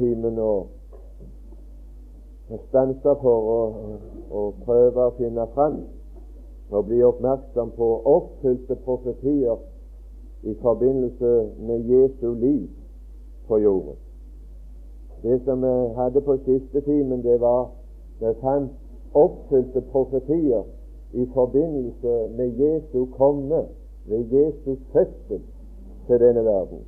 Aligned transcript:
timen 0.00 0.38
å 0.40 0.52
stanse 2.68 3.14
for 3.22 3.50
å, 3.54 3.60
å 4.34 4.44
prøve 4.64 5.06
å 5.06 5.16
finne 5.18 5.46
fram 5.54 5.82
og 6.70 6.86
bli 6.86 7.00
oppmerksom 7.02 7.72
på 7.76 7.88
oppfylte 8.06 8.76
profetier 8.84 9.58
i 10.42 10.54
forbindelse 10.62 11.32
med 11.66 11.90
Jesu 11.90 12.34
liv 12.34 12.68
på 13.48 13.58
jorden. 13.58 13.98
Det 15.22 15.40
som 15.44 15.62
vi 15.62 15.94
hadde 15.96 16.20
på 16.20 16.36
siste 16.46 16.80
timen, 16.80 17.22
det 17.22 17.40
var 17.40 17.68
det 18.20 18.36
fant 18.40 18.70
oppfylte 19.12 19.82
profetier 19.92 20.62
i 21.12 21.26
forbindelse 21.34 22.28
med 22.38 22.58
Jesu 22.58 23.04
komme, 23.18 23.66
ved 24.06 24.32
Jesus 24.32 24.78
fødsel 24.92 25.42
til 26.06 26.20
denne 26.20 26.44
verden. 26.44 26.78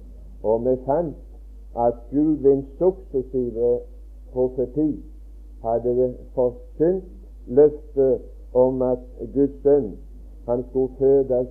Og 0.43 0.65
vi 0.65 0.77
fant 0.87 1.17
at 1.77 1.95
Gud 2.11 2.37
ved 2.37 2.53
en 2.53 2.67
suksessive 2.79 3.79
profeti 4.33 5.05
hadde 5.63 6.15
forsynt 6.35 7.05
løftet 7.47 8.21
om 8.55 8.83
at 8.83 8.99
Guds 9.35 9.63
sønn 9.63 9.93
han 10.47 10.65
skulle 10.71 10.93
fødes 10.99 11.49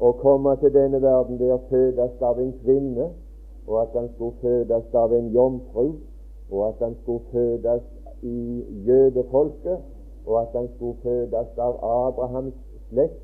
og 0.00 0.16
komme 0.16 0.56
til 0.56 0.74
denne 0.74 1.02
verden 1.02 1.38
ved 1.38 1.52
å 1.52 1.60
fødes 1.70 2.22
av 2.22 2.40
en 2.40 2.52
kvinne, 2.64 3.08
og 3.66 3.82
at 3.82 3.94
han 3.96 4.08
skulle 4.14 4.36
fødes 4.42 4.94
av 4.94 5.14
en 5.16 5.30
jomfru, 5.32 5.86
og 6.50 6.68
at 6.68 6.82
han 6.84 6.96
skulle 7.02 7.24
fødes 7.32 7.82
i 8.22 8.64
jødefolket, 8.86 9.78
og 10.26 10.40
at 10.42 10.58
han 10.58 10.68
skulle 10.74 10.98
fødes 11.02 11.58
av 11.58 11.78
Abrahams 11.82 12.54
slekt, 12.90 13.22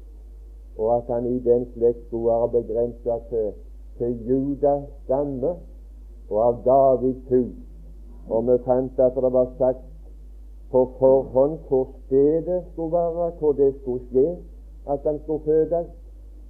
og 0.79 0.97
at 0.97 1.13
han 1.13 1.27
i 1.27 1.39
den 1.45 1.67
slekt 1.75 2.07
skulle 2.07 2.33
være 2.33 2.49
begrenset 2.57 3.29
til, 3.29 3.53
til 3.99 4.17
Judas 4.29 4.89
stamme 5.05 5.55
og 6.33 6.45
av 6.49 6.61
Davids 6.65 7.29
hus. 7.29 7.57
Og 8.29 8.47
vi 8.49 8.59
fant 8.67 9.01
at 9.01 9.17
det 9.25 9.33
var 9.33 9.49
sagt 9.59 9.89
på 10.73 10.85
forhånd 10.99 11.59
hvor 11.69 11.89
stedet 12.07 12.63
skulle 12.73 12.93
være, 12.93 13.31
hvor 13.39 13.53
det 13.53 13.75
skulle 13.81 14.05
skje, 14.11 14.29
at 14.89 15.01
han 15.07 15.21
skulle 15.25 15.45
fødes. 15.45 15.89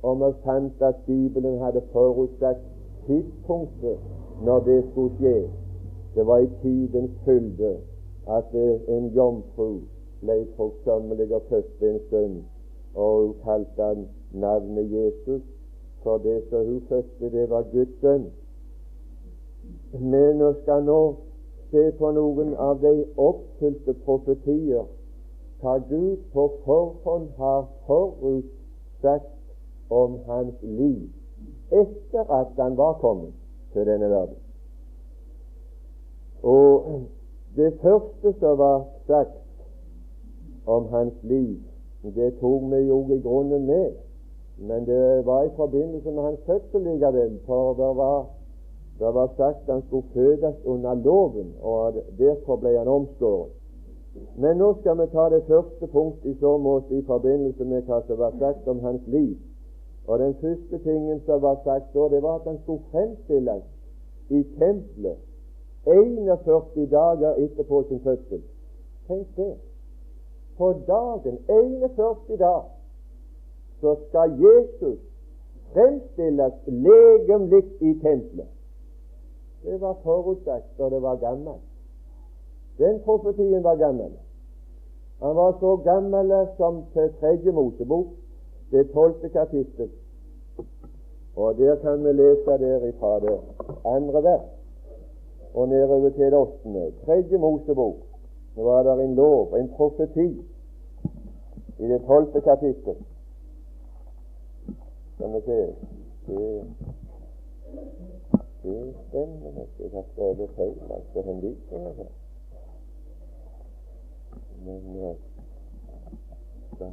Og 0.02 0.20
vi 0.20 0.30
fant 0.44 0.83
at 0.83 0.94
Bibelen 1.06 1.58
hadde 1.58 1.83
forutsatt 1.92 2.62
tidspunktet 3.06 3.98
når 4.44 4.61
det 4.61 4.84
skulle 4.91 5.14
skje. 5.19 5.50
Det 6.14 6.27
var 6.27 6.39
i 6.39 6.50
tidens 6.62 7.11
fylde 7.24 7.77
at 8.28 8.55
en 8.89 9.06
jomfru 9.17 9.80
ble 10.20 10.46
forsømmelig 10.56 11.34
og 11.34 11.42
fødte 11.48 11.91
en 11.91 12.00
sønn, 12.11 12.36
og 12.94 13.22
hun 13.22 13.34
kalte 13.44 13.83
han 13.83 14.05
navnet 14.33 14.92
Jesus, 14.92 15.42
for 16.02 16.19
det 16.19 16.42
som 16.50 16.67
hun 16.67 16.83
fødte, 16.89 17.30
det 17.33 17.50
var 17.50 17.64
Guds 17.72 18.00
sønn. 18.00 18.27
Men 19.98 20.39
vi 20.39 20.53
skal 20.62 20.85
nå 20.85 21.01
se 21.71 21.91
på 21.98 22.11
noen 22.17 22.55
av 22.57 22.81
de 22.81 22.95
oppfylte 23.17 23.95
profetier 24.05 24.85
hva 25.62 25.79
Gud 25.89 26.23
på 26.33 26.48
forhånd 26.65 27.29
har 27.39 27.67
forutsagt 27.87 29.31
om 29.91 30.19
hans 30.27 30.63
liv 30.63 31.11
etter 31.73 32.33
at 32.41 32.57
han 32.57 32.77
var 32.77 32.97
kommet 33.01 33.33
til 33.73 33.87
denne 33.87 34.11
verden. 34.11 34.41
Og 36.43 37.03
det 37.57 37.73
første 37.83 38.33
som 38.41 38.59
var 38.59 38.85
sagt 39.07 39.39
om 40.67 40.89
hans 40.91 41.15
liv, 41.23 41.59
det 42.03 42.33
tok 42.41 42.63
vi 42.73 42.83
jo 42.89 42.98
i 43.11 43.20
grunnen 43.23 43.67
med, 43.67 43.93
men 44.59 44.87
det 44.87 45.27
var 45.27 45.43
i 45.45 45.55
forbindelse 45.57 46.11
med 46.11 46.23
hans 46.23 46.41
fødsel 46.47 46.83
likevel, 46.83 47.39
for 47.47 47.75
det 47.75 47.97
var, 47.97 48.27
det 48.98 49.15
var 49.15 49.29
sagt 49.37 49.71
han 49.71 49.83
skulle 49.87 50.07
fødes 50.15 50.55
under 50.65 50.95
loven, 50.95 51.55
og 51.61 51.95
derfor 52.19 52.57
ble 52.57 52.79
han 52.79 52.89
omskåret. 52.89 53.51
Men 54.37 54.57
nå 54.61 54.75
skal 54.81 54.98
vi 55.01 55.07
ta 55.12 55.29
det 55.33 55.45
første 55.48 55.87
punkt 55.87 56.25
i 56.29 56.35
så 56.41 56.57
måte 56.59 56.95
i 56.95 57.03
forbindelse 57.03 57.65
med 57.65 57.89
hva 57.89 58.03
som 58.07 58.19
var 58.19 58.35
sagt 58.39 58.69
om 58.69 58.81
hans 58.85 59.07
liv. 59.07 59.36
Og 60.07 60.19
den 60.19 60.35
første 60.41 60.79
tingen 60.85 61.20
som 61.27 61.42
var 61.42 61.61
sagt 61.64 61.95
da, 61.95 62.08
det 62.13 62.23
var 62.23 62.41
at 62.41 62.48
han 62.51 62.58
skulle 62.63 62.83
fremstilles 62.92 63.63
i 64.29 64.42
tempelet 64.58 65.19
41 65.86 66.91
dager 66.91 67.35
etterpå 67.45 67.83
sin 67.89 68.01
fødsel. 68.01 68.42
Tenk 69.07 69.27
det. 69.36 69.55
På 70.58 70.73
dagen 70.86 71.39
41 71.48 72.39
dag 72.39 72.63
så 73.81 73.97
skal 74.08 74.36
Jesus 74.39 74.98
fremstilles 75.73 76.52
legemlig 76.67 77.64
i 77.81 77.95
tempelet. 78.02 78.51
Det 79.62 79.80
var 79.80 79.95
forutsagt 80.02 80.78
da 80.78 80.89
det 80.90 81.02
var 81.02 81.17
gammel. 81.17 81.58
Den 82.78 83.00
profetien 83.05 83.64
var 83.64 83.77
gammel. 83.77 84.12
Han 85.20 85.36
var 85.36 85.56
så 85.61 85.77
gammel 85.77 86.33
som 86.56 86.84
til 86.92 87.12
tredje 87.20 87.52
Mosebok, 87.52 88.06
det 88.70 88.90
tolvte 88.90 89.28
kapittel. 89.28 89.90
Og 91.36 91.58
der 91.58 91.77
kan 91.77 92.05
vi 92.05 92.12
lese 92.12 92.58
derifra 92.58 93.20
det 93.20 93.39
andre 93.84 94.22
vers 94.22 94.51
og 95.55 95.68
nedover 95.68 96.11
til 96.11 96.24
det 96.24 96.34
åttende. 96.34 96.92
Tredje 97.05 97.39
Mosebok. 97.39 97.96
Nå 98.56 98.62
var 98.62 98.83
det 98.83 99.05
en 99.05 99.14
lov, 99.14 99.55
en 99.56 99.68
profeti, 99.77 100.45
i 101.78 101.89
det 101.89 102.02
tolvte 102.06 102.40
kapittel. 102.40 102.96
Skal 105.14 105.33
vi 105.33 105.40
se 105.40 105.74
Det, 106.27 106.64
det. 108.62 109.68
Jeg 109.78 109.90
har 109.92 110.05
skrevet 110.12 110.50
feil. 110.56 110.80
Altså 110.90 111.23
henvisninger 111.23 111.92
her. 111.92 112.11
Men 114.64 114.83
uh, 114.96 115.17
skal 116.74 116.90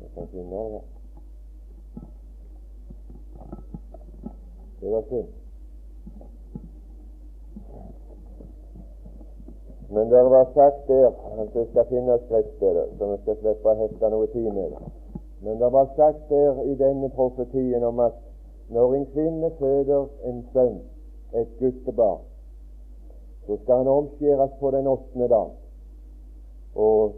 vi 0.00 0.06
kan 0.14 0.28
finne 0.28 0.56
det. 0.56 0.82
Det 4.80 4.90
var 4.92 5.02
synd. 5.08 5.28
Men 9.90 10.10
det 10.10 10.24
var 10.24 10.44
sagt 10.54 10.88
der 10.88 11.08
at 11.40 11.54
det 11.54 11.68
skal 11.70 11.86
finnes 11.88 12.20
skriftsteder, 12.26 12.86
så 12.98 13.06
vi 13.12 13.16
skal 13.22 13.36
slippe 13.40 13.70
å 13.70 13.76
hefte 13.80 14.10
noe 14.10 14.26
tid 14.32 14.48
med 14.50 14.72
det. 14.74 14.88
Men 15.44 15.60
det 15.60 15.70
var 15.72 15.86
sagt 15.96 16.28
der 16.30 16.62
i 16.64 16.74
denne 16.74 17.10
profetien 17.14 17.84
om 17.84 18.00
at 18.00 18.25
når 18.68 18.94
en 18.94 19.06
kvinne 19.06 19.50
føder 19.58 20.06
en 20.24 20.46
sønn, 20.52 20.80
et 21.34 21.48
guttebarn, 21.58 22.24
så 23.46 23.56
skal 23.62 23.76
han 23.76 23.88
omskjæres 23.88 24.50
på 24.60 24.70
den 24.70 24.86
åttende 24.86 25.28
dag. 25.28 25.50
Og 26.74 27.14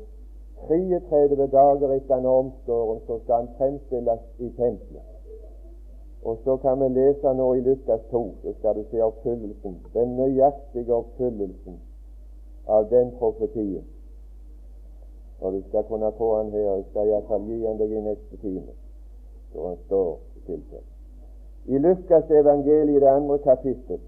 33 0.68 1.46
dager 1.46 1.92
etter 1.94 2.14
han 2.14 2.24
er 2.24 2.40
omskåren, 2.42 3.00
så 3.06 3.18
skal 3.22 3.34
han 3.34 3.48
fremstilles 3.58 4.20
i 4.38 4.50
tempelet. 4.56 5.06
Og 6.22 6.38
så 6.44 6.56
kan 6.56 6.80
vi 6.80 6.88
lese 6.88 7.34
nå 7.34 7.52
i 7.54 7.60
Lukas 7.60 8.00
2, 8.10 8.24
så 8.42 8.54
skal 8.58 8.74
du 8.76 8.84
se 8.90 9.02
oppfyllelsen, 9.02 9.78
den 9.94 10.16
nøyaktige 10.16 10.94
oppfyllelsen 10.94 11.78
av 12.66 12.90
den 12.90 13.14
profetien. 13.18 13.86
Og 15.40 15.52
du 15.52 15.62
skal 15.68 15.84
kunne 15.84 16.12
få 16.18 16.36
han 16.36 16.52
her. 16.52 16.60
Jeg 16.74 16.84
skal 16.90 17.08
iallfall 17.08 17.46
gi 17.46 17.64
han 17.64 17.78
deg 17.78 17.94
i 17.94 18.04
neste 18.10 18.42
time, 18.42 18.76
så 19.52 19.68
han 19.68 19.82
står 19.86 20.14
i 20.36 20.46
tilfelle. 20.46 20.97
I 21.68 21.78
Lukas 21.78 22.30
evangeliet, 22.30 23.02
det 23.02 23.08
andre 23.08 23.38
kapittel, 23.38 23.98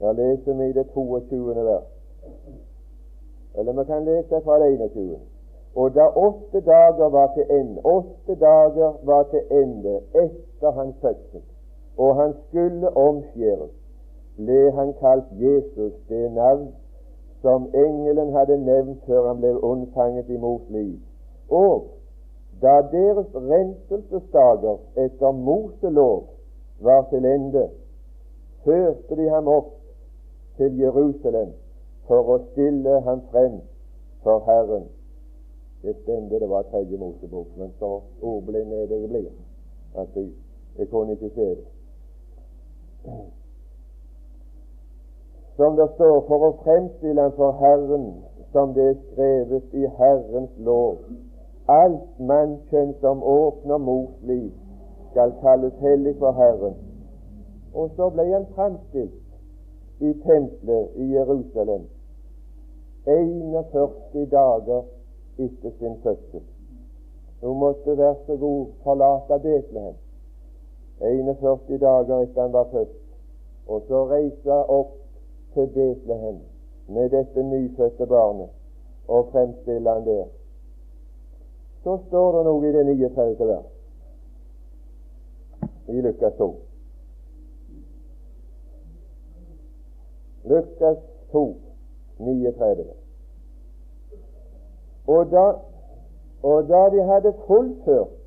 da 0.00 0.12
leser 0.12 0.54
vi 0.54 0.72
det 0.72 0.86
22. 0.94 1.54
vers. 1.54 1.88
Eller 3.58 3.72
vi 3.72 3.84
kan 3.84 4.04
lese 4.04 4.40
fra 4.44 4.58
det 4.58 4.72
21. 4.74 5.18
Og 5.74 5.94
da 5.94 6.06
åtte 6.08 6.60
dager 6.60 7.08
var 7.08 7.32
til 7.34 7.44
ende, 7.50 7.80
åtte 7.84 8.34
dager 8.40 8.92
var 9.02 9.22
til 9.22 9.42
ende 9.50 10.00
etter 10.14 10.70
hans 10.70 10.96
fødsel, 11.00 11.42
og 11.96 12.16
han 12.16 12.34
skulle 12.48 12.96
omskjæres, 12.96 13.74
ble 14.36 14.70
han 14.72 14.94
kalt 15.00 15.28
Jesus, 15.40 15.92
det 16.08 16.32
navn 16.32 16.74
som 17.42 17.68
engelen 17.74 18.32
hadde 18.32 18.56
nevnt 18.58 19.04
før 19.06 19.28
han 19.28 19.40
ble 19.40 19.64
unnfanget 19.64 20.28
i 20.28 20.36
mors 20.36 20.62
liv. 20.68 20.98
Og 21.50 21.84
da 22.62 22.80
deres 22.92 23.26
renselsesdager 23.34 24.78
etter 24.96 25.32
Moselov 25.32 26.24
var 26.80 27.06
til 27.10 27.24
ende, 27.24 27.68
førte 28.64 29.16
de 29.16 29.28
ham 29.28 29.48
opp 29.48 29.72
til 30.56 30.78
Jerusalem 30.80 31.52
for 32.08 32.34
å 32.34 32.38
stille 32.50 33.00
ham 33.06 33.22
frem 33.32 33.60
for 34.24 34.44
Herren. 34.48 34.88
Det 35.82 35.96
stemte, 36.02 36.40
det 36.40 36.48
var 36.50 36.66
tredje 36.70 36.98
Mosebok, 36.98 37.46
men 37.56 37.72
så 37.78 38.00
ordblind 38.22 38.72
er 38.72 38.86
det 38.90 39.00
jeg 39.00 39.08
blir. 39.08 39.30
at 39.96 40.08
jeg 40.78 40.88
kunne 40.90 41.12
ikke 41.12 41.30
se 41.34 41.48
det 41.56 41.66
som 45.56 45.76
det 45.76 45.86
står, 45.94 46.18
for 46.28 46.48
å 46.48 46.56
fremstille 46.64 47.22
ham 47.22 47.32
for 47.36 47.56
Herren, 47.60 48.10
som 48.52 48.74
det 48.76 48.90
er 48.90 48.98
skrevet 49.06 49.72
i 49.72 49.88
Herrens 49.98 50.52
lov. 50.68 50.98
Alt 51.68 52.18
mannkjønn 52.18 52.92
som 53.00 53.22
åpner 53.22 53.78
mors 53.82 54.22
liv, 54.22 54.52
skal 55.10 55.32
kalles 55.40 55.74
hellig 55.82 56.14
for 56.18 56.32
Herren. 56.32 56.76
Og 57.74 57.90
så 57.96 58.10
ble 58.14 58.26
han 58.28 58.46
framstilt 58.54 60.02
i 60.06 60.12
tempelet 60.22 60.94
i 61.02 61.08
Jerusalem 61.14 61.88
41 63.06 64.26
dager 64.30 64.82
etter 65.38 65.74
sin 65.78 65.98
fødsel. 66.02 66.44
Hun 67.42 67.58
måtte 67.58 67.98
være 67.98 68.16
så 68.26 68.36
god 68.36 68.66
forlate 68.82 69.38
Betlehem 69.42 69.98
41 71.00 71.78
dager 71.78 72.22
etter 72.22 72.42
han 72.42 72.52
var 72.52 72.70
født, 72.72 72.96
og 73.68 73.82
så 73.88 74.06
reise 74.10 74.62
opp 74.78 74.96
til 75.54 75.66
Betlehem 75.74 76.40
med 76.88 77.10
dette 77.10 77.42
nyfødte 77.42 78.06
barnet 78.06 78.48
og 79.08 79.28
fremstille 79.32 79.90
han 79.90 80.06
der. 80.06 80.26
Så 81.86 81.98
står 82.08 82.32
det 82.34 82.40
noe 82.48 82.62
i 82.66 82.70
det 82.74 82.80
39. 82.82 83.46
vers 83.46 83.66
i 85.86 86.00
Lukas 86.02 86.32
2. 86.38 86.46
Lukas 90.50 90.96
2, 91.30 91.42
39. 92.18 92.86
Og 95.14 95.30
da, 95.30 95.44
og 96.42 96.66
da 96.72 96.82
de 96.96 97.06
hadde 97.12 97.34
fullført 97.46 98.18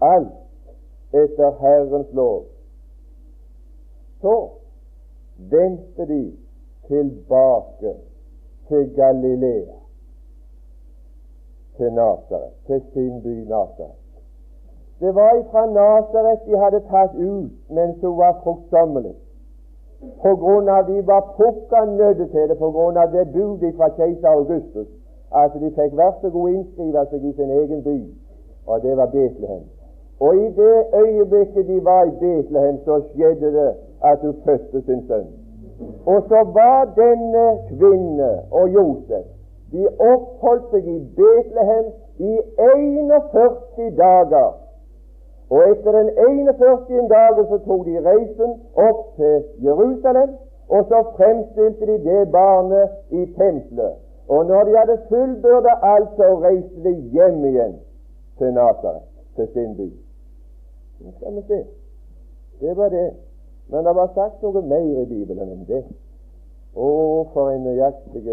alt 0.00 1.12
etter 1.12 1.52
Herrens 1.60 2.16
lov, 2.16 2.48
så 4.24 4.36
vendte 5.36 6.08
de 6.14 6.22
tilbake 6.88 7.94
til 8.68 8.94
Galilea, 8.96 9.81
til 11.82 11.92
Nasaret, 11.92 12.52
til 12.66 12.80
sin 12.92 13.22
by 13.22 13.34
Nasaret. 13.52 13.98
Det 15.00 15.14
var 15.14 15.30
ifra 15.40 15.66
Nasaret 15.66 16.38
de 16.46 16.58
hadde 16.62 16.80
tatt 16.90 17.14
ut 17.14 17.52
mens 17.76 17.96
hun 18.02 18.18
var 18.18 18.40
fruktsommelig. 18.44 19.14
På 20.22 20.30
grunn 20.42 20.68
av 20.68 20.86
de 20.90 21.06
var 21.06 21.22
pukka 21.38 21.84
nødt 21.84 22.30
til 22.34 22.48
det 22.50 22.58
på 22.58 22.70
grunn 22.76 22.96
av 22.96 23.10
det 23.14 23.26
budet 23.34 23.74
fra 23.76 23.88
keiser 23.98 24.28
Augustus. 24.28 24.88
Altså 25.32 25.58
de 25.58 25.70
fikk 25.78 25.96
vær 25.98 26.14
så 26.20 26.30
god 26.30 26.48
innskrive 26.54 27.04
seg 27.10 27.24
i 27.24 27.34
sin 27.36 27.50
egen 27.50 27.82
by, 27.82 27.98
og 28.66 28.82
det 28.82 28.96
var 28.96 29.06
Betlehem. 29.14 29.66
Og 30.20 30.34
i 30.36 30.48
det 30.60 30.76
øyeblikket 31.02 31.68
de 31.68 31.84
var 31.84 32.02
i 32.04 32.16
Betlehem, 32.20 32.78
så 32.84 33.00
skjedde 33.12 33.54
det 33.58 33.70
at 34.10 34.18
hun 34.22 34.34
fødte 34.44 34.82
sin 34.86 35.06
sønn. 35.08 35.30
Og 36.06 36.22
så 36.28 36.46
var 36.58 36.92
denne 36.96 37.46
kvinne 37.68 38.32
og 38.50 38.68
Josef 38.74 39.26
De 39.72 39.86
oppholdt 39.88 40.68
seg 40.72 40.88
i 40.88 40.98
Betlehem 41.16 41.92
i 42.20 42.32
41 42.60 43.90
dager 43.96 44.52
og 45.52 45.70
etter 45.70 45.92
den 45.92 46.08
41. 46.18 47.08
dagen 47.08 47.46
så 47.50 47.58
tok 47.66 47.82
de 47.86 47.98
reisen 48.06 48.52
opp 48.88 49.00
til 49.16 49.42
Jerusalem, 49.64 50.30
og 50.68 50.86
så 50.88 51.02
fremstilte 51.16 51.86
de 51.90 51.96
det 52.06 52.30
barnet 52.32 52.88
i 53.10 53.26
tempelet. 53.36 53.98
Og 54.28 54.46
når 54.46 54.64
de 54.64 54.78
hadde 54.78 54.98
fullbyrda 55.08 55.74
alt, 55.82 56.08
så 56.16 56.30
reiste 56.46 56.84
de 56.84 56.94
hjem 57.12 57.44
igjen 57.44 57.74
til 58.38 58.54
Nasaret, 58.54 59.04
til 59.36 59.48
sin 59.52 59.76
by. 59.76 59.90
Nå 61.00 61.12
skal 61.16 61.36
vi 61.36 61.42
se. 61.50 61.60
Det 62.60 62.76
var 62.76 62.88
det. 62.88 63.10
Men 63.68 63.84
det 63.84 63.94
var 63.94 64.08
sagt 64.14 64.42
noe 64.42 64.62
mer 64.62 65.02
i 65.02 65.04
Bibelen 65.04 65.52
enn 65.52 65.68
det. 65.68 65.84
Å, 66.72 66.88
for 67.34 67.52
en 67.52 67.66
nøyaktig 67.68 68.24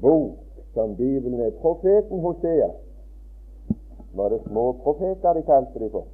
bok 0.00 0.38
som 0.74 0.96
Bibelen 0.96 1.40
er. 1.40 1.50
Profeten 1.50 2.20
Hosea 2.20 2.70
var 4.14 4.28
det 4.28 4.40
små 4.46 4.72
profeter 4.72 5.32
de 5.32 5.42
kalte 5.42 5.78
de 5.78 5.90
for. 5.90 6.06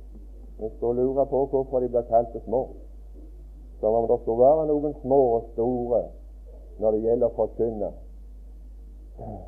Jeg 0.61 0.71
skal 0.77 0.97
lure 0.97 1.27
på 1.27 1.47
hvorfor 1.47 1.81
de 1.81 1.89
ble 1.89 2.03
kalt 2.09 2.37
små. 2.45 2.69
Som 3.81 3.95
om 3.95 4.09
det 4.09 4.21
skulle 4.23 4.41
være 4.41 4.67
noen 4.67 4.95
små 5.03 5.21
og 5.37 5.51
store 5.53 6.03
når 6.81 6.91
det 6.93 7.03
gjelder 7.03 7.29
å 7.29 7.37
forkynne 7.37 7.93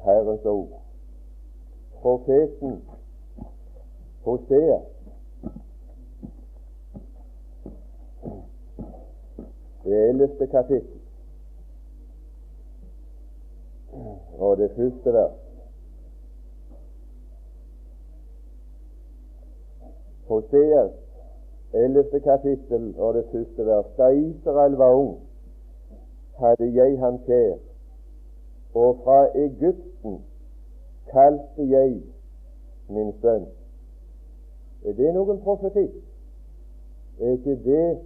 Herrens 0.04 0.44
ord. 0.44 0.76
Profeten 2.02 2.78
Hosea 4.24 4.78
det 9.88 10.08
ellevte 10.08 10.46
kapittel 10.52 10.97
og 14.38 14.56
det 14.56 14.70
første 14.76 15.12
vers. 15.12 15.36
Hoseas 20.28 20.90
ellevte 21.72 22.20
kapittel 22.20 22.94
og 22.98 23.14
det 23.14 23.24
første 23.32 23.66
vers. 23.66 23.86
Da 23.98 24.08
Israel 24.08 24.76
var 24.76 24.94
ung, 24.94 25.18
hadde 26.38 26.74
jeg 26.74 26.98
ham 26.98 27.18
kjær, 27.26 27.56
og 28.74 28.96
fra 29.04 29.26
Egypten 29.34 30.24
kalte 31.12 31.68
jeg 31.70 32.02
min 32.88 33.12
sønn. 33.22 33.46
Er 34.84 34.92
det 34.92 35.14
noen 35.14 35.40
profeti? 35.42 35.88
Er 37.20 37.32
ikke 37.32 37.56
det, 37.64 37.98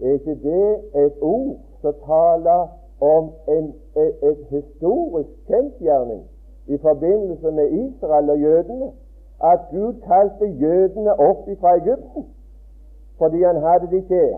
er 0.00 0.18
ikke 0.18 0.34
det 0.42 1.04
et 1.04 1.22
ord 1.24 1.56
som 1.80 1.94
taler 2.04 2.66
om 3.00 3.30
en, 3.48 3.74
et, 3.96 4.14
en 4.22 4.36
historisk 4.50 5.28
kjensgjerning 5.46 6.22
i 6.66 6.76
forbindelse 6.78 7.50
med 7.50 7.70
Israel 7.70 8.30
og 8.30 8.40
jødene? 8.40 8.92
at 9.44 9.60
Gud 9.70 9.94
kalte 10.06 10.46
jødene 10.46 11.12
opp 11.20 11.48
fra 11.60 11.76
Egypten 11.76 12.26
fordi 13.18 13.42
han 13.42 13.56
hadde 13.56 13.96
de 13.96 14.02
kjær. 14.08 14.36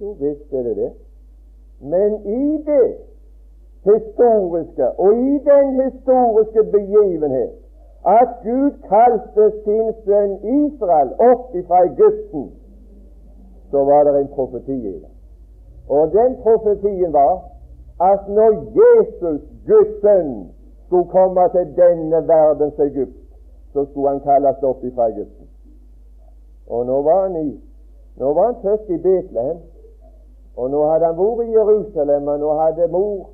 Jo 0.00 0.10
visst 0.10 0.52
er 0.52 0.62
det 0.62 0.76
det. 0.76 0.92
Men 1.80 2.26
i 2.26 2.62
det 2.66 2.96
historiske 3.84 4.90
og 4.90 5.14
i 5.14 5.38
den 5.50 5.82
historiske 5.82 6.64
begivenhet 6.64 7.50
at 8.06 8.28
Gud 8.42 8.70
kalte 8.88 9.52
sin 9.64 9.92
sønn 10.04 10.34
Israel 10.66 11.10
opp 11.18 11.52
fra 11.66 11.84
Egypten, 11.84 12.50
så 13.70 13.84
var 13.84 14.04
det 14.04 14.20
en 14.20 14.28
profeti 14.28 14.78
i 14.88 14.92
det. 14.92 15.09
Og 15.90 16.12
den 16.12 16.36
profetien 16.42 17.12
var 17.12 17.34
at 18.00 18.28
når 18.28 18.50
Jesus, 18.80 19.40
Guds 19.66 20.00
sønn, 20.00 20.52
skulle 20.86 21.08
komme 21.10 21.48
til 21.54 21.66
denne 21.76 22.28
verdens 22.28 22.78
Egypt, 22.78 23.18
så 23.72 23.84
skulle 23.84 24.08
han 24.08 24.20
kalles 24.20 24.62
opp 24.62 24.82
fra 24.94 25.08
Egypten. 25.08 25.46
Og 26.66 26.86
nå 26.86 27.02
var 27.02 27.26
han 27.26 27.36
i 27.46 27.50
nå 28.20 28.32
var 28.32 28.46
han 28.46 28.56
født 28.62 28.90
i 28.90 28.96
Betlehem, 29.02 29.58
og 30.56 30.70
nå 30.70 30.80
hadde 30.90 31.06
han 31.06 31.18
vært 31.18 31.46
i 31.46 31.52
Jerusalem, 31.52 32.28
og 32.28 32.40
nå 32.42 32.50
hadde 32.58 32.88
mor 32.92 33.30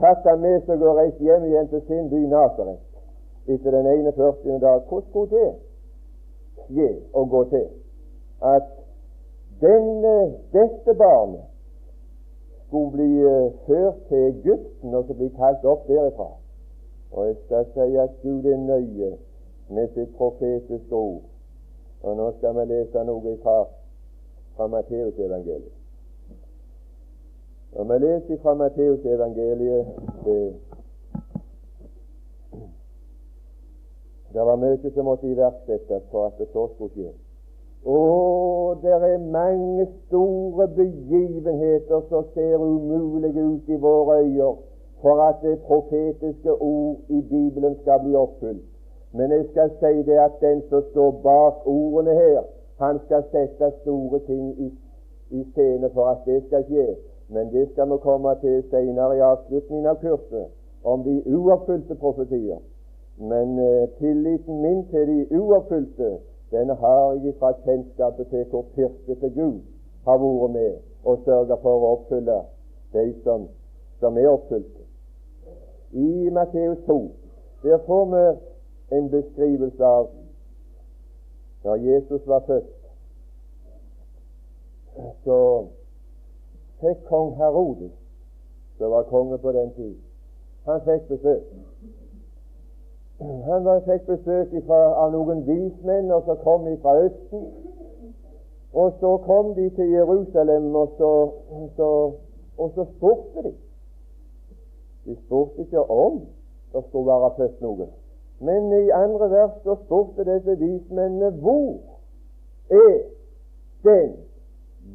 tatt 0.00 0.28
ham 0.28 0.44
med 0.44 0.60
seg 0.66 0.84
og 0.84 1.00
reist 1.00 1.20
hjem 1.24 1.48
igjen 1.48 1.68
til 1.72 1.82
sin 1.88 2.08
by 2.12 2.20
Nasaret 2.30 2.82
etter 3.48 3.70
den 3.70 3.86
41. 3.86 4.60
dag. 4.60 4.80
Hvordan 4.88 5.08
skulle 5.08 5.30
det 5.30 5.50
skje 6.66 6.88
og 7.12 7.28
gå 7.30 7.44
til 7.50 7.66
at 8.54 8.68
denne, 9.60 10.16
dette 10.52 10.94
barnet 10.98 11.44
skulle 12.66 12.90
bli 12.90 13.10
uh, 13.24 13.52
ført 13.66 14.02
til 14.08 14.18
Egypten 14.18 14.94
og 14.94 15.04
så 15.06 15.14
bli 15.14 15.28
kalt 15.38 15.64
opp 15.64 15.86
derifra? 15.88 16.28
Og 17.12 17.26
jeg 17.26 17.36
skal 17.44 17.66
si 17.74 17.96
at 17.96 18.10
Gud 18.22 18.44
er 18.44 18.56
nøye 18.56 19.16
med 19.68 19.88
sitt 19.94 20.14
profetiske 20.16 20.94
ord. 20.94 21.22
Og 22.02 22.16
nå 22.16 22.30
skal 22.38 22.54
vi 22.58 22.64
lese 22.72 23.04
noe 23.04 23.36
fra, 23.42 23.56
fra 24.56 24.66
Matteusevangeliet. 24.66 25.74
Og 27.76 27.88
vi 27.88 27.98
leser 27.98 28.38
fra 28.42 28.54
Matteusevangeliet 28.54 29.86
det, 30.24 30.40
det 34.32 34.44
var 34.46 34.56
mye 34.56 34.90
som 34.94 35.04
måtte 35.04 35.30
iverksettes 35.30 36.02
for 36.10 36.26
at 36.26 36.38
det 36.38 36.48
så 36.52 36.68
skulle 36.74 36.92
skje. 36.94 37.12
Og 37.86 38.78
det 38.82 38.92
er 38.92 39.18
mange 39.18 39.86
store 40.06 40.68
begivenheter 40.68 42.00
som 42.08 42.24
ser 42.34 42.56
umulige 42.56 43.44
ut 43.44 43.68
i 43.68 43.76
våre 43.76 44.20
øyne 44.20 44.56
for 45.00 45.16
at 45.22 45.36
det 45.42 45.58
profetiske 45.60 46.52
ord 46.52 46.96
i 47.08 47.20
Bibelen 47.20 47.76
skal 47.82 48.00
bli 48.04 48.14
oppfylt. 48.14 48.64
Men 49.12 49.30
jeg 49.30 49.44
skal 49.50 49.70
si 49.80 50.10
det 50.10 50.18
at 50.18 50.32
den 50.40 50.62
som 50.68 50.82
står 50.90 51.10
bak 51.10 51.54
ordene 51.66 52.14
her, 52.14 52.40
han 52.78 52.98
skal 53.04 53.22
sette 53.30 53.72
store 53.80 54.18
ting 54.26 54.60
i, 54.60 54.72
i 55.30 55.44
scene 55.52 55.90
for 55.94 56.04
at 56.04 56.18
det 56.26 56.42
skal 56.46 56.64
skje. 56.64 56.96
Men 57.28 57.52
det 57.52 57.68
skal 57.72 57.90
vi 57.90 57.96
komme 58.02 58.34
til 58.40 58.64
senere 58.70 59.16
i 59.16 59.20
avslutningen 59.20 59.86
av 59.86 60.00
kurset, 60.02 60.46
om 60.84 61.02
de 61.04 61.22
uoppfylte 61.36 61.94
profetier. 61.94 62.58
Men 63.18 63.58
eh, 63.58 63.88
tilliten 63.98 64.60
min 64.62 64.84
til 64.90 65.06
de 65.06 65.38
uoppfylte, 65.38 66.18
den 66.50 66.70
har 66.70 67.12
jeg 67.12 67.34
fra 67.38 67.52
kjennskapet 67.64 68.28
til 68.30 68.44
hvor 68.50 68.64
pirkete 68.74 69.30
Gud 69.30 69.60
har 70.04 70.18
vært 70.22 70.52
med 70.52 70.76
og 71.04 71.18
sørget 71.24 71.58
for 71.62 71.78
å 71.78 71.92
oppfylle 71.96 72.40
de 72.92 73.06
som, 73.24 73.48
som 74.00 74.18
er 74.18 74.28
oppfylte. 74.30 74.84
I 75.92 76.30
Matteus 76.30 76.78
2 76.86 77.00
der 77.62 77.78
får 77.86 78.04
vi 78.12 78.24
en 78.96 79.10
beskrivelse 79.10 79.84
av 79.84 80.08
når 81.64 81.76
Jesus 81.82 82.26
var 82.26 82.42
født. 82.46 82.74
Så 85.24 85.38
fikk 86.80 87.00
kong 87.08 87.32
Herodes, 87.36 87.92
som 88.78 88.90
var 88.90 89.08
konge 89.10 89.38
på 89.42 89.52
den 89.52 89.72
tid, 89.74 89.96
han 90.68 90.84
fikk 90.86 91.08
besøk. 91.08 91.48
Han 93.20 93.64
var, 93.64 93.80
fikk 93.80 94.06
besøk 94.06 94.50
fra, 94.66 94.80
av 95.02 95.12
noen 95.14 95.40
vismenn 95.46 96.10
og 96.12 96.26
så 96.26 96.36
kom 96.42 96.66
de 96.68 96.76
fra 96.82 96.98
Østen. 97.00 97.46
Og 98.76 98.92
så 99.00 99.16
kom 99.24 99.54
de 99.56 99.70
til 99.76 99.88
Jerusalem, 99.90 100.74
og 100.76 100.90
så, 100.98 101.12
så, 101.76 101.88
og 102.58 102.72
så 102.74 102.84
spurte 102.96 103.46
de. 103.46 103.52
De 105.06 105.16
spurte 105.24 105.64
ikke 105.64 105.90
om 105.90 106.20
det 106.74 106.84
skulle 106.88 107.06
være 107.06 107.30
født 107.36 107.60
noen. 107.64 107.88
Men 108.40 108.68
i 108.72 108.90
andre 108.90 109.30
vers 109.30 109.54
så 109.64 109.78
spurte 109.84 110.26
disse 110.28 110.58
vismennene 110.60 111.30
hvor 111.40 111.78
er 112.70 112.98
den 113.88 114.12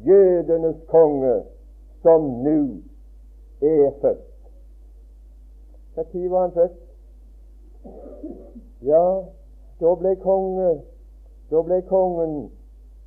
jødenes 0.06 0.76
konge 0.86 1.34
som 2.02 2.30
nå 2.46 2.58
er 3.62 3.90
født. 4.00 4.28
Når 5.96 6.28
var 6.28 6.40
han 6.42 6.52
født? 6.52 6.81
Ja, 8.82 9.22
da 9.80 9.94
ble 9.94 10.16
kongen, 10.16 10.82
da 11.50 11.62
ble 11.62 11.82
kongen, 11.88 12.50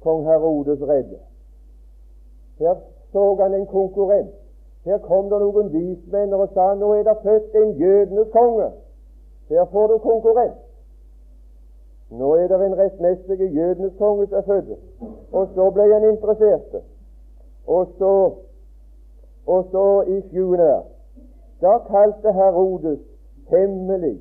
kong 0.04 0.26
Herodes, 0.28 0.82
redd. 0.82 1.16
Her 2.60 2.76
så 3.12 3.36
han 3.40 3.54
en 3.54 3.66
konkurrent. 3.68 4.34
Her 4.86 4.98
kom 4.98 5.30
det 5.30 5.40
noen 5.42 5.72
vismenner 5.74 6.44
og 6.44 6.52
sa 6.54 6.74
nå 6.78 6.92
er 6.94 7.06
det 7.08 7.16
født 7.24 7.56
en 7.56 7.72
jødenes 7.80 8.28
konge. 8.34 8.70
Her 9.50 9.66
får 9.72 9.88
du 9.88 9.98
konkurrent. 10.04 10.60
Nå 12.10 12.34
er 12.36 12.48
det 12.48 12.60
en 12.66 12.78
rettmessig 12.78 13.40
jødenes 13.56 13.96
konge 13.98 14.28
som 14.28 14.38
er 14.38 14.46
født. 14.50 14.76
Og 15.32 15.48
så 15.56 15.70
ble 15.72 15.88
han 15.94 16.10
interessert. 16.10 16.76
Og 17.68 17.88
så, 17.98 18.14
og 19.48 19.66
så 19.72 19.88
i 20.02 20.22
sjuende 20.30 20.84
Da 21.62 21.78
kalte 21.88 22.34
Herodes 22.34 23.00
hemmelig 23.50 24.20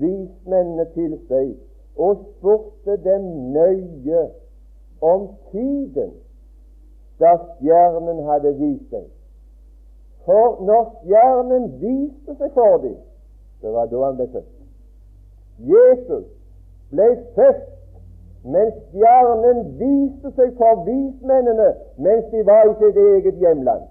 vismennene 0.00 0.86
til 0.94 1.16
seg 1.28 1.54
og 1.96 2.22
spurte 2.24 2.96
dem 3.04 3.26
nøye 3.54 4.22
om 5.00 5.28
tiden 5.52 6.12
da 7.20 7.36
stjernen 7.42 8.24
hadde 8.28 8.54
vist 8.58 8.88
seg. 8.90 9.06
For 10.24 10.58
når 10.64 10.88
stjernen 11.00 11.68
viste 11.80 12.34
seg 12.38 12.50
for 12.56 12.80
dem, 12.82 12.96
det 13.62 13.72
var 13.72 13.86
da 13.92 14.02
han 14.06 14.18
ble 14.18 14.28
født. 14.32 14.52
Jesus 15.70 16.26
ble 16.90 17.08
født 17.36 17.70
mens 18.44 18.74
stjernen 18.90 19.60
viste 19.80 20.32
seg 20.36 20.56
for 20.60 20.84
vismennene 20.88 21.70
mens 21.96 22.26
de 22.32 22.42
var 22.46 22.68
i 22.68 22.78
sitt 22.80 22.98
eget 23.00 23.38
hjemland. 23.40 23.86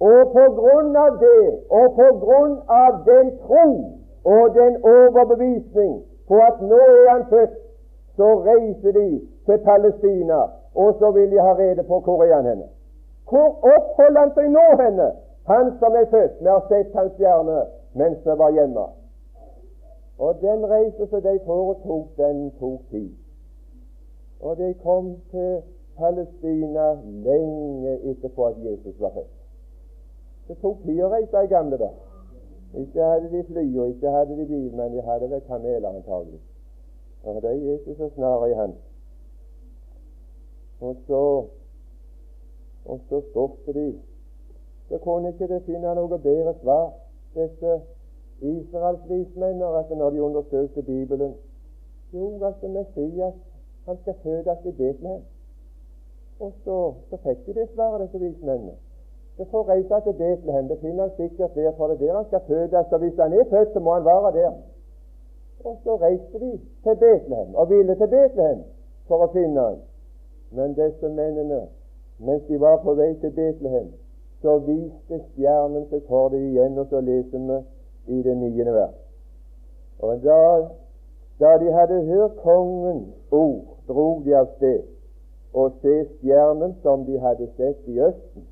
Og 0.00 0.32
på 0.34 0.44
grunn 0.58 0.96
av 1.00 1.16
det, 1.22 1.44
og 1.72 1.94
på 1.96 2.06
grunn 2.20 2.58
av 2.68 3.00
den 3.06 3.32
tro 3.46 3.68
og 4.34 4.54
den 4.54 4.72
overbevisning 4.84 5.92
på 6.28 6.36
at 6.48 6.62
nå 6.70 6.80
er 7.00 7.10
han 7.12 7.24
født, 7.30 7.56
så 8.16 8.28
reiser 8.48 8.92
de 8.92 9.08
til 9.46 9.58
Palestina, 9.68 10.40
og 10.74 10.96
så 10.98 11.10
vil 11.10 11.30
de 11.30 11.40
ha 11.40 11.52
rede 11.62 11.82
på 11.82 12.00
hvor 12.00 12.24
er 12.24 12.34
han 12.34 12.46
henne. 12.46 12.68
Hvor 13.28 13.48
oppholder 13.74 14.20
han 14.20 14.32
seg 14.34 14.48
nå 14.56 14.66
henne, 14.82 15.08
han 15.46 15.72
som 15.78 15.98
er 16.00 16.08
født? 16.10 16.40
Vi 16.40 16.48
har 16.54 16.64
sett 16.70 16.94
hans 16.98 17.12
stjerne 17.12 17.60
mens 17.94 18.18
vi 18.24 18.34
var 18.42 18.50
hjemme. 18.50 18.86
Og 20.18 20.40
den 20.40 20.66
reisen 20.70 21.08
som 21.08 21.22
de 21.22 21.38
foretok, 21.46 22.06
den 22.16 22.50
tok 22.60 22.80
tid. 22.90 23.10
Og 24.40 24.56
de 24.56 24.74
kom 24.82 25.16
til 25.30 25.62
Palestina 25.98 26.92
lenge 27.28 27.98
etterpå 28.10 28.46
at 28.46 28.56
Jesus 28.64 29.00
var 29.00 29.10
født. 29.14 29.34
Det 30.48 30.58
tok 30.62 30.82
tid 30.84 31.02
å 31.02 31.12
reise 31.14 31.44
i 31.44 31.52
gamle 31.54 31.78
dager. 31.78 32.05
Ikke 32.74 33.02
hadde 33.02 33.30
de 33.32 33.44
fly, 33.44 33.78
og 33.78 33.88
ikke 33.88 34.10
hadde 34.10 34.38
de 34.38 34.46
bil, 34.46 34.74
men 34.74 34.92
de 34.92 35.02
hadde 35.02 35.30
vel 35.30 35.40
kameler 35.40 35.88
antagelig. 35.88 36.40
Og 37.24 37.42
de 37.42 37.54
gikk 37.60 37.86
ikke 37.88 37.94
så 37.98 38.10
snare 38.14 38.50
i 38.50 38.54
han. 38.54 38.74
Og 40.80 40.96
så 41.06 41.22
og 42.86 43.00
så 43.08 43.22
stoppet 43.30 43.74
de 43.74 43.98
Så 44.88 44.98
kunne 44.98 45.28
ikke 45.28 45.54
de 45.54 45.60
finne 45.66 45.94
noe 45.94 46.18
bedre 46.18 46.54
svar, 46.62 46.92
disse 47.34 47.80
Israelsvismenner, 48.40 49.66
at 49.66 49.90
når 49.90 50.10
de 50.10 50.22
undersøkte 50.22 50.82
Bibelen 50.82 51.34
Jo, 52.12 52.44
altså 52.44 52.68
Messias, 52.68 53.34
han 53.86 53.98
skal 54.02 54.14
fødes 54.22 54.64
i 54.64 54.70
Betlehem. 54.70 55.22
Og 56.40 56.52
så, 56.64 56.94
så 57.10 57.16
fikk 57.16 57.46
de 57.46 57.54
det 57.54 57.68
svaret, 57.74 58.00
disse 58.00 58.18
vismennene. 58.18 58.72
Det 59.38 59.46
får 59.50 59.68
reise 59.68 60.00
til 60.04 60.12
Betlehem. 60.12 60.68
Det 60.68 60.78
finner 60.78 61.02
han 61.02 61.12
sikkert 61.16 61.54
der, 61.54 61.72
for 61.76 61.86
det 61.86 61.94
er 61.94 62.06
der 62.06 62.16
han 62.16 62.26
skal 62.26 62.40
fødes. 62.46 62.92
Og 62.92 62.98
hvis 62.98 63.16
han 63.18 63.32
er 63.32 63.44
født, 63.50 63.72
så 63.72 63.80
må 63.80 63.94
han 63.94 64.04
være 64.04 64.32
der. 64.40 64.52
Og 65.64 65.76
så 65.84 65.96
reiste 65.96 66.40
de 66.40 66.60
til 66.84 66.96
Betlehem, 66.96 67.54
og 67.54 67.70
ville 67.70 67.94
til 67.94 68.08
Betlehem 68.08 68.62
for 69.08 69.26
å 69.26 69.32
finne 69.32 69.60
han. 69.60 69.78
Men 70.50 70.74
disse 70.78 71.08
mennene, 71.08 71.60
mens 72.18 72.42
de 72.48 72.60
var 72.60 72.76
på 72.84 72.94
vei 72.94 73.14
til 73.20 73.30
Betlehem, 73.30 73.92
så 74.42 74.58
viste 74.58 75.20
stjernen 75.32 75.86
seg 75.90 76.02
for 76.08 76.28
dem 76.32 76.48
igjen, 76.50 76.78
og 76.78 76.86
så 76.90 77.00
leser 77.00 77.38
vi 77.50 78.18
i 78.18 78.22
det 78.22 78.36
niende 78.36 78.72
vers. 78.72 78.98
Og 80.00 80.22
da, 80.22 80.40
da 81.40 81.56
de 81.58 81.72
hadde 81.72 82.02
hørt 82.04 82.36
kongens 82.44 83.14
ord, 83.30 83.64
drog 83.88 84.24
de 84.24 84.36
av 84.36 84.52
sted 84.56 84.84
og 85.56 85.72
se 85.82 86.04
stjernen 86.18 86.76
som 86.82 87.04
de 87.06 87.18
hadde 87.20 87.48
sett 87.56 87.88
i 87.88 88.00
østen 88.00 88.44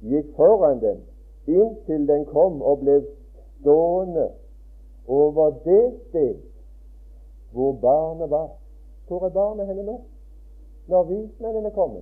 gikk 0.00 0.34
foran 0.36 0.80
den 0.80 1.04
inntil 1.46 2.08
den 2.08 2.24
kom 2.26 2.62
og 2.62 2.78
ble 2.82 3.00
stående 3.60 4.28
over 5.08 5.50
det 5.64 5.94
sted 6.08 6.34
hvor 7.52 7.72
barnet 7.72 8.30
var. 8.30 8.48
Hvor 9.08 9.24
er 9.24 9.28
barnet 9.28 9.66
henne 9.66 9.82
nå? 9.82 10.00
Når 10.86 11.02
vismennene 11.02 11.70
kommer. 11.70 12.00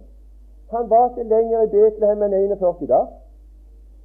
Han 0.71 0.91
var 0.91 1.09
ikke 1.09 1.29
lenger 1.29 1.63
i 1.63 1.67
Betlehem 1.67 2.23
enn 2.23 2.35
41 2.35 2.87
dager. 2.89 3.13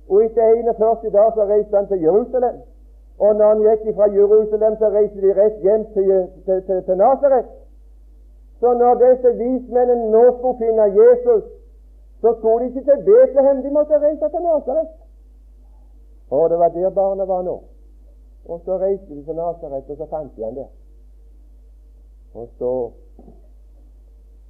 Og 0.09 0.25
etter 0.25 0.43
41 0.43 1.13
dager 1.15 1.31
så 1.35 1.47
reiste 1.49 1.77
han 1.77 1.87
til 1.87 2.01
Jerusalem. 2.01 2.59
Og 3.19 3.35
når 3.35 3.47
han 3.47 3.63
gikk 3.65 3.95
fra 3.95 4.11
Jerusalem, 4.13 4.75
så 4.79 4.89
reiste 4.89 5.21
de 5.21 5.33
rett 5.41 5.57
hjem 5.63 5.85
til, 5.93 6.27
til, 6.45 6.61
til, 6.67 6.83
til 6.83 6.97
Nasaret. 6.97 7.49
Så 8.59 8.73
når 8.73 9.01
disse 9.05 9.33
vismennene 9.41 10.11
nå 10.11 10.23
skulle 10.37 10.59
finne 10.59 10.85
Jesus, 10.99 11.43
så 12.21 12.35
skulle 12.37 12.65
de 12.65 12.69
ikke 12.69 12.83
til 12.91 13.03
Betlehem, 13.07 13.63
de 13.63 13.71
måtte 13.71 13.99
reise 14.05 14.29
til 14.33 14.41
Nasaret. 14.47 14.87
Og 16.29 16.49
det 16.49 16.59
var 16.59 16.69
der 16.69 16.89
barnet 16.89 17.27
var 17.27 17.41
nå. 17.41 17.63
Og 18.45 18.61
så 18.65 18.77
reiste 18.77 19.15
de 19.15 19.23
til 19.25 19.35
Nasaret, 19.35 19.89
og 19.89 19.97
så 19.97 20.05
fant 20.05 20.35
de 20.35 20.43
han 20.43 20.55
der. 20.55 20.71
Og 22.33 22.47
så 22.57 22.91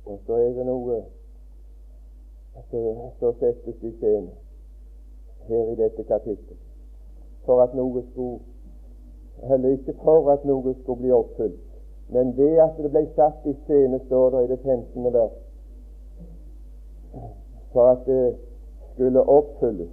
og 0.05 0.19
så 0.25 0.33
er 0.33 0.53
det 0.53 0.65
noe 0.65 1.03
så, 2.71 2.79
så 3.19 3.31
settes 3.39 3.83
i 3.83 3.91
scenen 3.97 4.31
her 5.47 5.67
i 5.73 5.75
dette 5.77 6.03
kapittelet 6.03 6.57
for 7.45 7.61
at 7.63 7.75
noe 7.77 8.03
skulle 8.11 8.39
Eller 9.53 9.69
ikke 9.69 9.93
for 10.03 10.31
at 10.31 10.45
noe 10.45 10.73
skulle 10.81 10.99
bli 10.99 11.11
oppfylt, 11.15 11.61
men 12.09 12.33
det 12.37 12.57
at 12.59 12.73
det 12.77 12.89
ble 12.91 13.05
satt 13.15 13.45
i 13.47 13.53
scene, 13.63 13.99
står 14.05 14.29
det 14.33 14.41
i 14.43 14.49
det 14.49 14.57
15. 14.59 15.13
vers 15.13 15.37
for 17.73 17.91
at 17.91 18.05
det 18.05 18.35
skulle 18.93 19.23
oppfylles. 19.23 19.89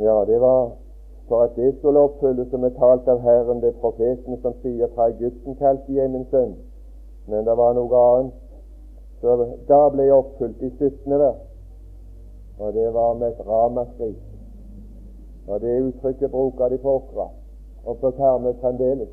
Ja, 0.00 0.24
det 0.26 0.40
var 0.40 0.70
for 1.28 1.42
at 1.42 1.56
det 1.56 1.78
skulle 1.78 2.00
oppfylles 2.00 2.50
som 2.50 2.64
er 2.64 2.74
talt 2.78 3.08
av 3.08 3.20
Herren 3.20 3.62
det 3.62 3.74
profeten 3.80 4.40
som 4.42 4.54
sier 4.62 4.90
fra 4.94 5.08
Egypten 5.08 5.56
kalte 5.56 5.92
jeg 5.92 6.10
min 6.10 6.26
sønn. 6.30 6.54
Men 7.26 7.46
det 7.46 7.56
var 7.56 7.72
noe 7.72 8.02
annet. 8.10 8.40
Så 9.20 9.36
da 9.68 9.80
ble 9.88 10.04
jeg 10.04 10.18
oppfylt 10.18 10.62
i 10.62 10.70
17. 10.76 11.18
vers. 11.18 11.40
Og 12.58 12.74
det 12.74 12.90
var 12.94 13.14
med 13.14 13.32
et 13.32 13.46
ramaskrik. 13.46 14.20
Og 15.48 15.60
det 15.60 15.80
uttrykket 15.80 16.30
bruker 16.30 16.68
de 16.68 16.78
på 16.78 16.92
Åkra, 16.98 17.28
og 17.84 17.98
på 17.98 18.10
Karmøy 18.10 18.52
fremdeles. 18.60 19.10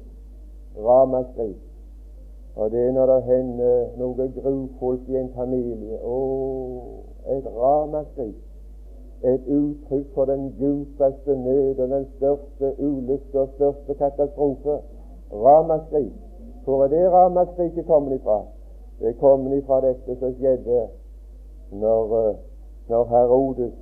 Ramaskrik. 0.77 1.71
Og 2.55 2.72
det 2.72 2.88
er 2.88 2.91
når 2.91 3.05
det 3.05 3.24
hender 3.24 3.86
noe 3.98 4.27
grufullt 4.36 5.10
i 5.10 5.17
en 5.17 5.29
familie. 5.36 6.00
Å, 6.03 6.15
et 7.36 7.46
ramaskrik. 7.55 8.39
Et 9.24 9.48
uttrykk 9.48 10.08
for 10.15 10.25
den 10.25 10.50
djupeste 10.60 11.36
nød 11.38 11.79
og 11.79 11.89
den 11.89 12.08
største 12.17 12.74
ulykke 12.79 13.39
og 13.39 13.53
største 13.55 13.93
katastrofe. 13.93 14.79
Ramaskrik. 15.31 16.12
Hvor 16.65 16.84
er 16.84 16.88
det 16.88 17.12
ramaskriket 17.12 17.86
kommet 17.86 18.20
ifra? 18.20 18.41
Det 19.00 19.10
er 19.10 19.20
kommet 19.20 19.58
ifra 19.58 19.79
dette 19.81 20.15
som 20.20 20.34
skjedde 20.36 20.81
når, 21.72 22.17
eh, 22.20 22.36
når 22.89 23.05
Herodes 23.13 23.74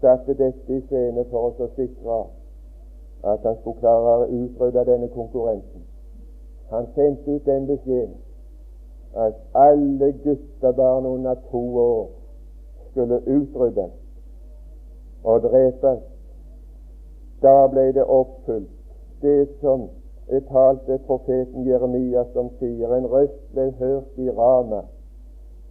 satte 0.00 0.34
dette 0.34 0.76
i 0.76 0.80
scene 0.80 1.24
for 1.30 1.50
oss 1.50 1.60
å 1.60 1.68
sikre 1.76 2.22
at 3.24 3.44
han 3.44 3.60
skulle 3.60 3.80
klare 3.80 4.16
å 4.24 4.30
utrydde 4.30 4.84
denne 4.90 5.08
konkurrenten. 5.14 5.84
Han 6.70 6.86
sendte 6.94 7.30
ut 7.30 7.46
den 7.46 7.66
beskjeden 7.66 8.16
at 9.16 9.34
alle 9.54 10.12
guttebarn 10.12 11.06
under 11.06 11.34
to 11.50 11.78
år 11.78 12.08
skulle 12.90 13.20
utryddes 13.26 13.92
og 15.24 15.42
drepes. 15.42 16.02
Da 17.42 17.66
ble 17.72 17.92
det 17.92 18.04
oppfylt, 18.04 18.70
det 19.22 19.48
som 19.60 19.88
er 20.28 20.40
talt 20.50 20.88
ved 20.88 20.98
profeten 21.06 21.66
Jeremia, 21.68 22.24
som 22.32 22.50
sier 22.58 22.94
en 22.96 23.08
røst 23.12 23.40
ble 23.54 23.70
hørt 23.78 24.18
i 24.18 24.30
Rama, 24.30 24.82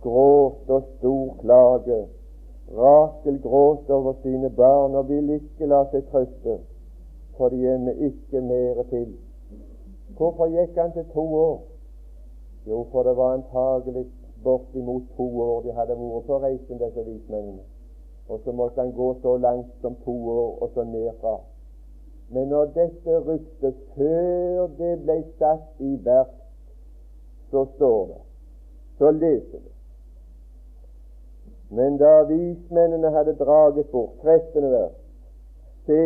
gråt 0.01 0.69
og 0.69 0.83
stor 0.97 1.35
klage. 1.41 2.05
Rakel 2.77 3.41
gråt 3.41 3.89
over 3.89 4.13
sine 4.23 4.49
barn 4.49 4.95
og 4.95 5.09
vil 5.09 5.29
ikke 5.29 5.69
la 5.69 5.83
seg 5.91 6.07
trøste, 6.11 6.57
for 7.37 7.53
de 7.53 7.67
er 7.67 7.91
ikke 8.09 8.41
mere 8.41 8.83
til. 8.89 9.11
Hvorfor 10.17 10.47
gikk 10.47 10.77
han 10.79 10.91
til 10.95 11.05
to 11.13 11.25
år? 11.35 11.61
Jo, 12.67 12.85
for 12.91 13.03
det 13.03 13.17
var 13.17 13.33
antagelig 13.33 14.05
bortimot 14.43 15.03
to 15.17 15.41
år 15.41 15.61
de 15.61 15.73
hadde 15.73 15.97
vært 15.99 16.27
på 16.27 16.37
reisen, 16.43 16.79
disse 16.79 17.03
vismennene. 17.05 17.63
Og 18.29 18.39
så 18.43 18.51
måtte 18.51 18.81
han 18.81 18.93
gå 18.95 19.09
så 19.21 19.37
langt 19.37 19.73
som 19.81 19.95
to 20.05 20.15
år, 20.29 20.57
og 20.61 20.71
så 20.73 20.83
nedfra. 20.83 21.35
Men 22.29 22.47
når 22.47 22.65
dette 22.65 23.19
ryktet, 23.27 23.75
før 23.95 24.67
det 24.79 24.93
ble 25.03 25.19
satt 25.39 25.81
i 25.83 25.93
verk, 26.05 26.33
så 27.51 27.65
står 27.75 28.05
det, 28.07 28.21
så 28.97 29.11
leser 29.11 29.59
vi 29.59 29.71
Men 31.75 31.97
da 31.97 32.23
vismennene 32.29 33.09
hadde 33.13 33.35
draget 33.37 33.89
bort, 33.91 34.17
kreftene 34.21 34.71
der, 34.71 34.89
se, 35.85 36.01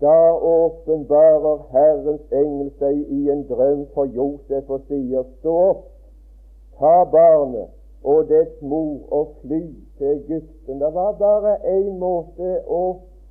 da 0.00 0.32
åpenbarer 0.32 1.62
Herrens 1.72 2.32
engel 2.32 2.70
seg 2.78 2.98
i 3.18 3.30
en 3.32 3.46
drøm 3.48 3.86
for 3.94 4.10
Josef 4.12 4.70
og 4.70 4.84
sier, 4.90 5.24
stå 5.38 5.54
opp, 5.70 5.84
ta 6.76 6.96
barnet 7.12 7.72
og 8.04 8.28
dets 8.28 8.60
mor 8.62 8.98
og 9.10 9.30
fly 9.40 9.62
til 9.98 10.10
Egypten. 10.12 10.80
Det 10.80 10.90
var 10.94 11.16
bare 11.18 11.56
én 11.72 11.96
måte 11.98 12.58
å, 12.68 12.82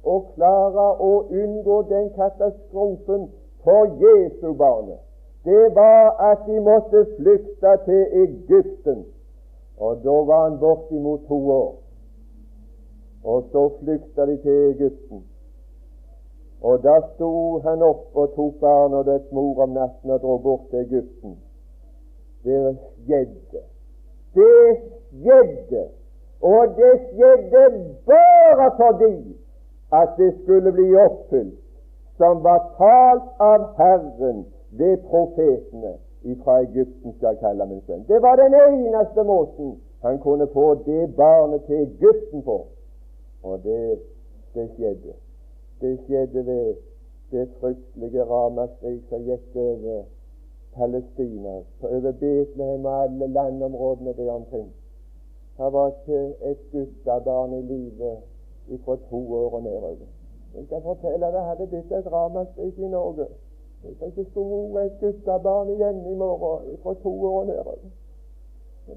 å 0.04 0.16
klare 0.34 0.88
å 1.00 1.12
unngå 1.30 1.82
den 1.92 2.10
katastrofen 2.18 3.30
for 3.64 3.94
Jesu 4.02 4.54
barnet. 4.58 5.00
Det 5.46 5.76
var 5.76 6.16
at 6.32 6.48
de 6.48 6.60
måtte 6.66 7.06
flykte 7.20 7.78
til 7.86 8.04
Egypten. 8.26 9.06
Og 9.78 10.02
da 10.04 10.18
var 10.26 10.50
han 10.50 10.60
bortimot 10.60 11.28
to 11.28 11.40
år. 11.52 11.72
Og 13.24 13.44
så 13.52 13.70
flykta 13.80 14.26
de 14.26 14.38
til 14.42 14.62
Egypten. 14.74 15.24
Og 16.66 16.84
da 16.84 16.96
sto 17.14 17.32
han 17.66 17.84
opp 17.86 18.16
og 18.18 18.32
tok 18.34 18.54
barnet 18.62 18.98
og 19.00 19.06
dets 19.10 19.32
mor 19.38 19.60
om 19.64 19.76
natten 19.78 20.14
og 20.16 20.22
dro 20.24 20.38
bort 20.42 20.64
til 20.72 20.80
Egypten. 20.80 21.36
Det 22.46 22.62
skjedde. 23.04 23.62
Det 24.38 24.78
skjedde. 25.12 25.84
Og 26.42 26.74
det 26.78 26.94
skjedde 27.10 27.66
bare 28.10 28.70
fordi 28.80 29.38
at 29.94 30.18
det 30.18 30.32
skulle 30.44 30.72
bli 30.72 30.96
oppfylt, 30.96 31.60
som 32.18 32.42
var 32.44 32.62
talt 32.80 33.28
av 33.40 33.68
Herren 33.78 34.46
ved 34.80 34.98
profetene 35.10 35.94
ifra 36.26 36.62
Egypten 36.62 37.14
skal 37.20 37.38
kalle 37.44 37.68
min 37.70 37.84
sønn. 37.86 38.08
Det 38.08 38.22
var 38.22 38.42
den 38.42 38.58
eneste 38.58 39.24
måten 39.24 39.78
han 40.02 40.18
kunne 40.20 40.48
få 40.54 40.74
det 40.86 41.16
barnet 41.16 41.62
til 41.70 41.76
Egypten 41.76 42.42
på. 42.42 42.58
Og 43.44 43.62
det, 43.64 44.00
det 44.54 44.70
skjedde. 44.74 45.14
Det 45.82 46.00
skjedde 46.06 46.46
ved 46.46 46.76
det 47.32 47.50
fryktelige 47.60 48.24
ramaskrik 48.24 49.02
som 49.10 49.24
gikk 49.24 49.56
over 49.56 50.04
Palestina, 50.76 51.56
over 51.82 52.12
Betlehem 52.12 52.86
og 52.86 53.04
alle 53.04 53.28
landområdene 53.28 54.14
der 54.18 54.32
omkring. 54.32 54.74
Det 55.58 55.74
var 55.74 55.88
ikke 55.88 56.36
et 56.52 56.58
guttebarn 56.72 57.54
i 57.54 57.62
livet 57.62 58.18
fra 58.86 58.98
to 59.10 59.34
år 59.34 59.52
og 59.54 59.64
nedover. 59.64 60.08
Jeg 60.56 60.68
kan 60.70 60.82
fortelle 60.82 61.26
det 61.26 61.44
hadde 61.50 61.68
blitt 61.68 61.92
et 61.92 62.12
ramaskrik 62.12 62.78
i 62.78 62.88
Norge. 62.88 63.26
Hvis 63.82 63.98
det 64.00 64.08
ikke 64.08 64.32
sto 64.32 64.78
et 64.78 64.98
guttebarn 65.00 65.70
igjen 65.70 66.06
i 66.12 66.16
morgen 66.16 66.78
fra 66.84 66.94
to 67.04 67.26
år 67.26 67.40
og 67.40 67.46
nedover. 67.46 67.78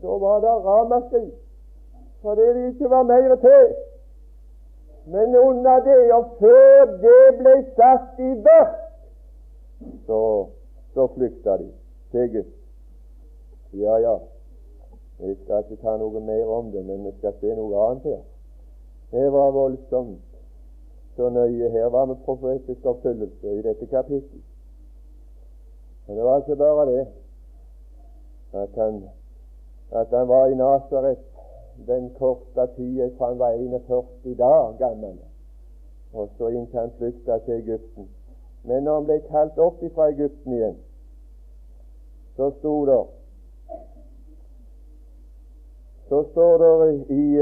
Da 0.02 0.08
var 0.24 0.40
det 0.40 0.64
ramaskrik 0.70 1.34
fordi 2.22 2.40
det 2.40 2.68
ikke 2.68 2.90
var 2.90 3.02
mer 3.02 3.34
til. 3.34 3.74
Men 5.08 5.36
under 5.36 5.80
det, 5.84 6.12
og 6.12 6.24
før 6.40 6.84
det 7.02 7.38
ble 7.38 7.54
satt 7.76 8.18
i 8.20 8.32
verk, 8.44 8.80
så, 10.06 10.20
så 10.94 11.06
flykta 11.14 11.56
de 11.62 11.68
til 12.12 12.32
Gud. 12.32 12.50
Ja, 13.72 13.96
ja, 14.04 14.16
vi 15.18 15.34
skal 15.42 15.64
ikke 15.64 15.80
ta 15.82 15.96
noe 16.00 16.20
mer 16.20 16.50
om 16.58 16.72
det, 16.72 16.84
men 16.84 17.06
vi 17.06 17.12
skal 17.18 17.36
se 17.40 17.54
noe 17.56 17.84
annet 17.86 18.10
her. 18.10 18.20
Det 19.12 19.32
var 19.32 19.54
voldsomt 19.56 20.20
så 21.16 21.30
nøye. 21.32 21.70
Her 21.72 21.88
var 21.94 22.04
med 22.04 22.20
profetisk 22.24 22.84
oppfyllelse 22.84 23.54
i 23.54 23.62
dette 23.64 23.86
kapittelet. 23.86 24.44
Men 26.06 26.16
det 26.16 26.24
var 26.24 26.44
ikke 26.44 26.56
bare 26.56 26.86
det 26.92 27.06
at 28.52 28.76
han, 28.76 29.02
at 29.90 30.08
han 30.12 30.28
var 30.28 30.46
i 30.46 30.54
Nasaret 30.54 31.18
den 31.86 32.10
korte 32.18 32.66
tida 32.76 33.08
fra 33.18 33.26
han 33.26 33.38
var 33.38 33.52
41 33.52 34.34
dager 34.38 34.76
gammel, 34.78 35.18
og 36.12 36.28
så 36.38 36.48
inntil 36.48 36.78
han 36.80 36.90
flykta 36.98 37.38
til 37.38 37.54
Egypten. 37.54 38.08
Men 38.64 38.82
når 38.82 38.94
han 38.94 39.04
ble 39.04 39.20
kalt 39.30 39.58
opp 39.58 39.84
fra 39.94 40.08
Egypten 40.08 40.52
igjen, 40.52 40.76
så 42.36 42.50
sto 42.58 42.74
det 42.86 43.04
så 46.08 46.22
står 46.32 46.58
det 46.58 47.04
i 47.08 47.36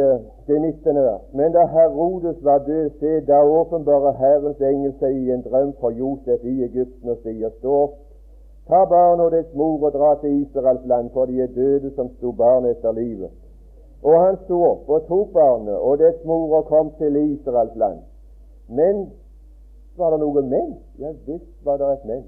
det 0.46 0.61
19. 0.61 0.94
vers 0.94 1.20
Men 1.33 1.53
da 1.53 1.66
Herodes 1.66 2.44
var 2.44 2.59
død, 2.59 2.90
se, 3.01 3.20
da 3.20 3.42
åpenbarer 3.42 4.12
Herrens 4.12 4.61
engel 4.61 4.94
seg 4.99 5.14
i 5.14 5.31
en 5.31 5.42
drøm 5.42 5.72
for 5.81 5.90
Josef 5.90 6.44
i 6.44 6.64
Egypten 6.64 7.14
og 7.14 7.20
sier, 7.22 7.53
stå 7.59 7.75
opp, 7.85 7.94
ta 8.66 8.83
barnet 8.90 9.25
og 9.25 9.33
dets 9.37 9.55
mor 9.55 9.87
og 9.87 9.92
dra 9.94 10.14
til 10.20 10.40
Israels 10.42 10.87
land, 10.87 11.11
for 11.14 11.31
de 11.31 11.42
er 11.42 11.53
døde 11.55 11.92
som 11.94 12.11
sto 12.16 12.33
barnet 12.33 12.75
etter 12.75 12.92
livet. 12.92 13.31
Og 14.03 14.21
han 14.21 14.37
sto 14.45 14.59
opp 14.65 14.89
og 14.89 15.07
tok 15.09 15.33
barnet 15.33 15.75
og 15.75 15.99
dets 15.99 16.25
mor 16.25 16.59
og 16.59 16.67
kom 16.69 16.93
til 16.99 17.17
Israels 17.17 17.77
land. 17.77 18.03
Men 18.69 19.07
var 19.97 20.11
det 20.13 20.21
noe 20.21 20.43
men? 20.43 20.77
Ja 20.99 21.13
visst 21.27 21.65
var 21.65 21.81
det 21.81 21.93
et 21.93 22.05
men. 22.05 22.25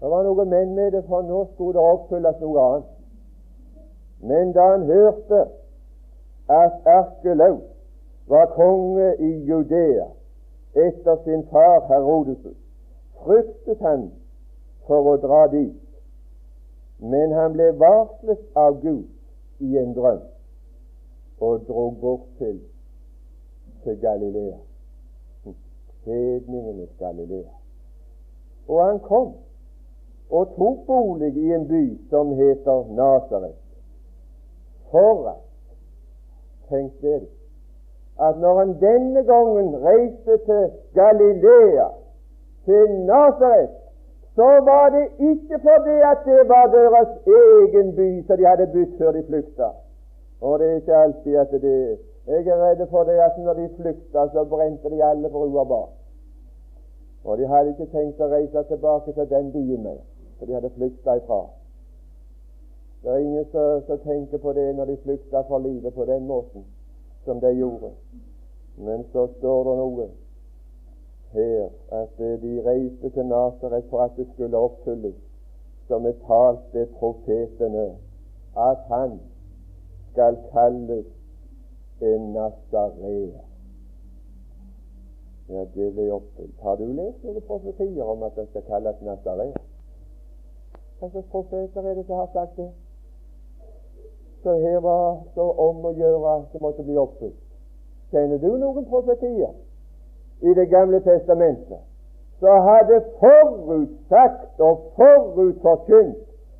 Det 0.00 0.10
var 0.10 0.26
noe 0.26 0.44
men 0.44 0.74
med 0.74 0.90
det, 0.92 1.04
for 1.08 1.22
nå 1.22 1.46
skulle 1.54 1.78
det 1.78 1.86
oppfylles 1.92 2.42
noe 2.42 2.66
annet. 2.66 2.92
Men 4.20 4.52
da 4.52 4.66
han 4.72 4.84
hørte 4.90 5.46
at 6.48 6.86
Arkelau 6.86 7.60
var 8.28 8.46
konge 8.56 9.14
i 9.22 9.30
Judea 9.48 10.08
etter 10.76 11.16
sin 11.24 11.46
far 11.50 11.80
Herodes, 11.88 12.44
fryktet 13.24 13.80
han 13.80 14.10
for 14.86 15.14
å 15.14 15.16
dra 15.22 15.46
dit. 15.52 15.76
Men 16.98 17.32
han 17.32 17.54
ble 17.56 17.70
varslet 17.80 18.42
av 18.56 18.80
Gud 18.82 19.06
i 19.58 19.76
en 19.78 19.94
drøm 19.94 20.20
og 21.40 21.60
dro 21.68 21.90
bort 22.00 22.20
til, 22.38 22.60
til 23.84 24.00
Galilea. 24.00 24.56
Hedningenes 26.04 26.90
Galilea. 26.98 27.52
Og 28.68 28.86
han 28.86 29.00
kom 29.00 29.34
og 30.30 30.48
tok 30.58 30.86
bolig 30.86 31.36
i 31.36 31.52
en 31.52 31.68
by 31.68 32.08
som 32.10 32.34
heter 32.34 32.84
Nasaret. 32.94 33.54
For 34.90 35.28
at 35.28 35.46
Tenk 36.68 36.92
det 37.02 37.28
at 38.20 38.38
når 38.38 38.58
han 38.58 38.80
denne 38.80 39.24
gangen 39.24 39.84
reiste 39.84 40.38
til 40.46 40.70
Galilea, 40.94 41.88
til 42.64 43.00
Nasaret, 43.00 43.70
så 44.36 44.48
var 44.70 44.86
det 44.96 45.06
ikke 45.30 45.58
fordi 45.68 45.96
at 46.12 46.20
det 46.28 46.42
var 46.48 46.66
deres 46.78 47.10
egen 47.40 47.88
by 47.96 48.10
som 48.26 48.36
de 48.36 48.46
hadde 48.46 48.66
bytt 48.74 48.98
før 48.98 49.12
de 49.12 49.22
flykta. 49.28 49.68
Og 50.40 50.58
det 50.58 50.66
er 50.70 50.74
ikke 50.80 50.96
alltid 50.96 51.36
at 51.36 51.50
det 51.50 51.98
Jeg 52.26 52.46
er 52.46 52.58
redd 52.58 52.86
for 52.90 53.04
det 53.04 53.18
at 53.22 53.38
når 53.38 53.52
de 53.54 53.68
flykta, 53.76 54.28
så 54.32 54.44
brente 54.44 54.90
de 54.90 55.04
alle 55.04 55.28
bruer 55.30 55.64
bak. 55.64 55.88
Og 57.24 57.38
de 57.38 57.46
hadde 57.46 57.70
ikke 57.70 57.86
tenkt 57.92 58.20
å 58.20 58.26
reise 58.30 58.62
tilbake 58.68 59.12
til 59.12 59.28
den 59.30 59.52
byen 59.52 59.82
mer, 59.82 60.00
for 60.38 60.46
de 60.46 60.54
hadde 60.54 60.70
flykta 60.74 61.14
ifra. 61.20 61.40
Det 63.02 63.12
er 63.12 63.22
ingen 63.22 63.46
som 63.86 63.98
tenker 64.04 64.42
på 64.42 64.52
det 64.52 64.74
når 64.74 64.84
de 64.84 64.96
flykta 65.04 65.44
for 65.48 65.58
livet 65.58 65.94
på 65.94 66.04
den 66.04 66.26
måten 66.26 66.64
som 67.24 67.40
de 67.40 67.52
gjorde. 67.54 67.90
Men 68.76 69.04
så 69.12 69.28
står 69.38 69.64
det 69.64 69.76
noe 69.78 70.08
her 71.36 71.68
at 72.00 72.18
de 72.18 72.52
reiste 72.66 73.10
til 73.10 73.26
Nasaret 73.26 73.84
for 73.90 74.00
at 74.00 74.10
det 74.16 74.26
skulle 74.32 74.56
oppfylles, 74.56 75.14
som 75.88 76.06
er 76.06 76.16
talt 76.26 76.74
ved 76.74 76.86
profetene, 76.86 77.86
at 78.56 78.78
han 78.92 79.20
skal 80.12 80.38
kalles 80.52 81.06
en 82.00 82.32
nasareer. 82.32 83.44
Ja, 85.48 85.64
det 85.74 85.92
ble 85.94 86.08
oppfylt. 86.12 86.56
Har 86.62 86.74
du 86.76 86.86
lest 86.86 87.22
noen 87.24 87.44
profetier 87.46 88.02
om 88.02 88.22
at 88.26 88.34
han 88.34 88.48
skal 88.50 88.66
kalles 88.66 89.04
nasareer? 89.06 89.62
Hva 90.98 91.12
slags 91.12 91.30
profeter 91.30 91.86
er 91.86 91.94
det 91.94 92.06
som 92.06 92.24
har 92.24 92.32
sagt 92.32 92.56
det? 92.56 92.70
så 94.46 94.54
her 94.54 94.80
var 94.80 95.22
så 95.34 95.44
om 95.58 95.84
å 95.88 95.90
gjøre 95.98 96.32
at 96.38 96.52
det 96.52 96.60
måtte 96.62 96.84
bli 96.86 96.94
oppfylt. 97.02 97.38
Kjenner 98.12 98.38
du 98.38 98.52
noen 98.60 98.84
profetier 98.86 99.50
i 100.40 100.54
Det 100.54 100.68
gamle 100.70 101.00
testamentet 101.00 101.78
så 102.40 102.52
hadde 102.60 103.04
forutsagt 103.20 104.60
og 104.60 104.92
forutforkynt 104.96 106.16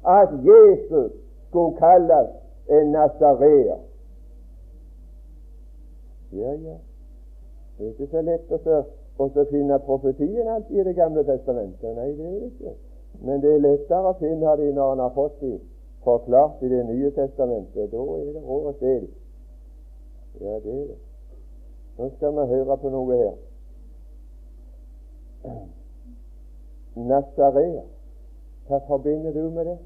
at 0.06 0.28
Jesus 0.44 1.12
skulle 1.48 1.76
kalles 1.76 2.28
en 2.70 2.86
nasareer? 2.92 3.76
Ja, 6.32 6.52
ja. 6.52 6.76
Det 7.78 7.86
er 7.86 7.90
ikke 7.90 8.06
så 8.10 8.20
lett 8.20 8.52
å 8.52 8.82
og 9.18 9.38
finne 9.50 9.78
profetien 9.78 10.48
alltid 10.48 10.76
i 10.80 10.84
Det 10.84 10.94
gamle 10.96 11.24
testamentet. 11.24 11.96
Nei, 11.96 12.10
det 12.16 12.26
er 12.26 12.32
det 12.40 12.50
ikke. 12.50 12.72
Men 13.24 13.40
det 13.40 13.54
er 13.54 13.62
lettere 13.64 14.12
å 14.12 14.18
finne 14.20 14.56
dem 14.60 14.74
når 14.76 14.92
en 14.92 15.04
har 15.04 15.12
fått 15.14 15.40
dem 15.40 15.60
forklart 16.04 16.62
i 16.62 16.68
Det 16.68 16.84
nye 16.84 17.10
testamentet. 17.10 17.90
Da 17.92 17.96
er 17.96 18.32
det 18.32 18.42
råd 18.44 18.70
å 18.70 18.74
se 18.80 18.94
dem. 19.00 19.12
Ja, 20.40 20.58
det 20.64 20.74
er 20.74 20.86
det. 20.92 20.98
Nå 21.98 22.10
skal 22.16 22.34
vi 22.36 22.48
høre 22.52 22.76
på 22.76 22.92
noe 22.92 23.16
her. 23.16 23.36
Nazarea. 26.96 27.82
Hva 28.66 28.78
forbinder 28.86 29.32
du 29.32 29.50
med 29.50 29.64
det? 29.64 29.78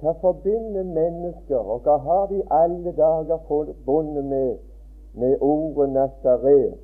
Hva 0.00 0.12
forbinder 0.20 0.84
mennesker, 0.84 1.56
og 1.56 1.80
hva 1.86 1.96
har 2.04 2.26
de 2.30 2.42
alle 2.52 2.92
dager 2.92 3.38
forbundet 3.48 4.24
med, 4.24 4.58
med 5.14 5.36
ordet 5.40 5.88
Nazaret 5.92 6.74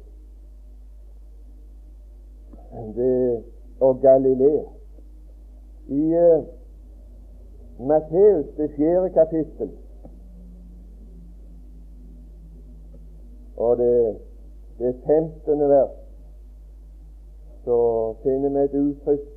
og 3.81 4.01
Galilea? 4.01 4.64
I 5.88 6.03
uh, 6.16 6.44
Matteus, 7.87 8.46
det 8.57 8.70
fjerde 8.77 9.11
kapittel, 9.11 9.70
og 13.57 13.77
det, 13.77 14.18
det 14.83 14.95
femtende 15.07 15.68
vers, 15.68 15.99
så 17.64 17.79
finner 18.23 18.51
vi 18.51 18.64
et 18.66 18.75
uttrykk 18.75 19.29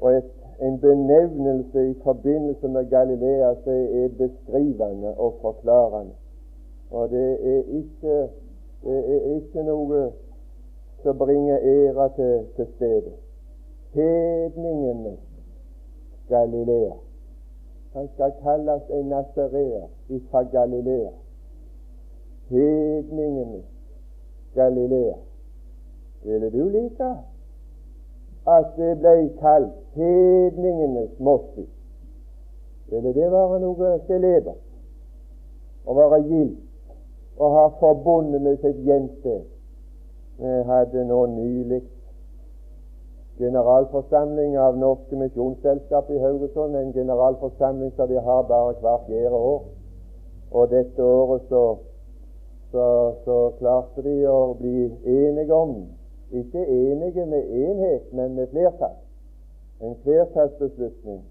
og 0.00 0.12
et 0.12 0.34
en 0.60 0.80
benevnelse 0.80 1.90
i 1.90 1.94
forbindelse 2.02 2.68
med 2.68 2.90
Galilea 2.90 3.54
som 3.64 3.72
er 3.72 4.08
beskrivende 4.08 5.14
og 5.14 5.34
forklarende. 5.40 6.12
Og 6.90 7.10
det 7.10 7.56
er 7.56 7.62
ikke, 7.66 8.28
det 8.84 8.98
er 9.14 9.36
ikke 9.36 9.62
noe 9.62 10.12
som 11.02 11.18
bringer 11.18 11.58
æra 11.62 12.08
til, 12.16 12.46
til 12.56 12.66
stedet. 12.76 13.14
Hedningene 13.94 15.16
Galilea. 16.28 16.96
Han 17.92 18.08
skal 18.14 18.32
kalles 18.42 18.82
en 18.90 19.04
nasareer 19.04 19.86
fra 20.30 20.42
Galilea. 20.42 21.10
Hedningene 22.48 23.62
Galilea. 24.54 25.16
Ville 26.24 26.50
du 26.50 26.68
like 26.68 27.10
at 28.48 28.70
det 28.76 28.94
ble 28.98 29.28
kalt 29.40 29.74
hedningenes 29.94 31.18
måte 31.18 31.66
Ville 32.88 33.12
det 33.14 33.28
være 33.32 33.60
noe 33.60 33.92
celebert? 34.06 34.64
Å 35.84 35.94
være 35.94 36.22
gild 36.24 36.56
og 37.38 37.54
ha 37.54 37.66
forbundet 37.80 38.42
med 38.42 38.56
sitt 38.64 38.80
hjemsted? 38.88 39.44
Vi 40.38 40.54
hadde 40.70 41.04
nå 41.04 41.20
nylig 41.34 41.82
generalforsamling 43.38 44.56
av 44.58 44.78
Norske 44.78 45.16
Misjonsselskap 45.16 46.10
i 46.10 46.18
Haugesund, 46.22 46.76
en 46.76 46.92
generalforsamling 46.92 47.92
som 47.96 48.08
de 48.10 48.18
har 48.22 48.42
bare 48.48 48.74
hvert 48.82 49.06
fjerde 49.06 49.42
år. 49.50 49.60
Og 50.50 50.70
dette 50.70 51.04
året 51.04 51.44
så, 51.48 51.62
så, 52.72 53.14
så 53.24 53.36
klarte 53.58 54.02
de 54.04 54.16
å 54.28 54.54
bli 54.58 54.88
enige 55.04 55.54
om 55.54 55.78
ikke 56.30 56.66
enige 56.66 57.26
med 57.26 57.48
enhet, 57.48 58.12
men 58.12 58.34
med 58.34 58.50
flertall. 58.52 58.96
En 59.80 59.96
flertallsbeslutning 60.02 61.22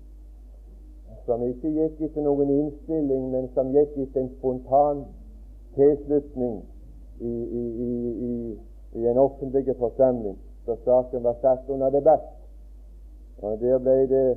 som 1.26 1.44
ikke 1.44 1.70
gikk 1.76 2.02
etter 2.08 2.24
noen 2.24 2.50
innstilling, 2.50 3.30
men 3.34 3.50
som 3.54 3.74
gikk 3.76 3.98
etter 4.00 4.24
en 4.24 4.32
spontan 4.38 5.04
tilslutning 5.76 6.62
i, 7.20 7.34
i, 7.60 7.64
i, 8.30 8.34
i 8.98 9.08
en 9.12 9.20
offentlig 9.22 9.76
forsamling, 9.78 10.38
så 10.66 10.78
saken 10.86 11.24
var 11.28 11.38
satt 11.42 11.70
under 11.70 11.92
debatt. 11.94 12.32
Og 13.42 13.60
Der 13.62 13.78
ble 13.78 13.98
det 14.10 14.28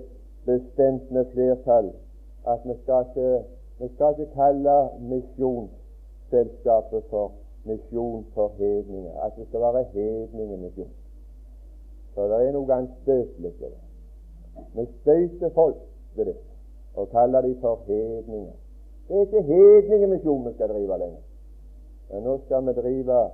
bestemt 0.44 1.10
med 1.10 1.30
flertall 1.32 1.92
at 2.48 2.60
vi 2.64 2.74
skal 2.82 3.06
ikke, 3.08 3.44
vi 3.78 3.88
skal 3.94 4.16
ikke 4.18 4.34
kalle 4.34 4.76
Misjonsselskapet 6.30 7.04
for 7.10 7.32
misjon 7.64 8.26
for 8.34 8.52
hedninger. 8.58 9.20
At 9.20 9.32
det 9.36 9.46
skal 9.48 9.60
være 9.60 9.84
hedningemisjon. 9.92 10.90
Så 12.14 12.26
det 12.28 12.46
er 12.46 12.52
noe 12.52 12.74
anstøtelig 12.74 13.52
ved 13.60 13.70
det. 13.70 13.80
Vi 14.74 14.86
støter 15.00 15.50
folk 15.54 15.76
ved 16.16 16.24
det 16.24 16.36
og 16.94 17.08
kaller 17.10 17.40
de 17.40 17.56
for 17.60 17.78
hedninger. 17.86 18.52
Det 19.08 19.16
er 19.16 19.20
ikke 19.20 19.42
hedningemisjon 19.42 20.46
vi 20.46 20.52
skal 20.54 20.68
drive 20.68 20.98
lenger. 20.98 21.22
Men 22.10 22.22
nå 22.22 22.38
skal 22.44 22.66
vi 22.66 22.72
drive 22.80 23.30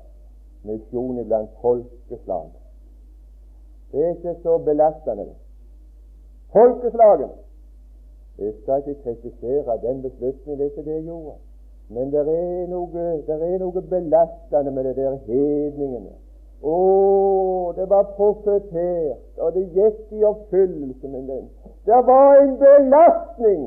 misjon 0.62 1.18
iblant 1.18 1.50
folkeslag. 1.61 2.50
Det 3.92 4.04
er 4.04 4.14
ikke 4.14 4.37
så 4.42 4.59
belastende. 4.59 5.35
Folkeslagene 6.52 7.32
Jeg 8.38 8.54
skal 8.62 8.78
ikke 8.78 9.02
kritisere 9.02 9.80
den 9.82 10.02
beslutningen, 10.02 10.59
det 10.59 10.66
er 10.66 10.70
ikke 10.70 10.90
det 10.90 10.94
jeg 10.94 11.04
gjorde. 11.04 11.38
Men 11.88 12.11
det 12.11 12.20
er 12.20 12.66
noe, 12.66 13.03
er 13.29 13.59
noe 13.62 13.83
belastende 13.90 14.70
med 14.75 14.85
det 14.88 14.96
der 14.96 15.18
hedningene. 15.27 16.14
Å, 16.66 17.72
det 17.77 17.87
var 17.90 18.09
profetert, 18.16 19.22
og 19.38 19.53
det 19.55 19.66
gikk 19.77 20.14
i 20.16 20.25
oppfyllelse 20.27 21.09
med 21.12 21.29
den. 21.31 21.44
Det 21.87 22.01
var 22.09 22.40
en 22.40 22.57
belastning 22.59 23.66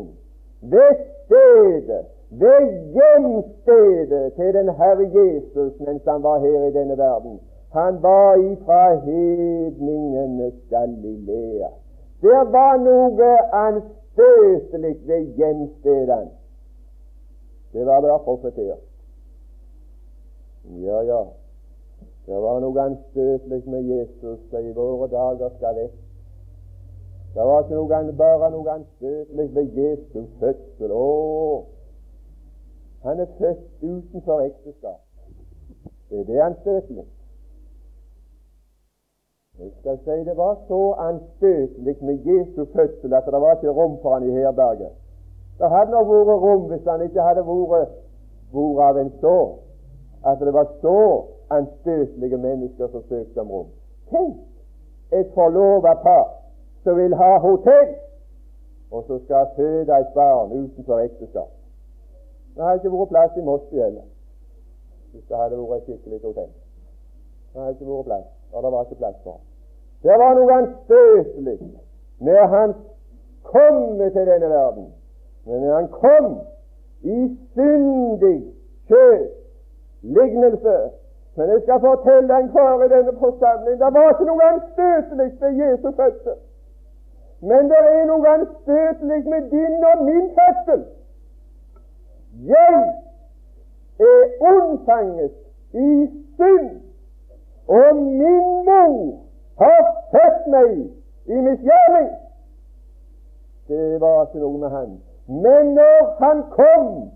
ved 0.73 1.03
stedet, 1.25 2.07
ved 2.29 2.65
hjemstedet 2.97 4.33
til 4.35 4.51
den 4.53 4.69
Herre 4.77 5.05
Jesus 5.13 5.79
mens 5.79 6.03
han 6.05 6.23
var 6.23 6.39
her 6.43 6.67
i 6.67 6.73
denne 6.73 6.97
verden. 6.97 7.39
Han 7.73 8.01
var 8.03 8.35
ifra 8.37 8.95
hedningenes 9.05 10.53
Galilea. 10.69 11.71
Det 12.21 12.41
var 12.51 12.77
noe 12.83 13.31
anstøtelig 13.53 14.97
ved 15.07 15.25
hjemstedene. 15.39 16.38
Det 17.73 17.85
var 17.85 18.01
bare 18.01 18.19
profetert. 18.23 18.83
Ja, 20.63 21.01
ja. 21.01 21.23
Det 22.25 22.41
var 22.41 22.59
noe 22.61 22.81
anstøtelig 22.81 23.63
med 23.65 23.81
Jesus 23.89 24.39
som 24.51 24.65
i 24.65 24.73
våre 24.73 25.07
dager 25.09 25.49
skal 25.57 25.75
vekk. 25.75 25.97
Det 27.33 27.45
var 27.45 27.63
ikke 27.63 27.77
noe, 27.77 28.13
bare 28.17 28.49
noe 28.53 28.73
anstøtelig 28.73 29.47
ved 29.55 29.77
Jesus 29.77 30.29
fødsel. 30.41 30.91
Å, 30.93 31.65
han 33.05 33.21
er 33.23 33.31
født 33.39 33.65
utenfor 33.83 34.43
ekteskap. 34.45 35.01
Det 36.09 36.19
er 36.19 36.29
det 36.29 36.41
anstøtelig. 36.41 37.05
Jeg 39.59 39.71
skal 39.79 39.97
si 40.03 40.23
Det 40.25 40.37
var 40.37 40.55
så 40.67 40.93
anstøtelig 40.93 41.97
med 42.01 42.25
Jesu 42.25 42.65
fødsel 42.75 43.13
at 43.13 43.25
det 43.25 43.41
var 43.41 43.55
ikke 43.55 43.75
rom 43.81 43.97
for 44.01 44.13
han 44.13 44.29
i 44.29 44.31
herberget. 44.31 44.91
Det 45.59 45.69
hadde 45.69 45.91
nok 45.91 46.07
vært 46.07 46.43
rom 46.43 46.67
hvis 46.69 46.85
han 46.87 47.01
ikke 47.03 47.21
hadde 47.21 47.43
vært, 47.47 47.95
vært 48.53 48.83
av 48.87 48.99
en 49.01 49.11
så 49.23 49.37
at 50.29 50.39
det 50.39 50.53
var 50.53 50.67
så 50.81 50.99
anstøtelige 51.49 52.37
mennesker 52.37 52.87
som 52.91 53.03
søkte 53.09 53.41
om 53.41 53.51
rom. 53.51 53.67
Tenk 54.11 54.37
et 55.19 55.31
forlova 55.33 55.93
par 56.03 56.27
som 56.83 56.95
vil 56.95 57.15
ha 57.15 57.37
hotell, 57.43 57.95
og 58.91 59.03
som 59.07 59.19
skal 59.23 59.47
føde 59.55 59.97
et 59.97 60.13
barn 60.15 60.51
utenfor 60.51 60.99
ekteskap. 60.99 61.51
Det 62.55 62.63
hadde 62.63 62.79
ikke 62.81 62.93
vært 62.95 63.11
plass 63.13 63.37
i 63.37 63.43
Moskva 63.45 63.83
heller, 63.83 64.07
hvis 65.11 65.25
det 65.27 65.37
hadde 65.37 65.59
vært 65.59 65.81
et 65.81 65.89
skikkelig 65.89 66.21
hotell. 66.23 66.53
Det 67.53 67.61
hadde 67.61 67.75
ikke 67.75 67.89
vært 67.91 68.07
plass, 68.11 68.29
og 68.53 68.63
det 68.63 68.71
var 68.71 68.87
ikke 68.87 69.01
plass 69.03 69.19
for 69.23 69.37
ham. 69.37 69.43
Det 70.03 70.15
var 70.23 70.39
noe 70.39 70.55
anstøtelig 70.61 71.57
med 72.19 72.41
hans 72.55 72.79
komme 73.43 74.09
til 74.15 74.31
denne 74.31 74.49
verden 74.49 74.89
men 75.45 75.69
han 75.69 75.87
kom 75.87 76.39
i 77.01 77.37
syndig 77.53 78.39
kjød, 78.87 79.27
lignelse 80.01 80.77
Men 81.35 81.49
jeg 81.49 81.61
skal 81.61 81.79
fortelle 81.79 82.37
en 82.37 82.51
kar 82.51 82.83
i 82.83 82.89
denne 82.89 83.13
forsamling 83.19 83.79
det 83.79 83.93
var 83.95 84.09
ikke 84.09 84.25
noe 84.29 84.43
anstøtelig 84.51 85.29
ved 85.41 85.51
Jesu 85.61 85.91
fødsel. 85.99 86.37
Men 87.41 87.69
det 87.71 87.79
er 87.91 88.05
noe 88.05 88.27
anstøtelig 88.27 89.21
med 89.33 89.41
din 89.51 89.83
og 89.91 90.03
min 90.05 90.25
fødsel. 90.39 90.85
Jeg 92.51 92.93
er 93.99 94.23
unnfanget 94.51 95.31
i 95.73 96.09
synd, 96.35 96.69
og 97.67 97.95
min 97.95 98.49
mor 98.67 99.19
har 99.57 99.79
født 100.11 100.47
meg 100.47 100.71
i 101.25 101.41
misgjerning. 101.47 102.09
det 103.67 104.01
var 104.01 104.25
ikke 104.25 104.39
noe 104.39 104.57
med 104.57 104.69
han. 104.69 104.99
Men 105.29 105.73
når 105.77 106.15
han 106.19 106.43
kom, 106.51 107.11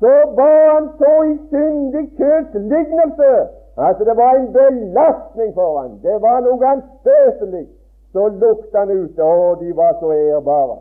så 0.00 0.14
var 0.38 0.74
han 0.74 0.88
så 0.98 1.12
i 1.32 1.36
syndig 1.50 2.04
kjøds 2.16 2.54
lignelse 2.54 3.32
at 3.76 3.98
det 3.98 4.16
var 4.16 4.32
en 4.34 4.52
belastning 4.52 5.54
for 5.54 5.80
han. 5.80 5.98
Det 6.02 6.22
var 6.22 6.40
noe 6.40 6.66
anstøtelig. 6.66 7.66
Så 8.12 8.28
lukta 8.28 8.78
han 8.78 8.90
ute, 8.90 9.22
Å, 9.22 9.54
de 9.60 9.76
var 9.76 9.98
så 10.00 10.12
ærbare. 10.12 10.78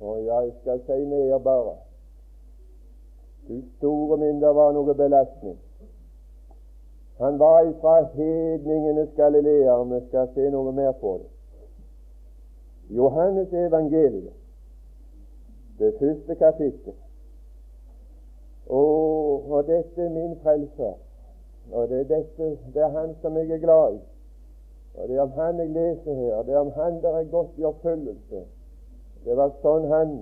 Og 0.00 0.24
jeg 0.24 0.52
skal 0.60 0.80
si 0.86 1.00
ærbare. 1.32 1.74
Du 3.48 3.62
store 3.78 4.16
min, 4.16 4.40
det 4.42 4.54
var 4.54 4.72
noe 4.72 4.94
belastning. 4.94 5.58
Han 7.18 7.38
var 7.38 7.62
ifra 7.64 8.02
hedningenes 8.14 9.08
galileer. 9.16 9.84
Vi 9.84 10.00
skal 10.08 10.28
se 10.34 10.50
noe 10.50 10.72
mer 10.72 10.92
på 11.00 11.16
det. 11.22 11.30
Johannes 12.96 13.52
evangeliet, 13.52 14.34
det 15.78 15.94
første 15.98 16.34
kapittel. 16.34 16.94
Og, 18.66 19.50
og 19.50 19.66
dette 19.66 20.02
er 20.02 20.10
min 20.10 20.38
frelser. 20.42 20.94
Og 21.72 21.88
det 21.88 22.00
er, 22.00 22.04
dette, 22.04 22.58
det 22.74 22.82
er 22.82 22.88
han 22.88 23.14
som 23.22 23.36
jeg 23.36 23.50
er 23.50 23.58
glad 23.58 23.94
i. 23.94 24.00
Og 24.94 25.08
det 25.08 25.16
er 25.16 25.22
om 25.22 25.30
han 25.30 25.58
jeg 25.58 25.68
leser 25.68 26.14
her. 26.14 26.42
Det 26.42 26.54
er 26.54 26.58
om 26.58 26.72
han 26.76 27.02
der 27.02 27.18
er 27.18 27.30
gått 27.30 27.58
i 27.58 27.64
oppfyllelse. 27.64 28.42
Det 29.24 29.36
var 29.36 29.52
sånn 29.62 29.88
han 29.90 30.12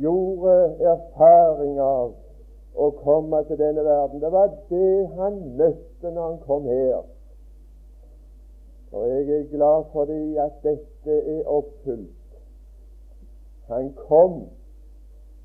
gjorde 0.00 0.54
erfaring 0.92 1.80
av 1.82 2.14
å 2.74 2.88
komme 3.02 3.42
til 3.48 3.58
denne 3.60 3.84
verden. 3.84 4.22
Det 4.22 4.30
var 4.32 4.54
det 4.70 4.92
han 5.18 5.40
møtte 5.58 6.12
når 6.14 6.28
han 6.28 6.38
kom 6.46 6.68
her. 6.70 7.02
Og 8.92 9.08
jeg 9.08 9.28
er 9.36 9.44
glad 9.52 9.84
fordi 9.92 10.36
at 10.40 10.56
dette 10.64 11.18
er 11.36 11.48
oppfylt. 11.48 12.40
Han 13.68 13.92
kom 14.08 14.42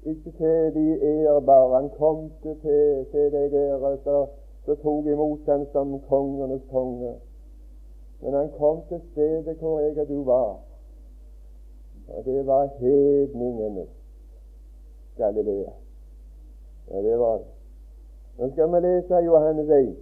ikke 0.08 0.32
til 0.32 0.74
de 0.76 1.00
ærbare. 1.02 1.82
Han 1.82 1.90
kom 1.90 2.32
til, 2.42 2.56
til 3.12 3.32
de 3.32 3.52
der 3.52 3.98
så 4.66 4.76
tok 4.76 5.06
imot 5.06 5.40
ham 5.46 5.66
som 5.72 6.02
kongenes 6.10 6.62
konge. 6.72 7.14
Men 8.22 8.34
han 8.34 8.50
kom 8.58 8.82
til 8.90 9.02
stedet 9.12 9.58
hvor 9.58 9.80
jeg 9.80 9.98
og 9.98 10.08
du 10.08 10.24
var. 10.24 10.60
Og 12.08 12.26
det 12.26 12.48
var 12.48 12.70
hedningenes 12.80 13.90
Galilea. 15.18 15.72
Ja, 16.92 17.02
det 17.02 17.20
var 17.20 17.38
det. 17.38 17.48
Nå 18.38 18.52
skal 18.52 18.72
vi 18.72 18.80
lese 18.88 19.16
Johannes 19.16 19.70
1. 19.70 19.98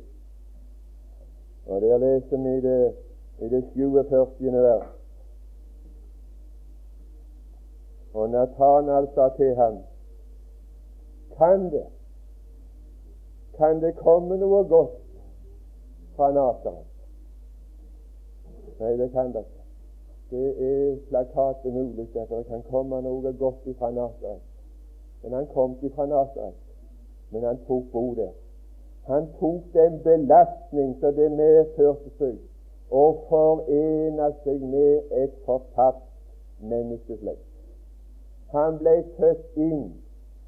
Og 1.68 1.82
der 1.82 1.98
leser 1.98 2.38
vi 2.38 2.62
det 2.62 2.94
i 3.40 3.50
det 3.50 3.64
47. 3.74 4.52
vers. 4.52 4.88
Og 8.14 8.30
Nathanael 8.30 9.08
sa 9.16 9.30
til 9.38 9.56
ham 9.56 9.78
Kan 11.38 11.70
det 11.72 11.86
kan 13.58 13.82
det 13.82 13.96
komme 13.96 14.36
noe 14.38 14.64
godt 14.68 14.98
fra 16.16 16.32
Nasaret? 16.36 16.92
Nei, 18.80 18.98
det 19.00 19.12
kan 19.12 19.32
det 19.32 19.46
ikke. 19.46 19.64
Det 20.32 20.50
er 20.68 20.98
plakaten 21.08 21.74
mulig 21.74 22.10
at 22.20 22.30
det 22.30 22.44
kan 22.50 22.64
komme 22.70 23.00
noe 23.02 23.34
godt 23.40 23.64
fra 23.80 23.92
Nasaret. 23.92 24.44
Men 25.24 25.34
han 25.34 25.48
kom 25.54 25.78
ikke 25.80 25.96
fra 25.96 26.06
Nasaret 26.06 26.66
men 27.36 27.44
han 27.44 27.58
tok 27.68 27.84
bo 27.92 28.14
der. 28.16 28.32
Han 29.08 29.28
tok 29.40 29.62
den 29.74 30.00
belastning 30.04 30.96
som 31.00 31.16
det 31.16 31.32
medførte 31.32 32.12
seg, 32.18 32.38
og 32.92 33.26
forene 33.30 34.30
seg 34.44 34.62
med 34.62 35.12
et 35.24 35.34
fortapt 35.46 36.06
menneskeslekt. 36.60 37.44
Han 38.56 38.80
ble 38.80 38.96
født 39.18 39.60
inn 39.60 39.90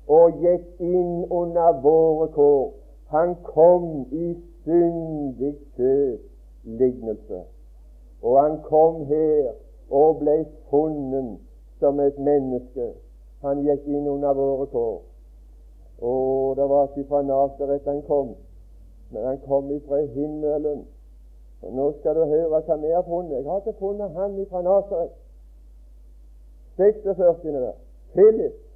og 0.08 0.40
gikk 0.42 0.80
inn 0.80 1.26
under 1.30 1.82
våre 1.84 2.28
kår. 2.36 2.72
Han 3.12 3.36
kom 3.44 4.06
i 4.12 4.36
syndig 4.64 5.56
kjød 5.76 6.18
lignelse. 6.64 7.44
Og 8.22 8.42
han 8.44 8.60
kom 8.64 9.06
her 9.06 9.52
og 9.90 10.18
ble 10.20 10.46
funnet 10.70 11.38
som 11.80 12.00
et 12.00 12.20
menneske. 12.20 12.92
Han 13.42 13.64
gikk 13.64 13.88
inn 13.88 14.08
under 14.08 14.34
våre 14.34 14.68
kår. 14.72 14.98
Og 16.02 16.56
det 16.58 16.70
var 16.70 16.88
ikke 16.88 17.08
fra 17.10 17.22
Nasaret 17.22 17.86
han 17.86 18.02
kom, 18.06 18.36
men 19.10 19.24
han 19.26 19.40
kom 19.48 19.72
ifra 19.72 20.04
himmelen. 20.06 20.86
Og 21.62 21.74
Nå 21.74 21.92
skal 22.00 22.16
du 22.16 22.26
høre 22.26 22.50
hva 22.52 22.76
vi 22.78 22.92
har 22.94 23.02
funnet. 23.08 23.38
Jeg 23.38 23.50
har 23.50 23.64
ikke 23.64 23.80
funnet 23.80 24.12
han 24.12 24.38
ifra 24.40 24.62
Nasaret. 24.62 25.16
46. 26.78 27.54
vers. 27.54 27.80
Philip 28.14 28.67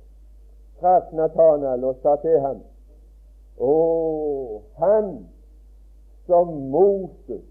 traff 0.82 1.14
Nathanael 1.14 1.86
og 1.86 2.02
sa 2.02 2.18
til 2.24 2.40
ham 2.44 2.60
Å, 3.62 3.74
han 4.82 5.10
som 6.26 6.54
Moses 6.74 7.44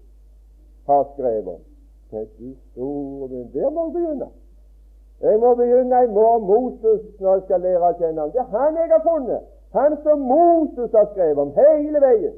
har 0.89 1.03
skrevet 1.13 1.53
om. 1.55 1.61
Du 2.11 2.53
store 2.71 3.29
min, 3.29 3.49
Der 3.53 3.69
må 3.69 3.85
jeg 3.85 3.93
begynne. 3.93 4.27
Jeg 5.21 5.39
må 5.39 5.55
begynne 5.55 6.03
i 6.03 6.07
morgen 6.11 6.47
Moses 6.49 7.01
når 7.19 7.33
jeg 7.33 7.43
skal 7.45 7.61
lære 7.61 7.89
å 7.89 7.97
kjenne 7.99 8.21
ham. 8.21 8.31
Det 8.35 8.41
er 8.43 8.51
han 8.57 8.79
jeg 8.81 8.91
har 8.91 9.03
funnet. 9.05 9.49
Han 9.77 9.97
som 10.03 10.25
Moses 10.33 10.91
har 10.97 11.07
skrevet 11.13 11.43
om 11.45 11.53
hele 11.55 12.01
veien. 12.03 12.35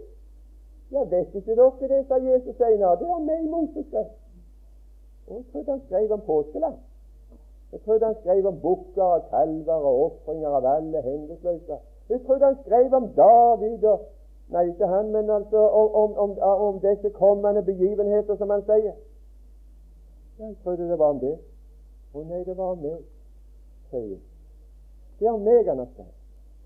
Ja, 0.94 1.04
vet 1.10 1.34
ikke 1.34 1.56
dere 1.58 1.90
det, 1.90 2.02
sa 2.08 2.20
Jesus 2.22 2.56
senere. 2.60 2.98
Det 3.00 3.08
har 3.10 3.24
meg 3.26 3.48
Moses 3.50 3.88
skrevet. 3.88 4.18
Og 5.28 5.40
jeg 5.40 5.46
trodde 5.52 5.72
han 5.72 5.86
skrev 5.88 6.12
om 6.12 6.26
påskeland. 6.28 6.78
Jeg 7.74 7.82
trodde 7.86 8.06
han 8.06 8.16
skrev 8.22 8.48
om 8.48 8.60
bukker 8.62 9.04
og 9.04 9.30
kalver 9.32 9.88
og 9.90 10.02
ofringer 10.06 10.58
av 10.60 10.68
alle 10.76 11.02
hendelsesløse. 11.02 11.80
Jeg 12.10 12.22
trodde 12.26 12.46
han 12.46 12.58
skrev 12.62 12.94
om 12.94 13.10
David 13.18 13.88
og 13.94 14.10
Nei, 14.54 14.68
ikke 14.70 14.86
han, 14.86 15.08
men 15.10 15.30
altså 15.32 15.58
om, 15.58 15.94
om, 15.96 16.18
om, 16.20 16.34
om 16.68 16.80
disse 16.84 17.10
kommende 17.10 17.64
begivenheter, 17.64 18.36
som 18.38 18.52
han 18.54 18.62
sier. 18.68 18.92
Jeg 20.40 20.56
trodde 20.64 20.90
det 20.90 20.98
var 21.00 21.16
om 21.16 21.22
det. 21.22 21.38
Å 22.14 22.26
nei, 22.28 22.42
det 22.46 22.58
var 22.58 22.76
om 22.76 22.84
meg, 22.84 23.00
sier 23.90 24.20
Det 25.18 25.26
er 25.26 25.32
om 25.32 25.48
meg 25.48 25.72
han 25.72 25.82
har 25.82 25.90
skrevet 25.96 26.20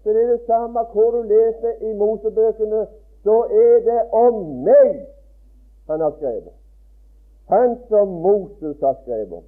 så 0.08 0.13
det 0.13 0.24
er 0.24 0.28
det 0.32 0.46
samme 0.48 0.84
hvor 0.93 1.12
du 1.12 1.22
leser 1.22 1.74
i 1.89 1.93
Mosebøkene, 1.93 2.86
så 3.24 3.43
er 3.43 3.80
det 3.84 4.02
om 4.15 4.38
meg 4.63 5.02
han 5.89 6.00
har 6.02 6.13
skrevet. 6.15 6.54
Han 7.52 7.76
som 7.89 8.08
Moses 8.08 8.78
har 8.80 8.96
skrevet 9.02 9.34
om 9.34 9.43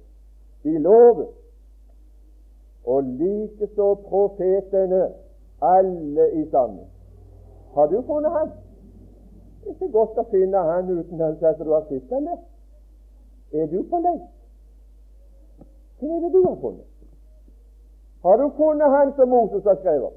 i 0.64 0.78
loven. 0.78 1.30
Og 2.90 3.02
likeså 3.20 3.88
profetene, 4.08 5.02
alle 5.62 6.26
i 6.40 6.44
sammen. 6.50 6.86
Har 7.74 7.86
du 7.86 8.02
funnet 8.06 8.32
han? 8.34 8.52
Ikke 9.70 9.90
godt 9.92 10.18
å 10.18 10.24
finne 10.32 10.62
han 10.70 10.88
uten 10.90 11.20
at 11.22 11.38
du 11.40 11.72
har 11.72 11.84
sett 11.88 12.12
han 12.14 12.26
der. 12.26 12.40
Er 13.52 13.66
du 13.66 13.82
på 13.90 13.98
leit? 13.98 14.28
Hva 16.00 16.16
er 16.16 16.20
det 16.24 16.32
du 16.32 16.40
har 16.46 16.56
funnet? 16.62 16.86
Har 18.24 18.36
du 18.40 18.46
funnet 18.56 18.96
han 18.96 19.12
som 19.16 19.28
Moses 19.28 19.64
har 19.64 19.78
skrevet? 19.82 20.16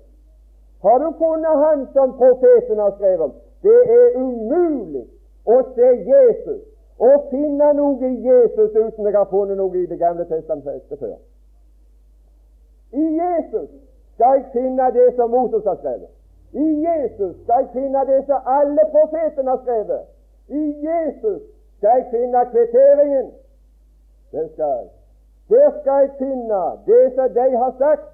Har 0.83 0.99
du 0.99 1.09
funnet 1.19 1.63
han 1.65 1.87
som 1.93 2.15
profeten 2.17 2.79
har 2.79 2.95
skrevet? 2.97 3.35
Det 3.63 3.79
er 3.97 4.17
umulig 4.19 5.05
å 5.45 5.59
se 5.75 5.91
Jesus 6.07 6.63
og 7.03 7.29
finne 7.31 7.69
noe 7.77 8.09
i 8.09 8.15
Jesus 8.23 8.75
uten 8.75 9.07
jeg 9.07 9.15
har 9.17 9.29
funnet 9.31 9.57
noe 9.59 9.77
i 9.77 9.85
Det 9.87 9.99
gamle 9.99 10.25
testamentet 10.25 10.99
før. 10.99 11.15
I 12.93 13.05
Jesus 13.21 13.69
skal 14.15 14.33
jeg 14.37 14.45
finne 14.53 14.91
det 14.93 15.15
som 15.15 15.29
Moses 15.29 15.63
har 15.65 15.75
skrevet. 15.75 16.09
I 16.53 16.67
Jesus 16.87 17.35
skal 17.43 17.55
jeg 17.63 17.69
finne 17.73 18.01
det 18.09 18.25
som 18.25 18.39
alle 18.57 18.83
profetene 18.95 19.49
har 19.49 19.61
skrevet. 19.63 20.01
I 20.47 20.63
Jesus 20.87 21.41
skal 21.77 21.89
jeg 21.97 22.05
finne 22.11 22.45
kvitteringen. 22.51 23.31
Den 24.31 24.49
skal 24.53 24.65
jeg. 24.65 24.89
Der 25.49 25.71
skal 25.81 25.97
jeg 26.03 26.11
finne 26.17 26.61
det 26.85 27.13
som 27.15 27.33
de 27.37 27.57
har 27.63 27.73
sagt, 27.77 28.05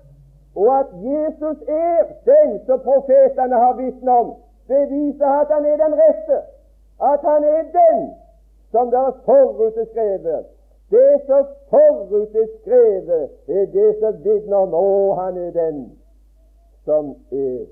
og 0.56 0.80
at 0.80 0.90
Jesus 1.10 1.58
er 1.68 2.00
den 2.32 2.66
som 2.66 2.80
profetene 2.80 3.56
har 3.56 3.74
vitnet 3.74 4.16
om, 4.22 4.36
Det 4.70 4.90
viser 4.90 5.26
at 5.26 5.48
han 5.50 5.66
er 5.66 5.78
den 5.78 5.94
rette, 6.02 6.38
at 7.12 7.22
han 7.30 7.44
er 7.44 7.64
den 7.80 8.14
som 8.72 8.92
der 8.92 9.00
er 9.00 9.12
forutskrevet. 9.26 10.46
Det 10.90 11.22
som 11.26 11.46
forut 11.70 12.36
er 12.36 12.48
skrevet, 12.62 13.30
det 13.48 13.90
som 14.00 14.24
vitner 14.24 14.58
om 14.58 14.74
å, 14.74 15.14
han 15.20 15.38
er 15.38 15.52
den 15.54 15.84
som 16.86 17.14
er 17.32 17.66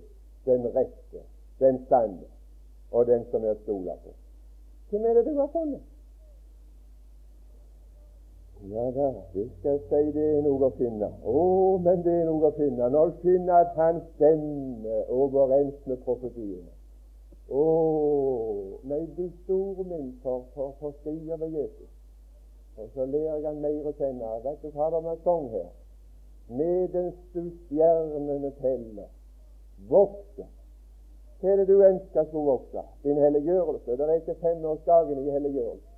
den 0.46 0.68
rette, 0.76 1.22
den 1.60 1.80
sanne, 1.90 2.28
og 2.92 3.08
den 3.10 3.26
som 3.32 3.46
er 3.46 3.58
stola 3.64 3.98
på. 4.04 4.14
Hvem 4.90 5.06
er 5.06 5.14
det 5.18 5.26
du 5.26 5.40
har 5.40 5.50
funnet? 5.52 5.82
Ja 8.70 8.86
da, 8.92 9.08
det 9.34 9.50
skal 9.60 9.72
jeg 9.72 9.82
si 9.90 10.14
det 10.18 10.24
er 10.38 10.42
noe 10.46 10.70
å 10.70 10.74
finne. 10.78 11.10
Å, 11.24 11.34
oh, 11.34 11.76
men 11.82 12.02
det 12.06 12.14
er 12.22 12.26
noe 12.30 12.50
å 12.50 12.56
finne. 12.58 12.90
Når 12.94 13.12
du 13.12 13.20
finner 13.26 13.66
at 13.66 13.76
han 13.78 14.00
stemmer 14.16 15.12
overens 15.14 15.78
med 15.86 16.02
profetiene. 16.06 16.74
Å, 17.48 17.62
oh, 17.62 18.80
nei, 18.90 19.04
du 19.18 19.28
store 19.44 19.86
min, 19.86 20.10
for, 20.24 20.48
for, 20.56 20.74
for 20.82 20.96
stiger 21.02 21.38
ved 21.44 21.54
Jesus. 21.54 21.97
Og 22.78 22.90
så 22.94 23.06
lærer 23.06 23.36
jeg 23.36 23.48
han 23.48 23.62
mer 23.62 23.90
å 23.90 23.94
kjenne. 23.98 24.38
Vet 24.46 24.64
du 24.64 24.72
hva 24.76 24.90
det 24.94 25.04
er 25.12 25.22
sang 25.26 25.52
her? 25.52 25.70
medens 26.48 27.16
du 27.34 27.50
stjernene 27.66 28.52
teller, 28.62 29.10
vokser. 29.90 30.48
Hva 31.40 31.52
er 31.52 31.60
det 31.62 31.68
du 31.70 31.84
ønsker 31.86 32.26
skulle 32.30 32.52
vokse? 32.52 32.84
Din 33.04 33.20
helliggjørelse. 33.22 33.98
Det 33.98 34.08
er 34.08 34.22
ikke 34.22 34.40
femårsdagen 34.42 35.20
i 35.22 35.32
helliggjørelse. 35.32 35.94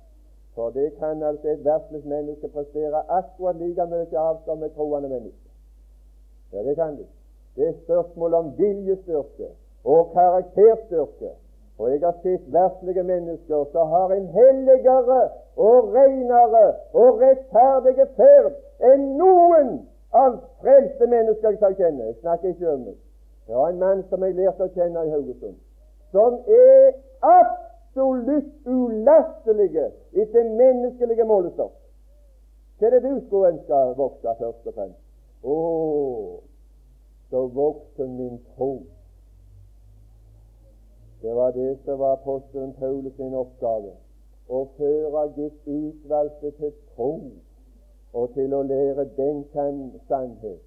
For 0.54 0.70
det 0.74 0.90
kan 0.98 1.22
altså 1.22 1.48
et 1.48 1.64
verslig 1.64 2.02
menneske 2.04 2.48
prestere 2.48 3.04
akkurat 3.08 3.56
like 3.56 3.86
mye 3.86 4.18
av 4.18 4.42
som 4.44 4.62
et 4.66 4.74
troende 4.74 5.08
menneske. 5.08 5.48
Ja, 6.52 6.64
det 6.66 6.74
kan 6.76 6.96
de. 6.98 7.06
Det 7.56 7.68
er 7.68 7.78
spørsmål 7.84 8.34
om 8.34 8.50
viljestyrke 8.58 9.52
og 9.84 10.10
karakterstyrke. 10.12 11.30
Og 11.80 11.90
jeg 11.90 12.00
har 12.04 12.16
sett 12.22 12.52
verdslige 12.52 13.02
mennesker 13.02 13.64
som 13.72 13.88
har 13.88 14.12
en 14.12 14.26
helligere 14.34 15.20
og 15.56 15.94
renere 15.94 16.66
og 16.92 17.22
rettferdige 17.22 18.06
ferd 18.18 18.58
enn 18.90 19.06
noen 19.16 19.70
av 20.12 20.36
frelste 20.60 21.08
mennesker 21.08 21.56
jeg 21.56 21.78
kjenner. 21.78 22.10
Jeg 22.10 22.18
snakker 22.20 22.52
ikke 22.52 22.74
om 22.74 22.84
det. 22.84 22.96
Det 23.46 23.56
var 23.56 23.72
en 23.72 23.80
mann 23.80 24.04
som 24.10 24.24
jeg 24.24 24.36
lærte 24.36 24.68
å 24.68 24.74
kjenne 24.76 25.06
i 25.06 25.14
Haugesund, 25.14 25.56
som 26.12 26.36
er 26.44 26.92
absolutt 27.24 28.52
ulastelig 28.68 29.72
etter 29.80 30.52
menneskelige 30.60 31.26
målestokk. 31.26 31.72
Hva 32.78 32.86
er 32.88 32.98
det 32.98 33.02
du 33.08 33.24
skulle 33.26 33.54
ønske 33.54 33.82
vokse 33.96 34.36
først 34.38 34.68
og 34.68 34.76
fremst? 34.76 35.00
Å, 35.42 35.56
så 37.32 37.46
voksen 37.56 38.16
min 38.20 38.38
tro. 38.54 38.74
Det 41.22 41.34
var 41.36 41.50
det 41.50 41.78
som 41.84 41.98
var 41.98 42.12
apostelen 42.12 42.72
Paulus 42.72 43.14
sin 43.16 43.34
oppgave. 43.34 43.92
Å 44.48 44.64
føre 44.76 45.24
Guds 45.36 45.66
utvalgte 45.66 46.50
til 46.58 46.72
tro 46.94 47.12
og 48.12 48.32
til 48.34 48.54
å 48.56 48.62
lære 48.66 49.04
den 49.16 49.44
sannhet 50.08 50.64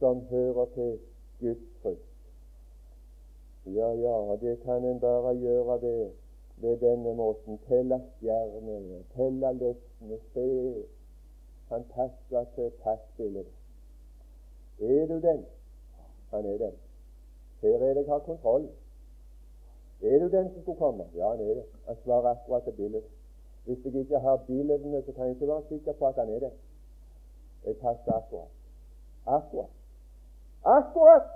som 0.00 0.22
hører 0.30 0.72
til 0.74 0.94
Guds 1.40 1.66
frykt. 1.82 2.02
Ja, 3.66 3.92
ja, 3.92 4.36
det 4.40 4.56
kan 4.64 4.84
en 4.84 5.00
bare 5.00 5.34
gjøre 5.34 5.80
ved, 5.82 6.10
ved 6.56 6.76
denne 6.80 7.14
måten. 7.14 7.58
Telle 7.68 8.00
stjernene, 8.16 9.02
telle 9.14 9.52
løftene, 9.60 10.18
se 10.32 10.84
Han 11.68 11.84
passer 11.90 12.44
til 12.54 12.70
passbildet. 12.82 13.46
Er 14.80 15.06
du 15.06 15.20
den? 15.20 15.46
Han 16.30 16.46
er 16.46 16.58
den. 16.58 16.74
Her 17.62 17.74
er 17.82 17.94
det 17.94 18.04
jeg 18.04 18.12
har 18.12 18.18
kontroll. 18.18 18.68
Er 20.02 20.18
du 20.18 20.28
den 20.36 20.50
som 20.52 20.62
skulle 20.62 20.78
komme? 20.78 21.04
Ja, 21.14 21.30
han 21.30 21.40
er 21.40 21.54
det. 21.54 21.64
Han 21.86 21.96
svarer 22.04 22.30
akkurat 22.30 22.62
til 22.62 22.72
bildet. 22.72 23.02
Hvis 23.64 23.84
jeg 23.84 23.94
ikke 23.94 24.18
har 24.18 24.36
bildene, 24.36 25.02
så 25.02 25.12
kan 25.12 25.24
jeg 25.24 25.34
ikke 25.34 25.48
være 25.48 25.62
sikker 25.68 25.92
på 25.92 26.06
at 26.06 26.14
han 26.14 26.28
er 26.34 26.38
det. 26.38 26.52
Jeg 27.66 27.76
passer 27.76 28.12
akkurat. 28.12 28.52
Akkurat. 29.26 29.72
Akkurat! 30.64 31.26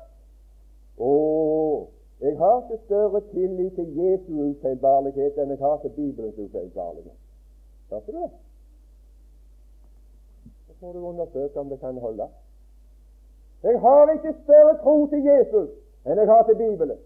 Å, 1.01 1.11
jeg 2.21 2.39
har 2.39 2.57
ikke 2.63 2.85
større 2.85 3.21
tillit 3.33 3.75
til 3.79 3.97
Jesu 3.97 4.31
ufeilbarlighet 4.51 5.39
enn 5.39 5.55
jeg 5.55 5.63
har 5.63 5.77
til 5.83 5.93
Bibelens 5.97 6.39
ufeilbarlighet. 6.39 7.19
Hørte 7.91 8.13
du 8.13 8.19
det? 8.19 8.31
Så 10.67 10.75
får 10.81 10.93
du 10.93 11.07
undersøke 11.13 11.61
om 11.61 11.71
det 11.71 11.81
kan 11.81 11.99
holde. 11.99 12.29
Jeg 13.63 13.81
har 13.81 14.13
ikke 14.13 14.35
større 14.43 14.77
tro 14.83 15.07
til 15.07 15.25
Jesus 15.25 15.71
enn 16.05 16.19
jeg 16.19 16.29
har 16.29 16.43
til 16.49 16.59
Bibelen. 16.59 16.99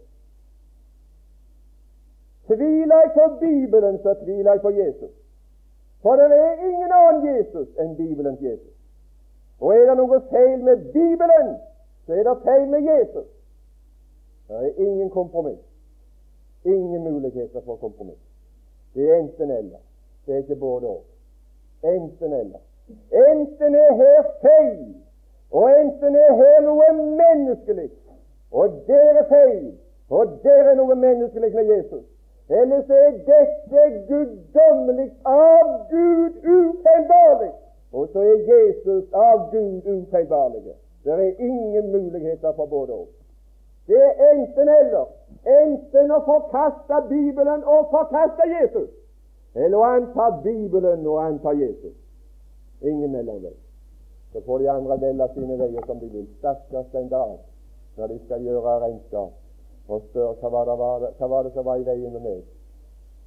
Tviler 2.47 2.97
jeg 3.03 3.11
på 3.15 3.37
Bibelen, 3.41 3.99
så 4.03 4.15
tviler 4.25 4.53
jeg 4.53 4.61
på 4.61 4.71
Jesus. 4.71 5.11
For 6.03 6.17
det 6.17 6.25
er 6.25 6.67
ingen 6.69 6.91
annen 6.93 7.37
Jesus 7.37 7.69
enn 7.81 7.97
Bibelens 7.97 8.41
Jesus. 8.41 8.75
Og 9.61 9.77
er 9.77 9.87
det 9.89 9.97
noe 9.97 10.21
feil 10.29 10.65
med 10.65 10.77
Bibelen, 10.93 11.55
så 12.07 12.13
er 12.13 12.27
det 12.29 12.43
feil 12.45 12.69
med 12.69 12.83
Jesus. 12.91 13.31
Det 14.49 14.57
er 14.57 14.85
ingen 14.87 15.11
kompromiss. 15.11 15.63
Ingen 16.65 17.05
muligheter 17.05 17.61
for 17.65 17.77
kompromiss. 17.77 18.21
Det 18.95 19.11
er 19.11 19.17
enten-eller. 19.17 19.81
Det 20.27 20.35
er 20.35 20.39
ikke 20.39 20.57
både 20.57 20.87
og. 20.89 21.03
Enten-eller. 21.83 22.61
Enten 23.13 23.75
er 23.75 23.95
her 23.97 24.23
feil, 24.41 24.95
og 25.51 25.81
enten 25.81 26.17
er 26.17 26.33
her 26.37 26.61
noe 26.61 26.89
menneskelig, 26.93 27.91
og 28.53 28.83
det 28.87 29.05
er 29.21 29.29
feil, 29.29 29.79
og 30.11 30.39
det 30.43 30.59
er 30.69 30.75
noe 30.75 30.95
menneskelig 30.95 31.55
med 31.55 31.65
Jesus. 31.65 32.05
Ellers 32.49 32.91
er 32.91 33.11
dette 33.11 34.05
guddommelig, 34.09 35.13
av 35.25 35.69
Gud 35.91 36.33
ufeilbarlig. 36.45 37.53
Og 37.93 38.09
så 38.13 38.21
er 38.21 38.43
Jesus 38.53 39.05
av 39.13 39.51
Gud 39.53 39.87
ufeilbarlig. 39.87 40.75
Det 41.05 41.13
er 41.13 41.41
ingen 41.41 41.93
muligheter 41.93 42.53
for 42.53 42.67
både 42.67 42.93
og. 42.93 43.09
Det 43.87 43.97
er 43.97 44.33
enten-eller. 44.33 45.07
Enten 45.45 46.13
å 46.13 46.21
forkaste 46.25 47.01
Bibelen 47.09 47.65
og 47.65 47.91
forkaste 47.93 48.49
Jesus, 48.49 48.91
eller 49.55 49.79
å 49.79 49.89
anta 49.97 50.31
Bibelen 50.45 51.07
og 51.07 51.21
anta 51.25 51.53
Jesus. 51.57 51.97
Ingen 52.83 53.13
mellomvei. 53.13 53.53
Så 54.33 54.41
får 54.47 54.59
de 54.59 54.71
andre 54.71 55.01
velge 55.01 55.29
sine 55.35 55.59
veier 55.59 55.85
som 55.87 56.01
de 56.01 56.09
vil. 56.13 56.29
Stakkars 56.39 56.93
den 56.93 57.09
dag 57.09 57.37
når 57.97 58.07
de 58.07 58.19
skal 58.25 58.43
gjøre 58.43 58.79
regnskap 58.83 59.33
og 59.89 60.03
spør 60.09 60.33
hva 60.41 60.51
var, 60.51 60.65
det, 60.65 60.79
var 60.79 61.01
det, 61.03 61.11
hva 61.19 61.27
var 61.29 61.43
det 61.45 61.53
som 61.53 61.65
var 61.65 61.81
i 61.81 61.87
veien 61.87 62.13
med 62.13 62.25
meg, 62.25 62.45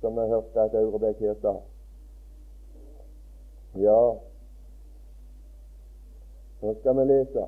som 0.02 0.18
jeg 0.18 0.32
hørte 0.34 0.64
at 0.64 0.78
Aurebekk 0.80 1.22
her 1.22 1.38
sa. 1.42 1.54
Ja, 3.78 4.02
nå 6.62 6.74
skal 6.80 6.98
vi 6.98 7.08
lese 7.12 7.46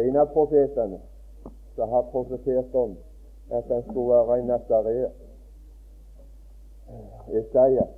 en 0.00 0.16
av 0.16 0.30
profetene 0.32 1.00
som 1.76 1.92
har 1.92 2.08
profetert 2.12 2.74
om 2.74 2.96
at 3.50 3.68
han 3.68 3.82
skulle 3.90 4.08
være 4.14 4.38
en 4.38 4.52
nazareer. 4.54 5.10
Isaias. 7.40 7.90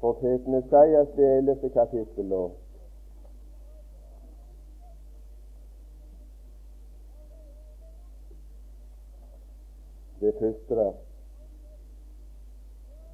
Profeten 0.00 0.54
Isaias 0.54 1.08
det 1.16 1.28
ellevte 1.36 1.68
kapittel. 1.68 2.32
Der. 10.68 10.92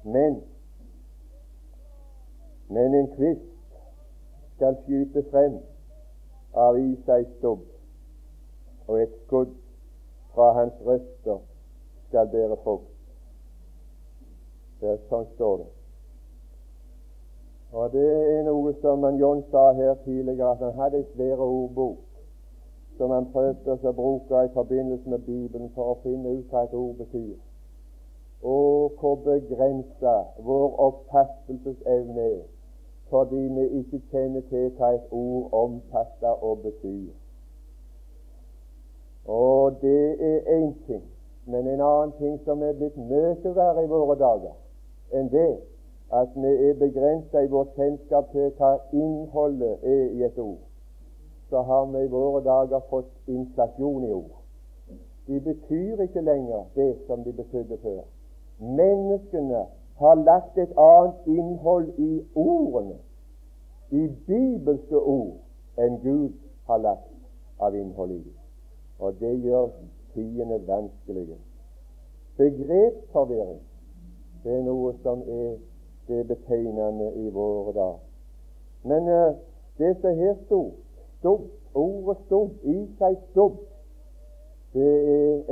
Men 0.03 0.41
men 2.67 2.93
en 2.95 3.07
kvist 3.07 3.41
skal 4.55 4.77
skyte 4.85 5.23
frem 5.31 5.57
av 6.53 6.77
Isais 6.79 7.27
stubb, 7.37 7.61
og 8.87 9.01
et 9.01 9.13
skudd 9.25 9.51
fra 10.33 10.51
hans 10.57 10.79
røster 10.85 11.39
skal 12.07 12.31
bære 12.33 12.57
frukt. 12.63 12.89
Sånn 15.09 15.27
står 15.35 15.57
det. 15.61 15.69
Og 17.73 17.91
Det 17.93 18.09
er 18.37 18.43
noe 18.45 18.73
som 18.81 19.05
John 19.17 19.43
sa 19.51 19.71
her 19.73 19.95
tidligere, 20.05 20.51
at 20.51 20.65
han 20.65 20.73
hadde 20.81 20.97
en 21.01 21.07
svær 21.13 21.41
ordbok 21.41 22.02
som 23.03 23.11
han 23.11 23.25
prøvde 23.33 23.73
å 23.89 23.91
bruke 23.91 24.41
i 24.45 24.51
forbindelse 24.53 25.09
med 25.11 25.25
Bibelen 25.27 25.71
for 25.75 25.89
å 25.91 25.95
finne 26.05 26.37
ut 26.37 26.53
hva 26.53 26.61
et 26.63 26.75
ord 26.79 26.93
betyr. 27.01 27.33
Og 28.47 28.95
hvor 29.01 29.17
begrensa 29.25 30.13
vår 30.47 30.77
oppfattelsesevne 30.85 32.29
er 32.29 32.45
fordi 33.11 33.41
vi 33.57 33.67
ikke 33.81 33.99
kjenner 34.13 34.47
til 34.47 34.71
hva 34.77 34.93
et 34.95 35.11
ord 35.11 35.51
omfatter 35.65 36.47
og 36.47 36.63
betyr. 36.63 37.11
Og 39.27 39.83
det 39.83 40.01
er 40.31 40.51
én 40.55 40.71
ting, 40.87 41.03
men 41.45 41.67
en 41.67 41.83
annen 41.91 42.17
ting 42.23 42.39
som 42.47 42.63
er 42.63 42.79
blitt 42.79 42.97
mye 42.97 43.55
verre 43.59 43.83
i 43.83 43.95
våre 43.97 44.15
dager 44.27 44.55
enn 45.11 45.27
det 45.35 45.49
at 46.23 46.39
vi 46.39 46.59
er 46.69 46.79
begrensa 46.79 47.43
i 47.43 47.51
vårt 47.51 47.75
kjennskap 47.75 48.31
til 48.31 48.53
hva 48.55 48.77
innholdet 48.95 49.83
er 49.83 50.05
i 50.07 50.23
et 50.23 50.39
ord 50.39 50.61
så 51.53 51.61
har 51.61 51.85
vi 51.85 51.99
i 52.03 52.07
våre 52.07 52.39
dager 52.41 52.79
fått 52.89 53.27
inflasjon 53.27 54.03
i 54.03 54.11
ord. 54.11 54.37
De 55.27 55.39
betyr 55.39 55.99
ikke 56.01 56.21
lenger 56.21 56.63
det 56.75 56.95
som 57.07 57.21
de 57.23 57.33
betydde 57.33 57.77
før. 57.77 57.99
Menneskene 58.57 59.59
har 60.01 60.15
lagt 60.15 60.57
et 60.57 60.73
annet 60.81 61.27
innhold 61.29 61.91
i 62.01 62.23
ordene, 62.35 62.95
i 63.91 64.07
bibelske 64.25 64.97
ord, 64.97 65.35
enn 65.77 65.99
Gud 66.01 66.31
har 66.65 66.81
lagt 66.81 67.61
av 67.61 67.77
innhold 67.77 68.15
i 68.15 68.21
dem. 68.23 68.39
Og 68.99 69.19
det 69.19 69.35
gjør 69.43 69.69
tidene 70.15 70.57
vanskelige. 70.67 71.37
Begrepsforvirring 72.41 73.61
det 74.43 74.57
er 74.57 74.65
noe 74.65 74.95
som 75.05 75.21
er 75.29 75.59
det 76.09 76.25
betegnende 76.33 77.11
i 77.13 77.29
våre 77.29 77.75
dager. 77.77 78.01
Men 78.89 79.05
uh, 79.07 79.35
det 79.77 79.93
som 80.01 80.17
her 80.17 80.33
sto, 80.47 80.63
stubb, 81.23 81.47
ordet 81.73 82.17
stubb, 82.25 82.49
i 82.63 82.75
seg 82.99 83.15
stubb, 83.31 83.61
det 84.73 84.89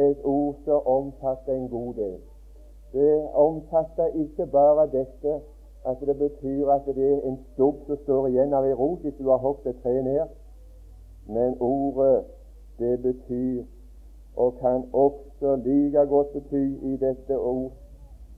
er 0.01 0.09
et 0.09 0.17
ord 0.23 0.55
som 0.65 0.81
omfatter 0.85 1.53
en 1.53 1.69
god 1.69 1.93
del. 1.93 2.17
Det 2.93 3.29
omfatter 3.33 4.05
ikke 4.05 4.45
bare 4.51 4.87
dette 4.91 5.39
at 5.85 5.97
det 6.05 6.17
betyr 6.17 6.69
at 6.69 6.81
det 6.85 7.13
er 7.13 7.21
en 7.29 7.37
stubb 7.53 7.75
som 7.87 7.97
står 8.03 8.27
igjen 8.27 8.53
av 8.53 8.67
ei 8.67 8.73
rot 8.73 9.05
hvis 9.05 9.15
du 9.19 9.29
har 9.29 9.39
hogd 9.39 9.69
et 9.71 9.79
tre 9.83 9.93
ned. 10.03 10.33
Men 11.29 11.55
ordet, 11.59 12.25
det 12.79 12.99
betyr, 13.01 13.63
og 14.35 14.59
kan 14.59 14.83
også 14.93 15.55
like 15.63 16.05
godt 16.09 16.33
bety 16.33 16.65
i 16.91 16.97
dette 16.97 17.39
ord, 17.39 17.71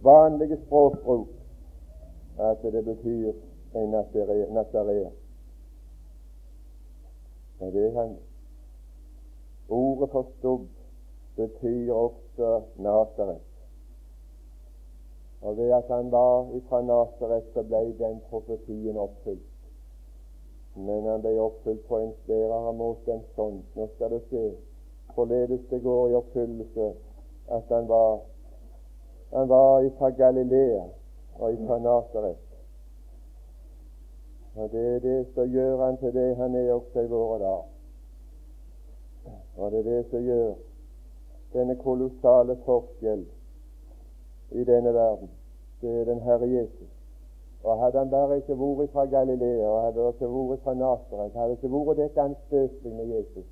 vanlige 0.03 0.59
språkbruk, 0.65 1.27
at 2.39 2.61
det 2.61 2.85
betyr 2.85 3.31
en 3.75 3.89
nasareer. 3.89 5.22
Det 7.71 7.85
er 7.87 7.99
han. 7.99 8.17
Ordet 9.69 10.09
for 10.11 10.27
stubb 10.37 10.67
betyr 11.35 11.93
også 11.93 12.61
Nasaret. 12.75 13.41
Og 15.41 15.57
ved 15.57 15.71
at 15.71 15.87
han 15.87 16.11
var 16.11 16.45
fra 16.69 16.81
Nasaret, 16.81 17.43
så 17.53 17.63
ble 17.63 17.85
den 17.99 18.21
profetien 18.29 18.97
oppfylt. 18.97 19.49
Men 20.75 21.07
han 21.07 21.21
ble 21.21 21.39
oppfylt 21.39 21.87
på 21.87 21.99
en 21.99 22.13
sværere 22.25 22.73
måte 22.73 23.15
enn 23.15 23.25
sånn. 23.37 23.59
Nå 23.75 23.87
skal 23.95 24.15
du 24.15 24.21
se 24.29 24.45
forledes 25.15 25.61
det 25.69 25.83
går 25.83 26.09
i 26.09 26.15
oppfyllelse 26.17 26.93
at 27.53 27.63
han 27.69 27.87
var 27.87 28.19
han 29.33 29.49
var 29.49 29.89
fra 29.97 30.09
Galilea 30.09 30.83
og 31.39 31.57
fra 31.67 31.79
Nasaret. 31.79 32.37
Og 34.55 34.71
Det 34.71 34.95
er 34.95 34.99
det 34.99 35.27
som 35.33 35.49
gjør 35.49 35.85
han 35.85 35.97
til 35.97 36.13
det 36.13 36.35
han 36.35 36.55
er 36.55 36.73
også 36.73 36.99
i 36.99 37.07
våre 37.07 37.39
dager. 37.39 37.69
Og 39.57 39.71
det 39.71 39.79
er 39.79 39.83
det 39.83 40.05
som 40.09 40.23
gjør 40.23 40.53
denne 41.53 41.75
kolossale 41.75 42.57
forskjell 42.65 43.25
i 44.51 44.63
denne 44.63 44.93
verden. 44.93 45.29
Det 45.81 46.01
er 46.01 46.05
den 46.05 46.21
Herre 46.21 46.49
Jesus. 46.49 46.89
Og 47.63 47.79
Hadde 47.79 47.97
han 47.97 48.09
bare 48.09 48.37
ikke 48.37 48.59
vært 48.59 48.91
fra 48.91 49.05
Galilea 49.05 49.67
og 49.67 49.83
hadde 49.83 50.07
ikke 50.09 50.29
vært 50.29 50.63
fra 50.63 50.73
Nasaret, 50.73 51.33
hadde 51.33 51.53
ikke 51.53 51.71
vært 51.71 51.97
dette 51.97 52.21
anstøtelig 52.21 52.95
med 52.95 53.05
Jesus, 53.05 53.45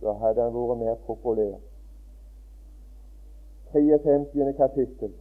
så 0.00 0.12
hadde 0.12 0.42
han 0.42 0.54
vært 0.54 0.78
mer 0.78 0.94
populær. 1.06 1.56
53. 3.72 4.54
kapittel. 4.56 5.12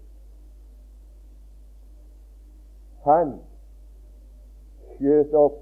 Han 3.03 3.33
skjøt 4.97 5.33
opp 5.33 5.61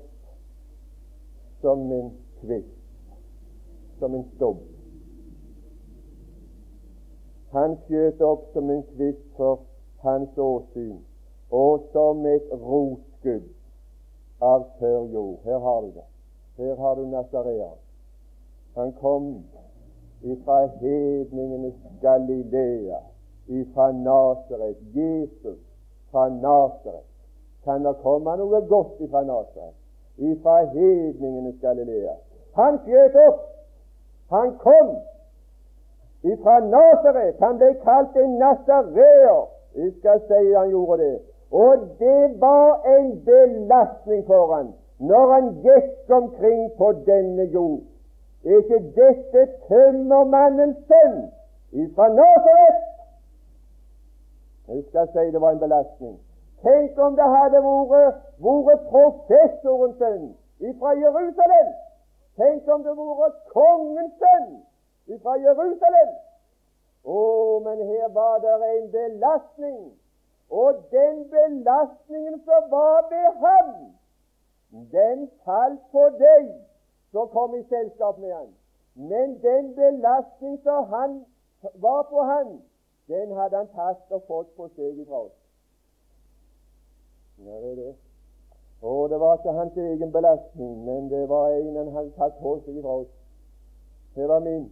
som 1.61 1.91
en 1.91 2.11
kvist, 2.41 3.11
som 3.99 4.15
en 4.15 4.25
stubb. 4.36 4.61
Han 7.55 7.77
skjøt 7.86 8.21
opp 8.21 8.49
som 8.53 8.71
en 8.71 8.83
kvist 8.95 9.23
for 9.38 9.63
hans 10.03 10.38
åsyn, 10.38 10.97
og 11.51 11.88
som 11.93 12.25
et 12.27 12.51
rotskudd 12.51 13.47
av 14.43 14.67
tørr 14.79 15.07
jord. 15.13 15.39
Her 15.45 15.59
har 15.63 15.81
du 15.81 15.91
det. 15.95 16.07
Her 16.57 16.75
har 16.79 16.95
du 16.95 17.05
Nazarean. 17.07 17.77
Han 18.75 18.91
kom 18.99 19.29
ifra 20.21 20.65
hedningenes 20.81 21.75
Galilea, 22.01 22.99
ifra 23.47 23.91
Nasaret. 23.91 24.77
Jesus 24.93 25.59
fra 26.11 26.29
Nasaret. 26.29 27.14
Kan 27.66 27.86
det 27.86 27.95
komme 28.03 28.38
noe 28.38 28.61
godt 28.70 29.01
ifra 29.01 29.24
Nasaret? 29.24 29.74
Ifra 30.18 30.59
hedningenes 30.74 31.57
Galilea. 31.61 32.13
Han 32.55 32.78
skjøt 32.86 33.16
opp. 33.28 33.41
Han 34.32 34.53
kom 34.61 34.91
ifra 36.24 36.59
Nasaret. 36.59 37.36
Han 37.41 37.57
ble 37.57 37.74
kalt 37.84 38.16
en 38.22 38.38
nasareer. 38.41 39.41
Jeg 39.76 39.91
skal 39.99 40.22
si 40.28 40.53
han 40.53 40.70
gjorde 40.70 41.01
det. 41.03 41.18
Og 41.51 41.88
det 41.99 42.39
var 42.39 42.86
en 42.97 43.11
belastning 43.26 44.26
for 44.28 44.55
han 44.55 44.74
når 44.99 45.32
han 45.34 45.47
gikk 45.63 46.11
omkring 46.11 46.72
på 46.78 46.91
denne 47.05 47.43
jord. 47.43 47.82
Er 48.45 48.61
ikke 48.61 48.80
dette 48.95 49.47
tømmermannens 49.68 50.78
sønn 50.88 51.18
ifra 51.72 52.07
Nasaret? 52.13 52.84
Jeg 54.68 54.84
skal 54.89 55.07
si 55.13 55.32
det 55.32 55.41
var 55.41 55.51
en 55.51 55.59
belastning. 55.59 56.16
Tenk 56.66 56.97
om 56.97 57.16
det 57.16 57.26
hadde 57.30 57.59
vært, 57.61 58.22
professorens 58.89 59.99
sønn 60.01 60.30
fra 60.80 60.93
Jerusalem. 60.97 61.68
Tenk 62.39 62.70
om 62.74 62.86
det 62.86 62.95
hadde 62.95 63.18
vært 63.20 63.43
kongens 63.51 64.16
sønn 64.24 64.47
fra 65.22 65.36
Jerusalem. 65.43 66.16
Å, 67.05 67.20
men 67.68 67.84
her 67.91 68.09
var 68.16 68.41
det 68.41 68.55
en 68.72 68.89
belastning. 68.95 69.78
Og 70.49 70.82
den 70.91 71.22
belastningen 71.30 72.41
som 72.45 72.70
var 72.74 73.05
ved 73.13 73.30
ham, 73.45 73.72
den 74.91 75.30
falt 75.45 75.82
på 75.93 76.09
deg 76.18 76.49
som 77.13 77.30
kom 77.30 77.55
i 77.55 77.63
selskap 77.70 78.18
med 78.18 78.34
ham. 78.34 78.51
Men 78.95 79.38
den 79.45 79.74
belastning 79.78 80.59
som 80.63 80.89
han 80.89 81.18
var 81.74 82.03
på 82.09 82.26
ham, 82.34 82.61
den 83.07 83.38
hadde 83.38 83.57
han 83.57 83.74
tatt 83.78 84.09
og 84.09 84.24
fått 84.28 84.55
på 84.57 84.70
seg 84.74 85.01
ifra 85.05 85.28
oss. 85.28 85.44
Ja, 87.43 87.61
det 87.61 87.71
er 87.71 87.75
det. 87.75 87.95
Og 88.81 89.09
det 89.09 89.19
var 89.19 89.38
ikke 89.38 89.51
hans 89.59 89.77
egen 89.77 90.11
belastning, 90.11 90.86
men 90.86 91.09
det 91.09 91.29
var 91.29 91.49
en 91.49 91.75
han 91.75 91.91
hadde 91.91 92.11
tatt 92.17 92.39
på 92.41 92.59
seg 92.65 92.77
ifra 92.77 92.97
oss. 93.01 93.13
Det 94.15 94.27
var 94.27 94.39
min. 94.39 94.71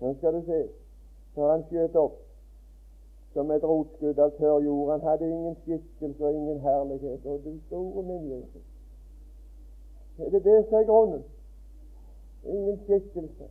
Nå 0.00 0.14
skal 0.14 0.34
du 0.34 0.42
se. 0.46 0.62
Når 1.36 1.50
han 1.50 1.64
skjøt 1.68 1.96
opp 1.96 2.16
som 3.36 3.50
et 3.52 3.64
rotskudd 3.64 4.18
av 4.18 4.30
tørr 4.38 4.62
jord. 4.64 4.90
Han 4.94 5.02
hadde 5.04 5.26
ingen 5.28 5.56
skikkelse 5.64 6.24
og 6.24 6.34
ingen 6.34 6.60
herlighet. 6.60 7.26
Og 7.26 7.42
du 7.44 7.58
store 7.66 8.02
min. 8.02 8.44
Er 10.18 10.30
det 10.30 10.44
det 10.44 10.56
som 10.68 10.78
er 10.78 10.86
grunnen? 10.88 11.24
Ingen 12.44 12.78
skikkelse 12.86 13.50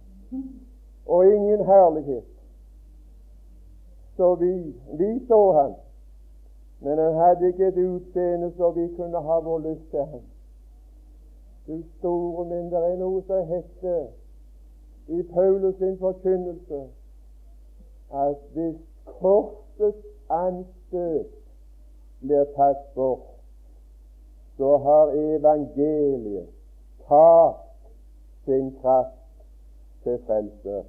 og 1.05 1.33
ingen 1.33 1.65
herlighet. 1.65 2.23
Så 4.17 4.35
vi, 4.35 4.53
vi 4.97 5.09
så 5.27 5.39
han, 5.51 5.75
men 6.79 6.97
han 6.97 7.13
hadde 7.13 7.47
ikke 7.47 7.67
et 7.67 7.77
utseende 7.77 8.51
så 8.57 8.71
vi 8.71 8.87
kunne 8.97 9.21
ha 9.21 9.39
vår 9.39 9.59
lyst 9.59 9.89
til 9.91 9.99
ham. 9.99 10.21
Du 11.67 11.83
store 11.97 12.45
min, 12.45 12.71
det 12.71 12.81
er 12.91 12.97
noe 12.97 13.23
som 13.27 13.47
heter 13.47 14.05
i 15.07 15.21
Paulus 15.33 15.75
sin 15.77 15.97
forkynnelse 15.97 16.83
at 18.13 18.37
hvis 18.53 18.75
korsets 19.05 20.05
anstøt 20.29 21.31
blir 22.21 22.45
tatt 22.55 22.93
bort, 22.95 23.25
så 24.57 24.77
har 24.77 25.13
evangeliet 25.19 26.47
tatt 27.07 27.89
sin 28.45 28.71
kraft 28.81 29.43
til 30.03 30.19
frelse. 30.27 30.83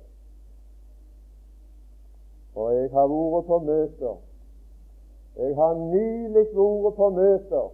Og 2.54 2.74
jeg 2.74 2.90
har 2.92 3.06
vært 3.10 3.46
på 3.46 3.58
møter. 3.58 4.16
Jeg 5.36 5.56
har 5.56 5.74
nylig 5.74 6.46
vært 6.56 6.94
på 6.96 7.08
møter 7.12 7.66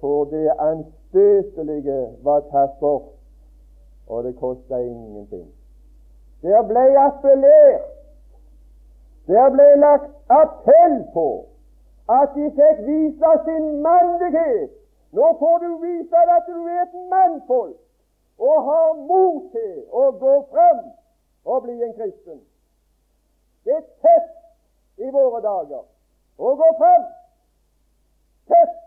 hvor 0.00 0.24
det 0.24 0.52
anstøtelige 0.58 2.00
var 2.24 2.40
tatt 2.52 2.76
bort 2.80 3.12
og 4.08 4.24
det 4.24 4.34
kosta 4.36 4.78
ingenting. 4.80 5.46
Der 6.42 6.62
ble 6.68 6.84
appellert, 7.00 7.88
der 9.28 9.50
ble 9.54 9.68
lagt 9.80 10.10
appell 10.28 10.96
på 11.14 11.28
at 12.08 12.32
de 12.34 12.48
fikk 12.58 12.82
vise 12.86 13.32
sin 13.44 13.68
mandighet. 13.84 14.72
Nå 15.12 15.28
får 15.38 15.58
du 15.64 15.70
vise 15.84 16.24
at 16.36 16.48
du 16.48 16.58
er 16.66 16.82
et 16.82 16.96
mannfolk 17.12 17.78
og 18.40 18.62
har 18.68 18.92
mot 19.08 19.48
til 19.52 19.80
å 19.92 20.04
gå 20.20 20.34
frem 20.52 20.84
og 21.44 21.62
bli 21.64 21.76
en 21.84 21.96
kristen. 21.96 22.40
Det 23.64 23.76
er 23.76 23.88
tett 24.04 25.04
i 25.06 25.10
våre 25.12 25.40
dager 25.44 25.84
å 26.40 26.52
gå 26.56 26.68
frem. 26.80 27.08
Tøft 28.50 28.80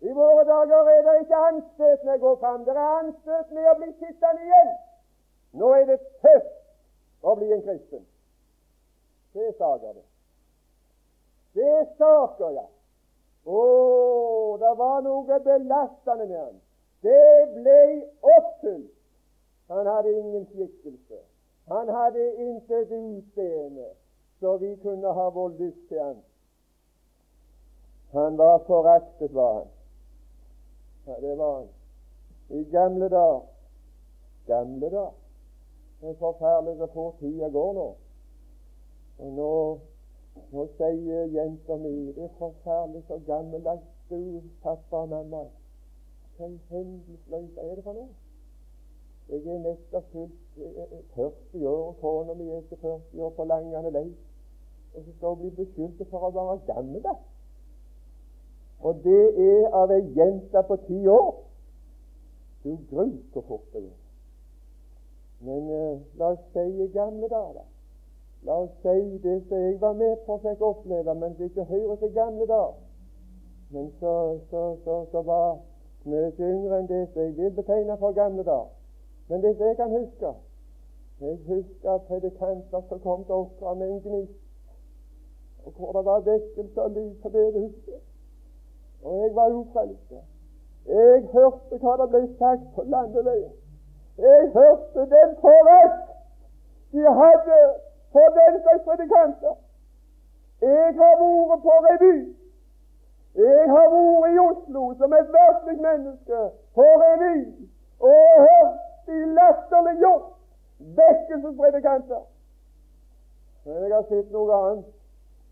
i 0.00 0.12
våre 0.16 0.44
dager 0.48 0.88
er 0.90 1.02
det 1.06 1.16
ikke 1.22 1.42
anstøtende 1.50 2.16
å 2.16 2.22
gå 2.22 2.36
fram, 2.40 2.64
det 2.64 2.76
er 2.76 2.94
anstøtende 3.00 3.66
å 3.68 3.76
bli 3.80 3.90
sittende 3.98 4.46
igjen. 4.46 4.70
Nå 5.60 5.72
er 5.76 5.86
det 5.90 5.98
tøft 6.24 6.56
å 7.22 7.34
bli 7.36 7.50
en 7.52 7.64
kristen. 7.66 8.06
Det 9.34 9.46
er 9.46 9.56
saker, 9.58 9.98
det. 9.98 10.06
Det 11.54 11.68
er 11.80 11.86
saker, 11.98 12.54
ja. 12.56 12.66
Å, 13.44 13.60
det 14.60 14.72
var 14.78 15.04
noe 15.04 15.38
belastende 15.44 16.26
med 16.26 16.38
han. 16.38 16.56
Det 17.04 17.52
ble 17.54 17.78
oppfylt. 18.36 18.96
Han 19.70 19.86
hadde 19.86 20.12
ingen 20.18 20.46
skikkelse. 20.50 21.20
Han 21.70 21.88
hadde 21.94 22.24
intet 22.42 22.90
utseende, 22.90 23.90
så 24.40 24.56
vi 24.56 24.76
kunne 24.82 25.12
ha 25.12 25.28
vår 25.30 25.48
lyst 25.48 25.88
til 25.88 26.00
han. 26.00 26.16
Han 28.12 28.38
var 28.38 28.58
foraktet, 28.66 29.34
var 29.34 29.54
han. 29.54 29.68
Ja, 31.06 31.20
det 31.28 31.38
var 31.38 31.54
han. 31.58 31.68
I 32.48 32.64
gamle 32.64 33.08
dager 33.08 33.40
Gamle 34.46 34.90
dager. 34.90 35.12
En 36.02 36.08
er 36.08 36.14
forferdelig 36.14 36.76
hvor 36.76 36.90
fort 36.94 37.18
tida 37.20 37.48
går 37.48 37.72
nå. 37.72 37.88
Og 39.18 39.32
nå 39.36 39.52
Nå 40.50 40.64
sier 40.78 41.26
jenta 41.34 41.76
mi 41.76 41.90
det 42.16 42.24
er 42.24 42.34
forferdelig 42.38 43.02
så 43.06 43.18
gammeldags 43.26 43.86
du, 44.10 44.40
pappa 44.62 44.96
og 44.96 45.08
mamma. 45.08 45.42
Hva 46.36 46.48
i 46.48 46.58
hendelsløs 46.70 47.58
er 47.58 47.74
det 47.74 47.84
for 47.84 47.98
noe? 47.98 48.08
Jeg 49.30 49.46
er 49.46 49.60
nettopp 49.62 50.06
fylt 50.12 50.58
40 51.14 51.66
år, 51.68 51.82
og 51.88 51.96
kona 52.00 52.34
mi 52.34 52.48
er 52.50 52.62
ikke 52.64 52.80
40 52.82 53.22
år 53.26 53.34
på 53.36 53.44
langende 53.44 53.92
lei. 53.94 54.06
Og 54.94 55.04
så 55.04 55.12
skal 55.16 55.28
hun 55.28 55.38
bli 55.38 55.50
beskyldt 55.64 56.08
for 56.10 56.26
å 56.26 56.32
være 56.34 56.58
gammel. 56.66 57.06
Og 58.80 59.00
det 59.04 59.22
er 59.46 59.74
av 59.76 59.92
ei 59.92 60.02
jente 60.16 60.62
på 60.68 60.76
ti 60.86 61.00
år. 61.08 61.34
Du 62.64 62.76
grus 62.90 63.18
så 63.32 63.40
fort 63.48 63.66
det 63.72 63.82
går. 63.82 63.98
Men 65.40 65.70
eh, 65.72 66.00
la 66.20 66.32
oss 66.34 66.40
si 66.52 66.64
i 66.84 66.88
gamle 66.92 67.28
dager. 67.28 67.64
La 68.44 68.56
oss 68.64 68.72
si 68.82 69.18
det 69.24 69.38
som 69.48 69.56
jeg 69.56 69.80
var 69.80 69.92
med 69.92 70.16
på 70.26 70.36
og 70.36 70.44
fikk 70.44 70.64
oppleve, 70.64 71.14
men 71.14 71.36
det 71.38 71.50
ikke 71.50 71.64
hører 71.64 71.96
til 71.96 72.12
gamle 72.12 72.46
dager. 72.46 72.76
Men 73.70 73.92
så, 74.00 74.14
så, 74.50 74.76
så, 74.84 75.06
så 75.12 75.22
var 75.22 75.58
mye 76.04 76.32
yngre 76.38 76.80
enn 76.80 76.88
det 76.88 77.02
som 77.12 77.22
jeg 77.22 77.36
vil 77.36 77.56
betegne 77.56 77.96
for 78.00 78.16
gamle 78.16 78.44
dager. 78.44 78.72
Men 79.28 79.42
det 79.44 79.56
som 79.56 79.66
jeg 79.66 79.76
kan 79.76 79.98
huske 79.98 80.32
Jeg 81.20 81.38
husker 81.46 81.98
predikanter 82.08 82.80
som 82.88 83.00
kom 83.00 83.24
til 83.24 83.34
oss 83.34 83.76
med 83.76 83.90
en 83.90 84.00
gnist, 84.00 84.39
og 85.64 85.72
hvor 85.76 85.92
det 85.92 86.04
var 86.04 86.20
vekkelse 86.20 86.82
og 86.82 86.90
lys 86.90 87.16
på 87.22 87.28
bedehuset. 87.28 88.00
Og 89.04 89.12
jeg 89.22 89.34
var 89.34 89.48
ufrelst. 89.48 90.12
Jeg 90.86 91.28
hørte 91.32 91.78
hva 91.82 91.92
det 92.00 92.08
ble 92.12 92.22
sagt 92.38 92.66
på 92.74 92.82
landeveien. 92.92 93.52
Jeg 94.18 94.50
hørte 94.58 95.00
den 95.16 95.30
forakt 95.40 96.06
de 96.92 97.02
hadde 97.22 97.58
for 98.12 98.26
den 98.38 98.62
slags 98.62 98.82
predikanter. 98.84 99.54
Jeg 100.60 100.94
har 101.00 101.14
vært 101.20 101.62
på 101.66 101.74
revy. 101.86 102.16
Jeg 103.34 103.64
har 103.74 103.86
vært 103.94 104.34
i 104.34 104.38
Oslo 104.50 104.82
som 104.98 105.12
et 105.12 105.32
verdslig 105.36 105.78
menneske 105.88 106.40
på 106.74 106.86
revy 107.02 107.36
og 108.00 108.42
hørt 108.46 108.76
de 109.06 109.18
latterliggjort 109.38 110.26
vekkelsespredikanter. 111.00 112.22
Men 113.64 113.82
jeg 113.84 113.94
har 113.94 114.06
sett 114.08 114.32
noe 114.32 114.58
annet. 114.58 114.99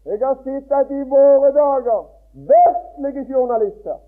Jeg 0.04 0.18
har 0.26 0.36
sett 0.44 0.72
at 0.72 0.90
i 0.90 1.02
våre 1.10 1.50
dager 1.52 2.06
vestlige 2.50 3.24
journalister, 3.32 3.98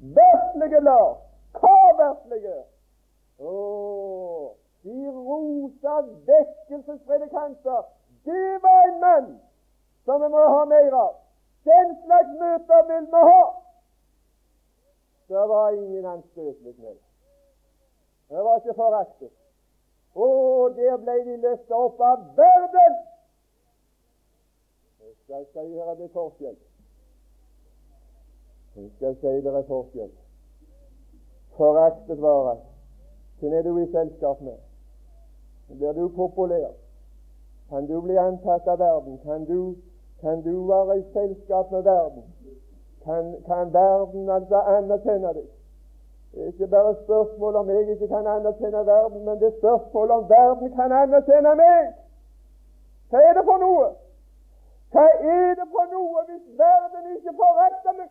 vestlige 0.00 0.80
lag, 0.80 1.16
hva 1.60 1.78
verslige? 2.02 2.58
Oh, 3.38 4.52
de 4.84 5.10
rosa 5.10 5.94
vekkelsespredikanter. 6.28 7.82
Det 8.24 8.62
var 8.62 8.82
en 8.88 9.00
mann 9.00 9.40
som 10.04 10.22
vi 10.22 10.28
må 10.28 10.44
ha 10.54 10.64
mer 10.64 10.92
av. 10.92 11.14
Den 11.64 11.96
slags 12.04 12.32
møter 12.40 12.86
vil 12.92 13.06
vi 13.14 13.22
ha. 13.30 13.42
Det 15.28 15.48
var 15.48 15.70
ingen 15.70 16.06
anstøtelig 16.06 16.74
med 16.78 16.88
det. 16.88 17.06
Var 18.44 18.56
ikke 18.56 18.74
foraktet. 18.74 19.32
Og 20.14 20.76
der 20.76 20.96
ble 20.96 21.16
de 21.24 21.36
løftet 21.36 21.76
opp 21.76 22.00
av 22.00 22.24
verden. 22.36 22.96
Jeg 25.30 25.46
skal, 25.46 25.62
skal 25.62 25.70
gjøre 25.70 25.96
det 25.96 26.10
forskjell. 26.12 26.56
Jeg 28.76 28.90
skal 28.96 29.16
si 29.16 29.26
det 29.26 29.54
er 29.54 29.62
forskjell. 29.62 30.10
Foraktet 31.56 32.22
vare. 32.22 32.56
Hvem 33.38 33.52
er 33.52 33.62
du 33.62 33.78
i 33.78 33.86
selskap 33.92 34.40
med? 34.40 34.58
Blir 35.68 35.92
du 35.92 36.08
populær? 36.08 36.72
Kan 37.68 37.86
du 37.86 38.00
bli 38.00 38.16
antatt 38.16 38.66
av 38.66 38.78
verden? 38.78 39.18
Kan 39.22 39.44
du, 39.44 39.76
kan 40.20 40.42
du 40.42 40.66
være 40.66 40.98
i 40.98 41.04
selskap 41.12 41.70
med 41.70 41.82
verden? 41.82 42.22
Kan, 43.04 43.36
kan 43.46 43.72
verden 43.72 44.28
altså 44.28 44.56
anerkjenne 44.56 45.34
deg? 45.38 45.48
Det 46.32 46.42
er 46.42 46.46
ikke 46.46 46.66
bare 46.66 46.94
spørsmål 47.04 47.54
om 47.56 47.70
jeg 47.70 47.90
ikke 47.90 48.08
kan 48.08 48.26
anerkjenne 48.26 48.86
verden, 48.86 49.24
men 49.24 49.38
det 49.40 49.46
er 49.46 49.58
spørsmål 49.62 50.10
om 50.10 50.28
verden 50.28 50.76
kan 50.76 50.92
anerkjenne 50.92 51.54
meg. 51.64 51.90
Hva 53.10 53.18
er 53.28 53.34
det 53.38 53.44
for 53.44 53.58
noe? 53.66 53.90
Hva 54.90 55.04
er 55.34 55.54
det 55.54 55.66
for 55.70 55.86
noe 55.92 56.24
hvis 56.28 56.46
verden 56.58 57.12
ikke 57.16 57.34
forakter 57.42 57.92
meg? 57.98 58.08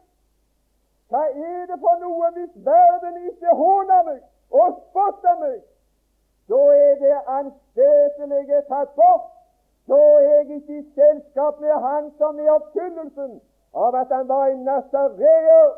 Hva 1.10 1.24
er 1.28 1.66
det 1.72 1.80
for 1.82 2.00
noe 2.04 2.30
hvis 2.38 2.54
verden 2.68 3.18
ikke 3.32 3.56
håner 3.62 4.06
meg 4.08 4.22
og 4.62 4.80
spotter 4.86 5.36
meg? 5.42 5.60
Da 6.50 6.62
er 6.86 6.96
det 7.04 7.18
anstøtelige 7.38 8.62
tatt 8.70 8.96
bort. 8.96 9.28
Da 9.90 10.00
er 10.00 10.26
jeg 10.30 10.50
ikke 10.56 10.80
i 10.80 10.88
selskap 10.96 11.60
med 11.60 11.74
Han 11.84 12.12
som 12.18 12.40
er 12.40 12.52
oppfyllelsen 12.56 13.40
av 13.74 13.96
at 13.96 14.12
han 14.14 14.28
var 14.30 14.48
en 14.48 14.64
nasareer 14.66 15.70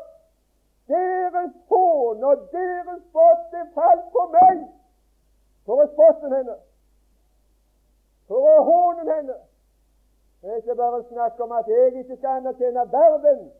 deres 0.88 1.52
hån 1.68 2.24
og 2.24 2.48
deres 2.52 3.02
spott, 3.08 3.54
falt 3.74 4.06
på 4.12 4.26
meg 4.32 4.64
for 5.66 5.84
å 5.84 5.86
spotte 5.92 6.30
henne, 6.32 6.56
for 8.28 8.48
å 8.52 8.56
håne 8.66 9.06
henne. 9.08 9.36
Det 10.42 10.50
er 10.50 10.56
ikke 10.56 10.74
bare 10.74 11.04
snakk 11.08 11.40
om 11.40 11.52
at 11.52 11.68
jeg 11.68 11.86
ikke 11.86 12.16
skal 12.16 12.28
anerkjenne 12.28 12.84
verden. 12.92 13.52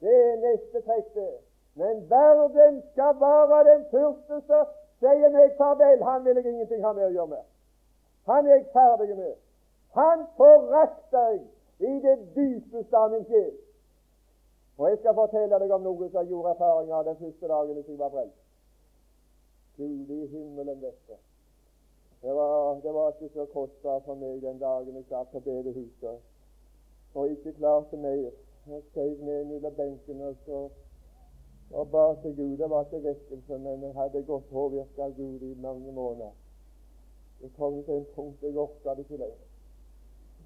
Det 0.00 0.14
er 0.28 0.36
neste 0.36 0.80
trekk. 0.86 1.18
Men 1.74 2.10
verden 2.10 2.82
skal 2.92 3.20
være 3.20 3.64
den 3.72 3.84
første 3.90 4.40
som 4.46 4.70
sier 5.00 5.28
meg 5.34 5.52
farvel. 5.58 6.04
Han 6.04 6.24
vil 6.24 6.40
jeg 6.40 6.46
ingenting 6.46 6.84
ha 6.84 6.92
med 6.92 7.04
å 7.10 7.12
gjøre 7.18 7.32
med. 7.34 7.44
Han 8.30 8.46
er 8.46 8.54
jeg 8.54 8.66
ferdig 8.72 9.16
med. 9.16 9.36
Han 9.98 10.24
forakter 10.40 11.28
jeg 11.28 11.44
i 11.78 12.00
det 12.00 12.16
dypeste 12.36 12.96
av 12.96 13.12
min 13.12 13.28
sjel. 13.28 13.52
Og 14.78 14.88
jeg 14.90 14.98
skal 14.98 15.14
fortelle 15.20 15.60
deg 15.60 15.70
om 15.72 15.84
noe 15.84 16.08
som 16.12 16.28
gjorde 16.28 16.56
erfaringer 16.56 17.08
den 17.10 17.16
første 17.20 17.48
dagen 17.52 17.76
jeg 17.76 17.98
var 17.98 18.12
frelst. 18.16 18.42
Gud 19.76 20.10
i 20.10 20.26
himmelen, 20.32 20.80
dette. 20.80 21.20
Det 22.26 22.34
var, 22.34 22.80
det 22.82 22.94
var 22.94 23.12
ikke 23.12 23.34
så 23.34 23.44
kostbart 23.52 24.02
for 24.04 24.18
meg 24.18 24.40
den 24.42 24.58
dagen 24.58 24.96
jeg 24.98 25.04
satt 25.08 25.28
på 25.30 25.40
bedehuset 25.40 26.16
og 27.14 27.28
ikke 27.30 27.52
klarte 27.52 27.96
mer. 27.96 28.32
Jeg 28.66 28.82
skrev 28.88 29.12
ned 29.28 29.44
mellom 29.44 29.74
benkene 29.76 30.24
og 30.32 30.40
så 30.46 30.58
og 31.70 31.90
ba 31.90 32.14
til 32.22 32.36
Gud. 32.36 32.56
Det 32.58 32.70
var 32.70 32.84
ikke 32.84 33.02
vekkelse, 33.02 33.58
men 33.58 33.82
jeg 33.82 33.94
hadde 33.94 34.22
gått 34.22 34.48
påvirket 34.50 34.98
av 34.98 35.14
Gud 35.16 35.42
i 35.42 35.54
mange 35.60 35.92
måneder. 35.92 36.34
Det 37.42 37.52
kom 37.58 37.78
til 37.84 37.94
en 37.94 38.06
punkt 38.14 38.42
jeg 38.42 38.58
orket 38.58 38.98
ikke 38.98 39.16
lenger. 39.22 39.46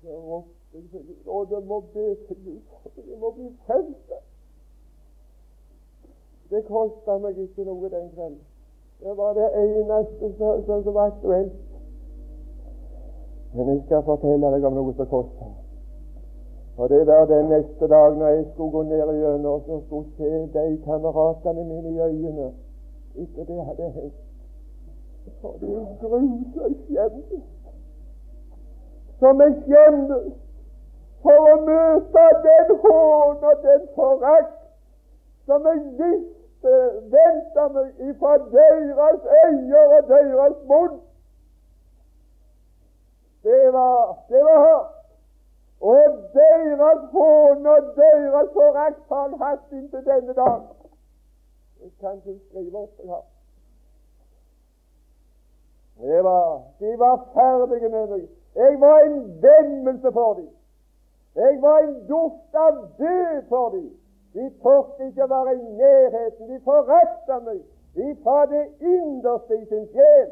Jeg 0.03 0.45
til 0.73 0.91
Gud, 0.93 1.27
og 1.27 1.51
det 1.51 1.65
må 1.67 1.81
be 1.81 2.07
til 2.27 2.45
Gud. 2.45 2.61
Det 2.97 3.19
må 3.19 3.31
bli 3.31 3.49
frelst. 3.67 4.13
Det 6.51 6.65
kosta 6.69 7.19
meg 7.19 7.39
ikke 7.39 7.65
noe 7.65 7.91
den 7.91 8.13
kvelden. 8.13 8.47
Det 9.01 9.17
var 9.17 9.35
det 9.35 9.49
eneste 9.65 10.33
som 10.37 10.95
var 10.95 11.07
aktuelt. 11.07 11.70
Men 13.55 13.69
jeg 13.69 13.83
skal 13.87 14.03
fortelle 14.07 14.53
deg 14.55 14.65
om 14.65 14.79
noe 14.79 14.95
som 14.95 15.09
kosta. 15.11 15.49
Og 16.81 16.89
det 16.89 17.07
var 17.07 17.27
den 17.29 17.49
neste 17.51 17.89
dag 17.89 18.17
når 18.17 18.29
jeg 18.29 18.45
skulle 18.53 18.73
gå 18.73 18.83
ned 18.83 19.15
igjennom 19.15 19.53
og 19.53 19.63
så 19.67 19.81
skulle 19.87 20.09
se 20.17 20.31
de 20.55 20.83
kameratene 20.85 21.65
mine 21.65 21.91
i 21.91 22.01
øynene 22.01 22.53
etter 23.17 23.45
det 23.45 23.65
hadde 23.65 23.91
hendt. 23.97 24.21
For 25.41 25.57
det 25.61 25.69
grusa 26.01 26.71
skjemmes. 26.85 27.43
Som 29.19 29.41
jeg 29.45 29.59
skjemmes 29.67 30.33
for 31.25 31.51
å 31.53 31.59
møte 31.67 32.25
den 32.47 32.73
hån 32.85 33.45
og 33.51 33.67
den 33.67 33.85
forakt 33.99 34.57
som 35.47 35.67
jeg 35.69 35.85
visste 36.01 36.75
venta 37.13 37.69
meg 37.75 38.09
ifra 38.09 38.37
deres 38.55 39.31
øyne 39.45 39.85
og 39.99 40.09
deres 40.09 40.59
munn. 40.71 40.99
Det 43.43 43.73
var, 43.73 44.19
det 44.29 44.43
var 44.45 44.59
hardt. 44.67 44.97
Og 45.81 46.05
deres 46.35 47.11
hån 47.13 47.67
og 47.67 47.83
deres 47.97 48.49
forakt 48.53 49.03
har 49.09 49.37
hatt 49.45 49.73
inntil 49.73 50.05
denne 50.05 50.35
dag. 50.35 50.61
Det 51.81 51.93
kan 52.01 52.17
ikke 52.17 52.41
skrive 52.49 52.79
opp 52.79 53.07
har. 53.09 53.25
Det 56.01 56.25
var, 56.25 56.63
de 56.81 56.99
var 56.99 57.17
ferdige 57.35 57.89
med 57.89 58.07
meg. 58.13 58.29
Jeg 58.55 58.81
var 58.81 58.99
en 59.01 59.43
vemmelse 59.43 60.13
for 60.13 60.35
dem. 60.35 60.51
Jeg 61.35 61.63
var 61.63 61.79
en 61.79 61.97
duft 62.09 62.55
av 62.55 62.77
død 62.99 63.43
for 63.49 63.69
dem. 63.69 63.91
De 64.35 64.51
torde 64.63 65.07
ikke 65.07 65.31
være 65.31 65.55
i 65.55 65.63
nærheten. 65.83 66.49
De 66.49 66.61
forakta 66.65 67.39
meg 67.45 67.61
De 67.95 68.11
ifra 68.11 68.47
det 68.47 68.67
innerste 68.81 69.57
i 69.59 69.65
sin 69.65 69.87
sjel. 69.93 70.29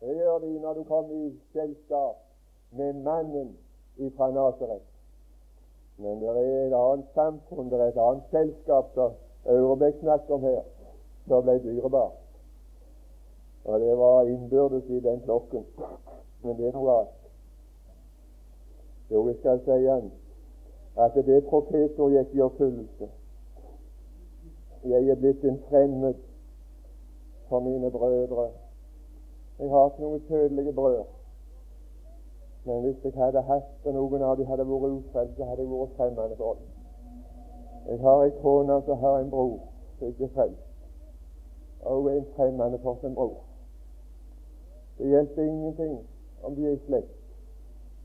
Det 0.00 0.16
gjør 0.16 0.38
de 0.38 0.58
når 0.60 0.74
du 0.74 0.82
kommer 0.84 1.14
i 1.14 1.30
selskap 1.52 2.16
med 2.70 2.92
mannen 2.92 3.56
fra 4.16 4.30
Nasaret. 4.30 4.82
Men 5.98 6.20
det 6.20 6.28
er 6.28 6.66
et 6.66 6.74
annet 6.76 7.06
samfunn, 7.14 7.70
det 7.70 7.80
er 7.80 7.88
et 7.88 8.00
annet 8.08 8.24
selskap 8.30 8.92
som 8.94 9.12
Aurebekk 9.46 10.00
snakker 10.00 10.34
om 10.34 10.42
her, 10.42 10.62
som 11.28 11.44
ble 11.46 11.56
dyrebart. 11.64 12.18
Og 13.64 13.80
det 13.80 13.98
var 13.98 14.28
innbyrdes 14.28 14.84
i 14.88 15.00
den 15.00 15.20
klokken. 15.20 15.64
Men 16.42 16.56
det 16.56 16.68
er 16.68 16.76
noe 16.76 16.98
annet. 16.98 17.30
Jo, 19.10 19.28
jeg 19.28 19.38
skal 19.38 19.62
si 19.64 19.78
igjen 19.80 20.12
at 20.98 21.16
det 21.26 21.40
profetor 21.48 22.10
gikk 22.10 22.34
i 22.34 22.44
oppfyllelse. 22.44 23.08
Jeg 24.84 25.08
er 25.08 25.18
blitt 25.20 25.44
en 25.44 25.58
fremmed 25.68 26.22
for 27.48 27.60
mine 27.60 27.90
brødre. 27.90 28.50
Jeg 29.58 29.70
har 29.70 29.86
ikke 29.90 30.02
noen 30.02 30.22
kjødelige 30.28 30.72
brød. 30.72 31.04
Men 32.64 32.80
hvis 32.82 33.04
jeg 33.04 33.12
hadde 33.16 33.42
hatt, 33.42 33.68
og 33.84 33.94
noen 33.94 34.22
av 34.22 34.36
dem 34.36 34.46
hadde 34.50 34.66
vært 34.68 34.96
ufrelst, 34.98 35.36
så 35.36 35.44
hadde 35.44 35.62
jeg 35.62 35.70
vært 35.70 35.96
fremmede 35.96 36.36
for 36.36 36.58
dem. 36.58 36.72
Jeg 37.88 38.00
har 38.00 38.22
en 38.24 38.38
kone 38.42 38.82
som 38.84 38.98
har 38.98 39.18
en 39.18 39.30
bror 39.30 39.58
som 39.98 40.08
ikke 40.08 40.24
er 40.24 40.32
frelst, 40.34 40.64
og 41.82 42.08
en 42.12 42.26
fremmede 42.36 42.78
for 42.82 42.98
sin 43.00 43.14
bror. 43.14 43.36
Det 44.98 45.08
hjelper 45.08 45.42
ingenting 45.42 45.98
om 46.42 46.54
de 46.56 46.66
er 46.66 46.72
i 46.72 46.80
slekt. 46.86 47.14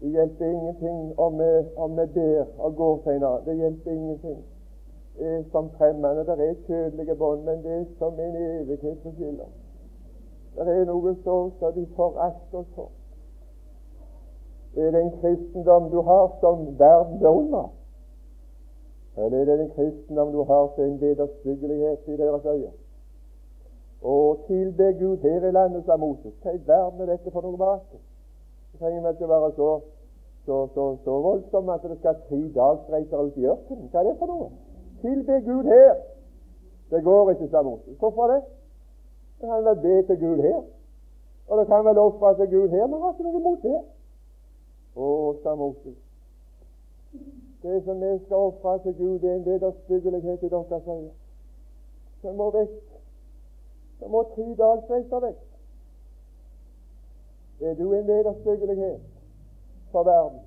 Det 0.01 0.11
hjelper 0.11 0.45
ingenting 0.45 1.19
om 1.19 1.39
vi, 1.39 1.49
om 1.77 1.97
vi 1.97 2.05
ber 2.13 2.45
og 2.57 2.75
går 2.75 3.01
senere. 3.03 3.41
Det 3.45 3.55
hjelper 3.57 3.91
ingenting. 3.91 4.43
Det 5.17 5.27
er 5.27 5.43
som 5.51 5.69
fremmede. 5.69 6.25
Det 6.25 6.49
er 6.49 6.53
kjødelige 6.67 7.15
bånd, 7.15 7.43
men 7.43 7.63
det 7.63 7.71
er 7.71 7.85
som 7.97 8.19
en 8.19 8.35
evighet 8.35 8.97
som 9.03 9.13
skiller. 9.13 9.49
Det 10.55 10.67
er 10.67 10.85
noe 10.85 11.15
så 11.23 11.35
som 11.59 11.73
de 11.73 11.85
forakter 11.95 12.63
for. 12.75 12.89
Det 14.75 14.87
er 14.87 14.91
den 14.91 15.11
kristendom 15.21 15.89
du 15.91 16.01
har 16.01 16.31
som 16.39 16.79
verden 16.79 17.19
beundrer. 17.19 17.69
Eller 19.17 19.41
er 19.41 19.45
det 19.45 19.59
den 19.59 19.69
kristendom 19.69 20.31
du 20.31 20.43
har 20.43 20.71
som 20.75 20.83
en 20.83 21.01
vederstyggelighet 21.01 22.07
i 22.07 22.17
deres 22.17 22.45
øyne? 22.45 22.71
Og 24.01 24.39
tilbe 24.47 24.93
Gud 24.99 25.17
her 25.17 25.47
i 25.47 25.51
landet, 25.51 25.85
sa 25.85 25.95
Moses. 25.95 26.33
Hva 26.41 26.51
i 26.51 26.61
verden 26.67 27.01
er 27.01 27.05
dette 27.05 27.31
for 27.31 27.41
noe 27.41 27.57
bak 27.57 27.81
Det 27.91 28.79
trenger 28.79 29.09
ikke 29.09 29.29
være 29.29 29.51
så, 29.55 29.79
så, 30.45 30.67
så, 30.73 30.85
så 31.03 31.19
voldsom 31.21 31.69
at 31.69 31.83
det 31.83 31.97
skal 31.99 32.15
tre 32.29 32.39
dagsreiser 32.55 33.17
ut 33.17 33.37
i 33.37 33.45
ørkenen. 33.45 33.89
Hva 33.91 33.99
er 33.99 34.09
det 34.09 34.15
for 34.19 34.31
noe? 34.31 34.49
Tilbe 35.01 35.41
Gud 35.45 35.63
her. 35.63 35.93
Det 36.91 37.03
går 37.03 37.31
ikke, 37.31 37.47
sa 37.51 37.61
Moses. 37.61 37.97
Hvorfor 37.99 38.27
det? 38.27 38.41
Det 39.41 39.49
kan 39.49 39.65
vel 39.65 39.75
be 39.81 40.07
til 40.07 40.19
Gud 40.19 40.41
her. 40.41 40.61
Og 41.47 41.57
det 41.57 41.67
kan 41.67 41.85
vel 41.85 41.97
ofre 41.97 42.35
til 42.37 42.49
Gud 42.49 42.69
her. 42.69 42.87
Men 42.87 43.01
har 43.01 43.11
ikke 43.11 43.23
noe 43.23 43.39
imot 43.39 43.63
det. 43.63 43.79
Å, 44.95 45.07
sa 45.43 45.55
Moses. 45.55 45.97
Det 47.63 47.79
som 47.85 48.01
vi 48.01 48.11
skal 48.25 48.37
ofre 48.51 48.75
til 48.83 48.93
Gud, 48.99 49.19
det 49.19 49.31
er 49.31 49.35
en 49.39 49.45
vederstyggelighet 49.45 50.43
i 50.43 50.51
deres 50.53 50.87
øyne. 50.87 51.09
Det 52.21 52.35
må 52.35 52.51
vekk. 52.53 52.77
Det 53.99 54.09
må 54.13 54.23
tre 54.35 54.47
dagsreiser 54.61 55.25
vekk. 55.25 55.41
Er 57.61 57.75
du 57.81 57.93
en 57.93 58.07
vederstyggelighet 58.07 59.01
for 59.91 60.03
verden? 60.03 60.39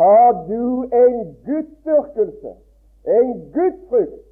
Har 0.00 0.32
du 0.48 0.82
en 0.82 1.36
gudsdyrkelse, 1.46 2.52
en 3.04 3.50
gudsfrykt, 3.54 4.23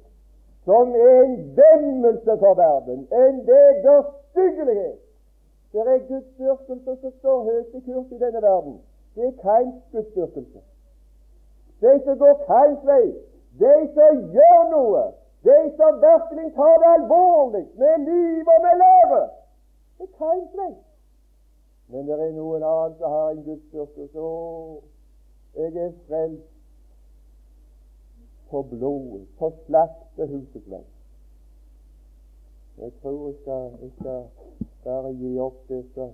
som 0.65 0.95
er 0.95 1.23
en 1.23 1.37
vemmelse 1.61 2.37
for 2.39 2.53
verden, 2.53 2.99
en 3.21 3.47
vederstyggelighet? 3.47 4.99
Det 5.73 5.81
er 5.81 6.07
gudsdyrkelse 6.07 6.95
som 7.01 7.11
står 7.19 7.43
høyt 7.43 7.73
i 7.73 7.79
kurs 7.85 8.11
i 8.11 8.19
denne 8.23 8.41
verden. 8.41 8.81
Det 9.15 9.23
er 9.27 9.31
Kains 9.41 9.75
gudsdyrkelse. 9.91 10.59
De 11.81 12.01
som 12.05 12.17
går 12.17 12.35
Kains 12.47 12.85
vei, 12.85 13.07
de 13.59 13.75
som 13.95 14.21
gjør 14.35 14.61
noe, 14.75 15.03
de 15.43 15.59
som 15.77 16.01
virkelig 16.07 16.53
tar 16.55 16.75
det 16.81 16.89
alvorlig 16.97 17.65
med 17.81 18.05
liv 18.09 18.45
og 18.55 18.59
med 18.65 18.75
lære, 18.83 19.23
det 19.97 20.07
er 20.07 20.13
Kains 20.21 20.51
vei. 20.61 20.73
Men 21.87 22.07
det 22.07 22.19
er 22.19 22.31
noen 22.37 22.63
annen 22.63 22.95
som 22.99 23.11
har 23.11 23.29
en 23.33 23.43
gudsdyrkelse. 23.47 24.19
Å, 24.19 24.79
jeg 25.57 25.75
er 25.85 25.91
frelst 26.07 26.52
på 28.53 28.61
blodet, 28.69 29.27
på 29.39 29.49
slakterhusets 29.65 30.67
vei. 30.69 30.83
Jeg 32.77 32.91
tror 33.01 33.27
jeg 33.27 33.35
skal, 33.41 33.71
jeg 33.81 33.91
skal 33.99 34.25
bare 34.83 35.13
gi 35.17 35.31
opp 35.41 35.57
det 35.69 35.79
som 35.95 36.11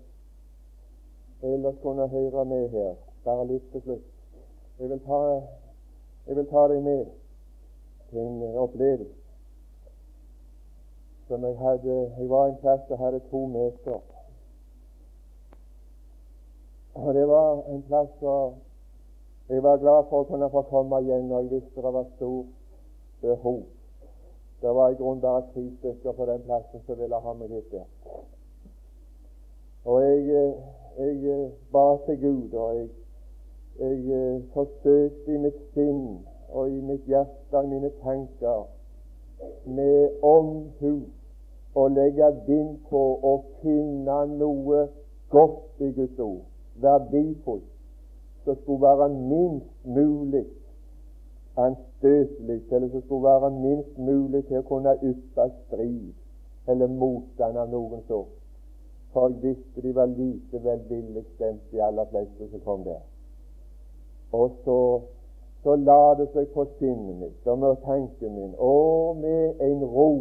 ellers 1.49 1.75
kunne 1.83 2.07
høre 2.07 2.45
med 2.45 2.69
her, 2.69 2.93
bare 3.25 3.47
litt 3.47 3.65
til 3.73 3.83
slutt. 3.83 4.07
Jeg 4.79 4.89
vil 4.89 5.01
ta, 5.03 5.19
jeg 6.27 6.39
vil 6.39 6.47
ta 6.53 6.63
deg 6.71 6.83
med 6.83 7.03
til 8.09 8.21
en 8.23 8.61
opplevelse 8.63 9.19
som 11.27 11.43
jeg 11.45 11.57
hadde 11.59 11.97
Jeg 12.17 12.29
var 12.29 12.47
en 12.47 12.55
plass 12.63 12.87
og 12.89 12.97
hadde 12.97 13.19
to 13.29 13.43
møter. 13.47 13.99
Og 16.93 17.13
det 17.13 17.27
var 17.27 17.63
en 17.67 17.83
plass 17.91 18.09
hvor 18.23 18.55
jeg 19.49 19.63
var 19.63 19.77
glad 19.77 20.03
for 20.09 20.21
å 20.21 20.29
kunne 20.29 20.49
få 20.53 20.61
komme 20.69 21.01
igjen 21.01 21.27
når 21.29 21.39
jeg 21.41 21.51
visste 21.55 21.81
det 21.81 21.93
var 21.93 22.09
stort 22.15 22.49
behov. 23.21 23.61
Det 24.61 24.73
var 24.75 24.91
i 24.91 24.97
grunnen 24.99 25.21
bare 25.21 25.45
tre 25.53 25.63
stykker 25.79 26.11
på 26.17 26.25
den 26.25 26.43
plassen 26.45 26.83
som 26.85 26.99
ville 26.99 27.21
ha 27.23 27.33
meg 27.33 27.53
hit 27.55 27.71
der. 27.71 27.87
Og 29.89 30.01
jeg, 30.03 30.53
jeg 31.23 31.51
ba 31.73 31.85
til 32.05 32.19
Gud, 32.21 32.53
og 32.53 32.75
jeg, 32.75 32.89
jeg 33.79 34.41
forsøkte 34.53 35.33
i 35.33 35.39
mitt 35.45 35.61
sinn 35.73 36.03
og 36.49 36.69
i 36.69 36.81
mitt 36.83 37.07
hjerte 37.07 37.57
og 37.57 37.71
mine 37.71 37.89
tanker 38.03 38.67
med 39.65 40.25
omhu 40.25 40.93
å 41.79 41.87
legge 41.93 42.29
vind 42.45 42.77
på 42.89 43.03
å 43.31 43.33
finne 43.63 44.21
noe 44.35 44.85
godt 45.31 45.85
i 45.85 45.91
Guds 45.95 46.19
ord 46.19 46.41
verdifullt 46.83 47.68
som 48.49 48.61
skulle 48.61 48.81
være 48.81 49.09
minst 49.09 49.85
mulig 49.85 50.45
anstøtelig, 51.57 52.61
eller 52.71 52.89
som 52.89 53.01
skulle 53.01 53.23
være 53.23 53.51
minst 53.51 53.97
mulig 53.97 54.45
til 54.47 54.57
å 54.57 54.65
kunne 54.65 54.95
yppe 55.03 55.45
strid 55.65 56.69
eller 56.69 56.87
motstand 56.87 57.57
av 57.57 57.69
noen 57.69 58.01
sort. 58.07 58.33
For 59.13 59.29
jeg 59.29 59.41
visste 59.43 59.81
de 59.81 59.93
var 59.95 60.09
lite 60.09 60.63
velvillig 60.63 61.23
stemt, 61.35 61.61
de 61.71 61.81
aller 61.81 62.09
fleste 62.11 62.49
som 62.51 62.61
kom 62.65 62.83
der. 62.85 63.01
Og 64.31 64.51
så, 64.65 64.79
så 65.63 65.75
la 65.75 66.15
det 66.17 66.29
seg 66.33 66.49
på 66.53 66.65
sinnet 66.77 67.21
mitt 67.21 67.49
og 67.49 67.61
med 67.61 67.81
tanken 67.85 68.35
min, 68.35 68.53
og 68.57 69.17
med 69.17 69.61
en 69.65 69.85
ro 69.85 70.11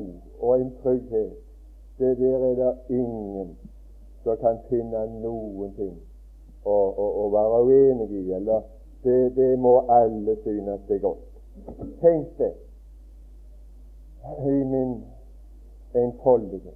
og 0.41 0.61
en 0.61 0.73
trygghet. 0.83 1.37
Det 1.99 2.15
der 2.19 2.45
er 2.51 2.55
det 2.61 2.75
ingen 3.01 3.57
som 4.25 4.37
kan 4.41 4.61
finne 4.69 5.05
noen 5.21 5.73
ting 5.77 5.97
å, 6.65 7.29
være 7.33 7.63
uenig 7.65 8.11
i, 8.11 8.33
eller 8.33 8.65
det, 9.05 9.35
det 9.37 9.59
må 9.59 9.79
alle 9.89 10.37
synes 10.43 10.81
det 10.89 10.97
er 10.97 11.05
godt. 11.05 11.25
Tenk 12.01 12.39
det 12.39 12.53
i 14.47 14.65
min 14.65 15.05
enfoldighet. 15.95 16.75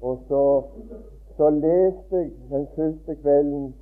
Og 0.00 0.18
så, 0.28 0.62
så 1.36 1.50
leste 1.50 2.16
jeg 2.16 2.30
den 2.50 2.66
første 2.76 3.14
kvelden 3.22 3.74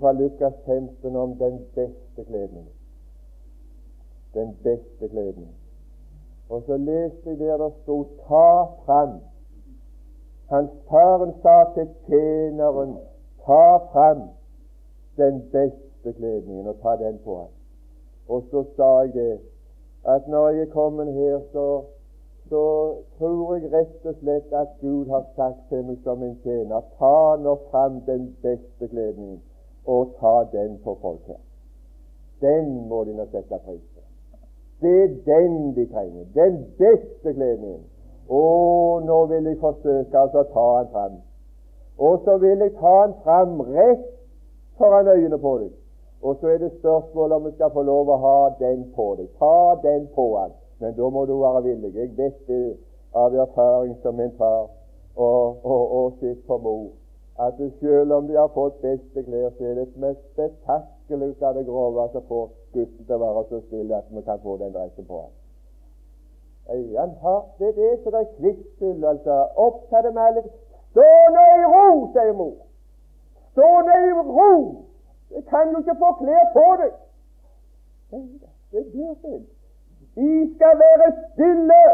fra 0.00 0.12
Lukas 0.12 0.54
15 0.66 1.16
om 1.16 1.34
den 1.38 1.58
beste 1.74 2.24
kledningen. 2.24 2.72
Den 4.34 4.56
beste 4.62 5.08
kledningen. 5.08 5.54
Og 6.48 6.62
så 6.66 6.76
leste 6.76 7.30
jeg 7.30 7.38
der 7.38 7.56
det 7.56 7.72
sto 7.82 8.02
'ta 8.02 8.64
fram'. 8.84 9.20
Hans 10.46 10.70
faren 10.88 11.32
sa 11.42 11.64
til 11.74 11.88
tjeneren 12.06 12.96
Ta 13.46 13.78
fram 13.92 14.28
den 15.16 15.42
beste 15.52 16.12
kledningen 16.12 16.66
og 16.66 16.76
ta 16.82 16.96
den 17.04 17.18
på 17.24 17.36
ham. 17.36 17.52
Og 18.28 18.44
så 18.50 18.64
sa 18.76 18.90
jeg 19.00 19.12
det, 19.14 19.40
at 20.04 20.28
når 20.28 20.48
jeg 20.48 20.60
er 20.60 20.72
kommet 20.72 21.12
her, 21.12 21.40
så, 21.52 21.82
så 22.48 22.94
tror 23.18 23.54
jeg 23.54 23.72
rett 23.72 24.06
og 24.06 24.14
slett 24.20 24.52
at 24.52 24.68
Gud 24.80 25.06
har 25.10 25.24
sagt 25.36 25.62
til 25.68 25.84
meg 25.86 25.98
som 26.04 26.22
en 26.22 26.36
tjener 26.42 26.86
ta 26.98 27.36
nå 27.38 27.54
fram 27.70 28.00
den 28.06 28.28
beste 28.42 28.88
kledningen 28.88 29.40
og 29.86 30.14
ta 30.20 30.34
den 30.52 30.78
på 30.84 30.96
folk 31.02 31.26
her. 31.26 31.42
Den 32.42 32.88
må 32.88 33.04
de 33.04 33.14
nå 33.14 33.26
sette 33.30 33.58
pris 33.66 33.82
på. 33.94 34.02
Det 34.82 34.94
er 35.02 35.18
den 35.26 35.74
de 35.76 35.86
trenger. 35.86 36.24
Den 36.34 36.64
beste 36.78 37.34
kledningen. 37.34 37.84
Å, 38.28 38.42
nå 39.06 39.18
vil 39.30 39.46
jeg 39.50 39.60
forsøke 39.60 40.18
altså 40.18 40.42
å 40.42 40.50
ta 40.54 40.66
den 40.80 40.90
fram. 40.94 41.20
Og 41.98 42.20
så 42.24 42.36
vil 42.38 42.58
jeg 42.58 42.74
ta 42.80 42.96
den 43.06 43.14
fram 43.24 43.60
rett 43.60 44.06
foran 44.78 45.08
øynene 45.08 45.38
på 45.38 45.58
deg. 45.58 45.72
Og 46.22 46.36
så 46.40 46.48
er 46.48 46.58
det 46.58 46.72
spørsmål 46.78 47.32
om 47.32 47.44
vi 47.44 47.52
skal 47.56 47.70
få 47.74 47.82
lov 47.82 48.08
å 48.08 48.20
ha 48.22 48.38
den 48.60 48.86
på 48.96 49.14
deg. 49.18 49.28
Ta 49.38 49.74
den 49.82 50.08
på 50.14 50.26
han. 50.38 50.54
Men 50.80 50.94
da 50.96 51.10
må 51.10 51.24
du 51.26 51.36
være 51.40 51.62
villig. 51.62 51.94
Jeg 51.94 52.16
vet 52.16 52.46
det 52.46 52.76
av 53.14 53.34
erfaring 53.34 53.96
som 54.02 54.14
min 54.14 54.32
far 54.38 54.70
og, 55.16 55.64
og, 55.64 55.92
og 55.92 56.12
sitt 56.20 56.46
på 56.46 56.56
mor, 56.58 56.88
at 57.38 57.60
selv 57.80 58.12
om 58.12 58.26
de 58.28 58.38
har 58.38 58.48
fått 58.54 58.80
beste 58.80 59.24
klær, 59.26 59.50
så 59.58 59.64
er 59.68 59.74
det 59.74 59.82
et 59.82 60.00
mest 60.00 60.24
spetakkel 60.32 61.22
ut 61.28 61.42
av 61.42 61.54
det 61.58 61.66
grove 61.66 62.08
som 62.12 62.24
får 62.28 62.50
gutten 62.72 63.04
til 63.06 63.16
å 63.16 63.22
være 63.22 63.44
så 63.50 63.60
stille 63.66 63.96
at 63.98 64.10
vi 64.10 64.24
kan 64.24 64.40
få 64.44 64.56
den 64.62 64.72
dressen 64.72 65.08
på 65.08 65.20
ham. 65.20 65.32
Han 66.72 67.14
har, 67.20 67.40
det 67.58 67.68
er 67.68 67.76
det 67.76 67.92
som 68.04 68.14
er 68.16 68.28
kvikkfull, 68.38 69.04
altså. 69.04 69.38
Opptatt 69.60 70.08
med 70.14 70.22
alle 70.22 70.44
Stå 70.92 71.08
nå 71.34 71.44
i 71.56 71.64
ro, 71.72 71.86
sier 72.12 72.32
mor. 72.36 72.56
Stå 73.52 73.68
nå 73.86 73.98
i 74.08 74.12
ro 74.12 74.52
Jeg 75.32 75.44
kan 75.48 75.70
jo 75.72 75.80
ikke 75.80 75.96
få 76.00 76.10
klær 76.20 76.48
på 76.52 76.64
deg. 76.80 76.92
Det 78.72 78.82
blir 78.92 79.14
feil. 79.22 79.44
De 80.16 80.32
skal 80.54 80.74
være 80.84 81.06
stille. 81.32 81.84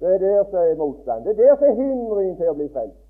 Det 0.00 0.14
er 0.14 0.18
der 0.18 0.44
som 0.50 0.58
er 0.58 0.76
motstand. 0.78 1.24
Det 1.24 1.30
er 1.34 1.40
der 1.42 1.56
som 1.56 1.66
er 1.68 1.74
hindringen 1.80 2.36
til 2.38 2.52
å 2.52 2.54
bli 2.54 2.68
frelst. 2.76 3.00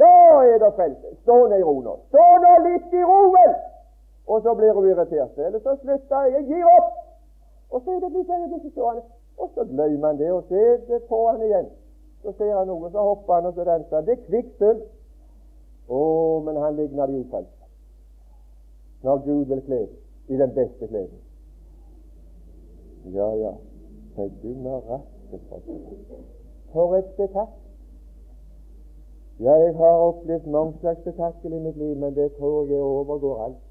Da 0.00 0.14
er 0.48 0.58
det 0.64 0.72
frelse. 0.78 1.12
Stå 1.24 1.36
nå 1.52 1.60
i 1.60 1.66
ro 1.68 1.76
nå. 1.84 1.98
Stå 2.08 2.24
nå 2.44 2.54
litt 2.68 2.96
i 2.96 3.04
roen! 3.04 3.54
Og 4.26 4.42
så 4.42 4.54
blir 4.56 4.72
hun 4.72 4.88
irritert. 4.88 5.36
Eller 5.36 5.60
så 5.60 5.76
slutter 5.82 6.24
jeg. 6.24 6.32
Jeg 6.38 6.48
gir 6.48 6.72
opp. 6.78 6.96
Og 7.70 7.84
så 7.84 7.92
er 7.92 8.00
det 8.00 8.12
blitt 8.16 8.72
stående. 8.72 9.04
Og 9.38 9.50
så 9.54 9.64
glemmer 9.64 10.06
han 10.06 10.18
det, 10.18 10.32
og 10.32 10.44
så 10.48 10.54
er 10.54 10.76
det 10.88 11.02
på 11.08 11.20
han 11.28 11.44
igjen. 11.44 11.68
Så 12.22 12.32
ser 12.38 12.52
han 12.56 12.68
noe, 12.70 12.90
så 12.90 13.02
hopper 13.02 13.34
han, 13.34 13.48
og 13.50 13.56
så 13.56 13.64
danser 13.66 13.96
han. 13.96 14.06
Det 14.06 14.14
er 14.18 14.26
kvikksølv. 14.28 14.82
Å, 15.92 16.02
men 16.46 16.60
han 16.62 16.78
ligner 16.78 17.10
de 17.10 17.24
ufrelste. 17.24 17.68
Når 19.02 19.24
Gud 19.24 19.44
vil 19.50 19.62
kle 19.66 19.80
i 20.30 20.38
den 20.38 20.54
beste 20.54 20.86
kleden. 20.86 21.18
Ja, 23.10 23.26
ja. 23.34 23.56
Men 24.16 24.30
du 24.42 24.52
marakke, 24.62 25.00
for 26.72 26.94
et 26.96 27.10
spetakkel. 27.16 27.58
Ja, 29.40 29.54
jeg 29.58 29.74
har 29.74 30.04
opplevd 30.06 30.46
mange 30.46 30.78
slags 30.80 31.00
spetakkel 31.02 31.52
i 31.52 31.58
mitt 31.58 31.76
liv, 31.76 31.96
men 31.98 32.14
det 32.14 32.28
tror 32.36 32.68
jeg 32.70 32.78
overgår 32.78 33.44
alt. 33.44 33.62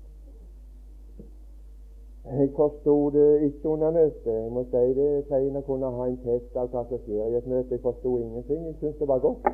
Jeg 2.26 2.49
forsto 2.55 3.09
det 3.09 3.41
ikke 3.41 3.69
under 3.69 3.91
møtet. 3.91 4.34
Jeg 4.34 4.51
må 4.51 4.63
si 4.63 4.84
det 4.97 5.07
er 5.17 5.24
tegn 5.30 5.57
å 5.57 5.61
kunne 5.65 5.89
ha 5.95 6.05
en 6.07 6.19
test 6.26 6.57
av 6.57 6.69
hva 6.69 6.84
som 6.89 7.01
skjer 7.05 7.32
i 7.34 7.39
et 7.39 7.47
møte. 7.49 7.74
Jeg 7.74 7.82
forsto 7.82 8.17
ingenting. 8.17 8.65
Jeg 8.67 8.76
syntes 8.80 8.99
det 8.99 9.07
var 9.09 9.24
godt. 9.26 9.47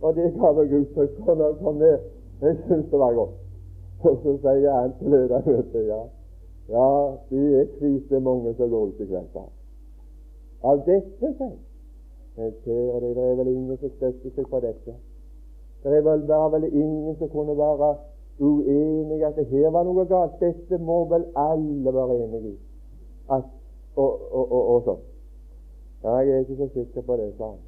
Og 0.00 0.16
det 0.16 0.30
ga 0.38 0.52
jeg 0.60 0.80
uttrykk 0.80 1.18
for 1.26 1.34
når 1.34 1.52
jeg 1.52 1.58
kom 1.60 1.76
ned. 1.84 1.98
Jeg 2.40 2.56
syntes 2.66 2.90
det 2.90 3.00
var 3.04 3.14
godt. 3.14 3.36
Og 4.08 4.16
så 4.22 4.36
sier 4.40 4.72
han 4.72 4.94
til 4.98 5.12
ledermøtet 5.12 5.86
ja, 5.86 6.02
ja, 6.72 6.86
de 7.30 7.40
er 7.60 7.66
hvite 7.80 8.20
mange 8.20 8.54
som 8.54 8.70
går 8.70 8.86
ut 8.86 9.00
i 9.00 9.06
kveld. 9.10 9.34
Av 10.64 10.80
dette, 10.86 11.32
sier 11.36 11.50
jeg. 12.36 12.52
det, 12.64 13.24
er 13.26 13.34
vel 13.42 13.48
ingen 13.52 13.76
som 13.76 13.92
støtter 13.98 14.32
seg 14.36 14.48
på 14.48 14.60
dette. 14.64 14.94
Det 15.84 15.98
er 15.98 16.48
vel 16.54 16.64
ingen 16.70 17.16
som 17.18 17.28
kunne 17.28 17.58
være 17.58 17.92
uenig 18.40 19.24
at 19.24 19.36
det 19.36 19.46
her 19.46 19.70
var 19.70 19.84
noe 19.84 20.04
galt. 20.08 20.40
Dette 20.40 20.78
må 20.78 21.04
vel 21.12 21.26
alle 21.36 21.94
være 21.94 22.18
enige 22.24 22.52
i. 22.54 22.58
At, 23.30 23.48
og, 23.96 24.20
og, 24.32 24.44
og, 24.52 24.62
og 24.74 24.86
sånn. 24.88 25.02
Ja, 26.04 26.14
jeg 26.24 26.36
er 26.36 26.46
ikke 26.46 26.56
så 26.56 26.68
sikker 26.74 27.04
på 27.04 27.16
det, 27.20 27.32
sa 27.36 27.50
han. 27.50 27.58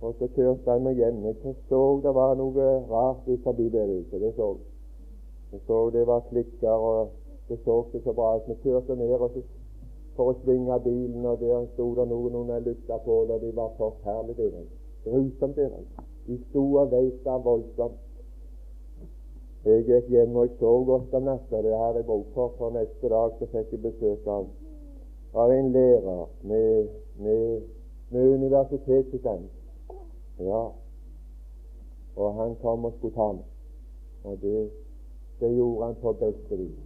Og 0.00 0.14
så 0.18 0.28
kjørte 0.34 0.70
han 0.70 0.84
meg 0.84 1.00
hjem. 1.00 1.22
Jeg 1.24 1.54
så 1.68 1.80
det 2.04 2.12
var 2.16 2.36
noe 2.36 2.66
rart 2.90 3.24
ut 3.28 3.40
forbi 3.44 3.68
huset. 3.72 4.20
Det 4.20 4.34
så 4.36 4.50
jeg. 4.56 5.62
Så 5.66 5.78
det 5.90 6.06
var 6.06 6.20
klikker, 6.28 6.70
og 6.70 7.08
det 7.48 7.58
så 7.64 7.84
ikke 7.84 8.04
så 8.04 8.12
bra 8.12 8.36
ut. 8.36 8.48
Vi 8.48 8.54
kjørte 8.62 8.96
ned 8.96 9.16
og 9.16 9.30
så, 9.34 9.42
for 10.16 10.32
å 10.32 10.36
svinge 10.42 10.76
bilen, 10.84 11.24
og 11.26 11.40
der 11.40 11.64
sto 11.72 11.88
det 11.96 12.06
noen 12.12 12.36
under 12.42 12.60
lukta 12.60 13.00
på, 13.04 13.22
og 13.24 13.40
de 13.40 13.50
var 13.56 13.72
forferdelige. 13.80 14.66
Grusomt. 15.04 15.58
De 16.26 16.38
sto 16.50 16.64
og 16.82 16.92
veita 16.92 17.36
voldsomt. 17.48 17.98
Jeg 19.64 19.84
gikk 19.84 20.06
hjem 20.08 20.36
og 20.36 20.46
jeg 20.46 20.56
sov 20.58 20.84
godt 20.88 21.14
om 21.14 21.22
natta. 21.28 21.62
Det 21.62 21.76
hadde 21.76 22.00
jeg 22.00 22.06
bruk 22.08 22.26
for. 22.34 22.52
For 22.58 22.72
neste 22.72 23.08
dag 23.12 23.34
så 23.38 23.48
fikk 23.52 23.74
jeg 23.74 23.82
besøk 23.82 24.26
av, 24.26 24.46
av 25.36 25.52
en 25.52 25.72
lærer 25.74 26.22
med, 26.48 26.88
med, 27.20 27.66
med 28.10 28.34
universitetsutdanning. 28.38 29.50
Ja. 30.40 30.62
Og 32.16 32.34
han 32.40 32.56
kom 32.62 32.84
og 32.88 32.96
skulle 32.96 33.14
ta 33.14 33.28
meg. 33.36 33.46
Og 34.24 34.40
det, 34.42 34.70
det 35.40 35.52
gjorde 35.56 35.86
han 35.86 36.00
på 36.00 36.12
beste 36.24 36.56
vis. 36.56 36.80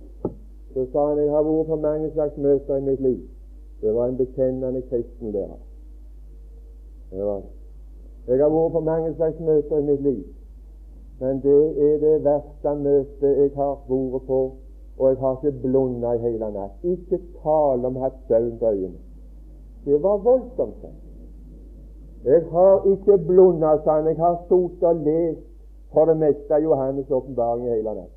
Så 0.74 0.86
sa 0.92 1.08
han 1.08 1.22
jeg 1.22 1.30
har 1.30 1.46
vært 1.46 1.70
på 1.70 1.76
mange 1.78 2.10
slags 2.10 2.36
møter 2.36 2.76
i 2.76 2.86
mitt 2.90 3.00
liv. 3.00 3.20
Det 3.80 3.94
var 3.94 4.08
en 4.08 4.16
bekjennende 4.18 4.82
kristen 4.90 5.30
lærer. 5.30 5.60
Det 7.10 7.26
var 7.26 7.36
det. 7.44 7.52
Jeg 8.26 8.42
har 8.42 8.50
vært 8.50 8.72
på 8.72 8.80
mange 8.80 9.14
slags 9.14 9.40
møter 9.40 9.78
i 9.78 9.86
mitt 9.92 10.02
liv. 10.02 10.24
Men 11.20 11.40
det 11.42 11.62
er 11.86 11.98
det 11.98 12.24
verste 12.24 12.74
møtet 12.74 13.36
jeg 13.38 13.50
har 13.56 13.74
vært 13.88 14.26
på, 14.26 14.40
og 14.98 15.08
jeg 15.08 15.18
har 15.20 15.36
ikke 15.36 15.60
blunda 15.62 16.12
i 16.14 16.22
hele 16.22 16.50
natt. 16.54 16.74
Ikke 16.82 17.20
tale 17.42 17.86
om 17.86 17.96
hatt 18.02 18.18
søvn 18.28 18.58
på 18.58 18.70
øynene. 18.70 19.00
Det 19.84 20.02
var 20.02 20.16
voldsomt. 20.16 20.84
Jeg 22.24 22.42
har 22.50 22.86
ikke 22.92 23.18
blunda, 23.26 23.76
sa 23.84 23.98
han. 23.98 24.06
Jeg 24.06 24.16
har 24.16 24.42
stort 24.46 24.82
og 24.82 24.96
lest 25.06 25.46
for 25.92 26.10
det 26.10 26.16
meste 26.16 26.54
av 26.54 26.62
Johannes' 26.62 27.12
åpenbaring 27.12 27.66
i 27.66 27.74
hele 27.76 27.94
natt. 27.94 28.14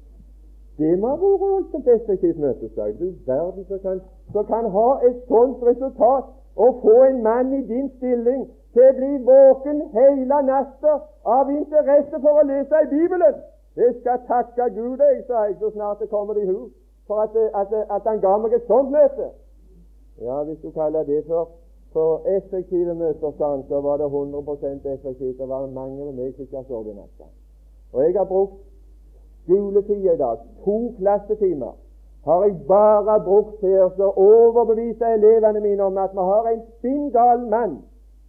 Det 0.77 0.93
må 0.99 1.09
ha 1.09 1.17
vært 1.17 1.41
voldsomt 1.41 1.87
effektivt 1.87 2.39
møtesdag. 2.39 2.97
Du 2.99 3.13
verden 3.25 3.65
som 3.65 3.79
kan, 3.81 4.01
kan 4.47 4.69
ha 4.77 4.87
et 5.09 5.21
sånt 5.29 5.63
resultat 5.65 6.33
å 6.57 6.71
få 6.81 6.95
en 7.09 7.21
mann 7.23 7.53
i 7.53 7.61
din 7.69 7.89
stilling 7.97 8.47
til 8.73 8.87
å 8.89 8.95
bli 8.97 9.11
våken 9.29 9.83
hele 9.93 10.41
natta 10.49 10.97
av 11.37 11.51
interesse 11.53 12.19
for 12.23 12.41
å 12.41 12.47
lese 12.49 12.81
i 12.83 12.89
Bibelen. 12.93 13.39
Jeg 13.77 13.95
skal 13.99 14.23
takke 14.27 14.69
Gud, 14.73 14.99
jeg, 14.99 15.23
sa 15.27 15.45
jeg, 15.45 15.57
så 15.59 15.69
snart 15.71 15.99
det 16.01 16.09
kommer 16.09 16.37
i 16.41 16.45
hu, 16.49 16.69
for 17.07 17.21
at, 17.21 17.35
at, 17.53 17.73
at, 17.95 18.09
han 18.09 18.21
ga 18.21 18.37
meg 18.41 18.57
et 18.57 18.69
sånt 18.69 18.89
møte. 18.91 19.29
Ja, 20.21 20.41
hvis 20.43 20.61
du 20.63 20.71
kaller 20.73 21.05
det 21.05 21.23
for, 21.27 21.51
for 21.93 22.25
effektive 22.37 22.95
møter, 22.97 23.35
sånn, 23.37 23.67
så 23.69 23.81
var 23.85 24.01
det 24.01 24.09
100 24.09 24.93
effektivt. 24.93 25.37
Det 25.37 25.49
var 25.49 25.67
mange 25.69 26.07
med 26.07 26.17
meg 26.17 26.33
som 26.33 26.47
ikke 26.47 26.57
har 26.57 26.65
sovet 26.71 26.95
i 26.95 26.97
natta. 26.97 27.29
Og 27.93 28.01
jeg 28.03 28.17
har 28.17 28.25
brukt 28.25 28.57
skoletid 29.45 30.09
i 30.09 30.17
dag, 30.17 30.41
to 30.65 30.77
klassetimer, 30.97 31.77
har 32.27 32.43
jeg 32.43 32.55
bare 32.67 33.19
brukt 33.23 33.59
til 33.59 34.03
å 34.03 34.09
overbevise 34.19 35.11
elevene 35.15 35.61
mine 35.63 35.83
om 35.83 35.97
at 35.97 36.11
vi 36.11 36.25
har 36.29 36.49
en 36.51 36.63
spinngal 36.77 37.45
mann 37.47 37.77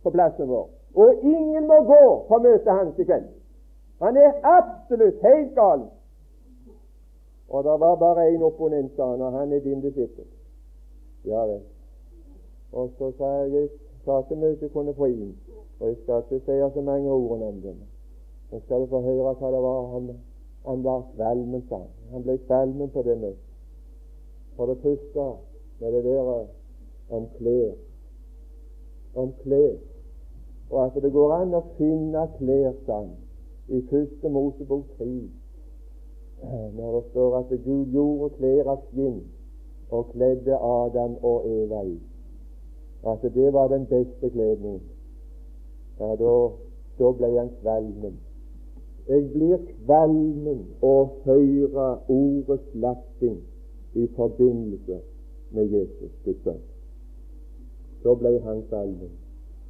på 0.02 0.12
plassen 0.14 0.46
vår. 0.46 0.68
Og 0.94 1.24
ingen 1.26 1.66
må 1.66 1.80
gå 1.88 2.04
på 2.28 2.38
møtet 2.44 2.70
hans 2.72 2.98
i 2.98 3.06
kveld. 3.08 3.26
Han 4.02 4.16
er 4.16 4.36
absolutt 4.46 5.18
helt 5.22 5.50
gal. 5.56 5.82
Og 7.48 7.64
det 7.64 7.74
var 7.80 7.96
bare 7.96 8.28
én 8.30 8.42
opponent, 8.42 8.92
sa 8.96 9.10
han, 9.10 9.20
og 9.20 9.32
han 9.32 9.52
er 9.52 9.66
din 9.66 9.82
disippel. 9.82 10.30
Ja 11.24 11.42
vel. 11.50 11.60
Og 12.72 12.90
så 12.98 13.10
sa 13.18 13.32
jeg 13.40 13.52
jeg 13.52 13.68
sa 14.04 14.20
ikke 14.22 14.38
mye 14.38 14.70
kunne 14.72 14.94
få 14.94 15.10
inn, 15.10 15.34
og 15.80 15.88
jeg 15.88 15.96
skal 16.02 16.22
ikke 16.22 16.44
si 16.44 16.60
så 16.74 16.86
mange 16.86 17.10
ord 17.10 17.42
om 17.42 17.60
det. 17.66 17.74
Men 18.50 18.60
skal 18.60 18.80
du 18.80 18.86
få 18.86 19.00
høre 19.00 19.34
hva 19.34 19.52
det 19.52 19.62
var 19.66 19.82
han, 19.92 20.08
han 20.66 20.84
var 20.84 21.04
kvalmen, 21.16 21.66
sa. 21.68 21.82
Han 22.12 22.22
ble 22.22 22.38
kvalmen 22.46 22.90
på 22.94 23.02
det 23.02 23.18
møtet. 23.18 23.47
For 24.58 24.66
det 24.66 24.80
første 24.82 25.26
med 25.78 25.92
det 25.94 26.04
der 26.04 26.46
om 27.14 27.28
klær. 27.38 27.76
Om 29.14 29.32
klær 29.42 29.78
og 30.70 30.86
at 30.86 31.02
det 31.02 31.12
går 31.12 31.32
an 31.32 31.56
å 31.56 31.62
finne 31.78 32.24
klær 32.36 32.74
sånn 32.86 33.12
i 33.72 33.80
første 33.88 34.30
Mosebok 34.32 34.84
3, 34.98 35.06
når 36.76 36.94
det 36.96 37.02
står 37.10 37.36
at 37.40 37.54
Gud 37.64 37.94
gjorde 37.94 38.28
klær 38.36 38.70
av 38.74 38.84
skinn 38.90 39.22
og 39.88 40.10
kledde 40.12 40.58
Adam 40.60 41.16
og 41.24 41.48
Eva 41.48 41.82
i. 41.88 41.96
At 43.08 43.24
det 43.34 43.48
var 43.54 43.70
den 43.72 43.86
beste 43.88 44.28
kledningen. 44.34 44.84
Ja, 45.98 46.12
da, 46.20 46.34
da 46.98 47.12
ble 47.16 47.30
han 47.38 47.52
kvalmen. 47.62 48.18
Jeg 49.08 49.30
blir 49.32 49.62
kvalmen 49.86 50.66
å 50.84 50.94
høre 51.24 51.86
ordet 52.12 52.60
slakting 52.74 53.38
i 54.02 54.06
forbindelse 54.16 54.98
med 55.56 55.72
Jesus, 55.74 56.12
Guds 56.24 56.42
sønn. 56.44 56.60
Så 58.02 58.14
ble 58.20 58.34
han 58.44 58.62
salven. 58.70 59.14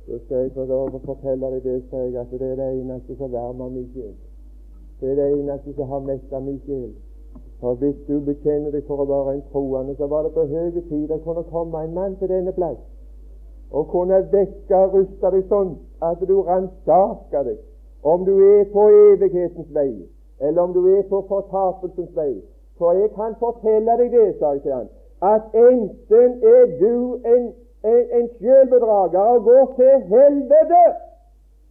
Så 0.06 0.18
skal 0.24 0.44
jeg 0.44 0.54
få 0.56 0.64
lov 0.68 0.96
å 0.96 1.02
fortelle 1.04 1.52
deg 1.54 1.64
det, 1.64 1.76
sier 1.90 2.08
jeg, 2.08 2.16
at 2.20 2.32
det 2.32 2.50
er 2.52 2.60
det 2.60 2.68
eneste 2.80 3.16
som 3.20 3.32
varmer 3.32 3.72
min 3.72 3.88
sjel. 3.94 4.14
Det 5.00 5.12
er 5.12 5.18
det 5.20 5.28
eneste 5.38 5.74
som 5.76 5.88
har 5.92 6.04
metta 6.06 6.40
min 6.44 6.60
sjel. 6.66 6.92
For 7.60 7.74
hvis 7.80 7.96
du 8.06 8.20
bekjenner 8.26 8.74
deg 8.74 8.86
for 8.86 9.02
å 9.02 9.08
være 9.08 9.34
en 9.36 9.42
troende, 9.52 9.96
så 9.98 10.06
var 10.10 10.24
det 10.26 10.34
på 10.36 10.46
høy 10.52 10.78
tid 10.78 11.10
å 11.12 11.20
kunne 11.24 11.44
komme 11.50 11.82
en 11.84 11.96
mann 11.96 12.16
til 12.20 12.30
denne 12.32 12.54
plass 12.56 12.78
og 13.70 13.88
kunne 13.92 14.22
vekke 14.32 14.76
og 14.76 14.94
ruste 14.94 15.30
deg 15.32 15.48
sånn 15.50 15.74
at 16.04 16.20
du 16.28 16.38
ransaker 16.40 17.50
deg 17.50 17.58
om 18.08 18.24
du 18.24 18.32
er 18.40 18.64
på 18.72 18.84
evighetens 18.94 19.68
vei, 19.74 19.90
eller 20.40 20.62
om 20.62 20.72
du 20.72 20.86
er 20.94 21.02
på 21.10 21.20
fortapelsens 21.28 22.14
vei. 22.16 22.38
For 22.78 22.92
jeg 22.92 23.10
kan 23.14 23.34
fortelle 23.38 23.96
deg 23.98 24.12
det, 24.12 24.26
sa 24.38 24.52
jeg 24.54 24.62
til 24.62 24.72
han, 24.72 24.90
at 25.22 25.54
enten 25.54 26.36
er 26.46 26.76
du 26.78 26.94
en 27.26 27.48
en, 27.84 28.10
en 28.10 28.28
sjølbedrager 28.38 29.18
og 29.18 29.44
går 29.44 29.72
til 29.76 30.00
helvete, 30.00 30.84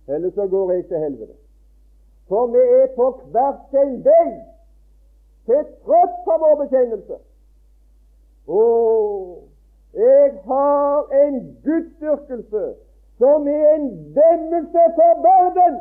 eller 0.07 0.31
så 0.31 0.47
går 0.47 0.71
jeg 0.71 0.85
til 0.87 0.97
helvete. 0.97 1.33
For 2.27 2.47
vi 2.47 2.57
er 2.57 2.87
på 2.95 3.21
hver 3.31 3.53
sin 3.71 4.05
vei, 4.05 4.29
til 5.45 5.65
tross 5.85 6.15
for 6.25 6.37
vår 6.43 6.55
bekjennelse. 6.63 7.19
Å, 8.47 8.63
jeg 9.93 10.33
har 10.47 11.13
en 11.21 11.37
gudsdyrkelse 11.63 12.65
som 13.17 13.47
er 13.47 13.69
en 13.75 13.87
vemmelse 14.15 14.83
for 14.99 15.21
verden. 15.23 15.79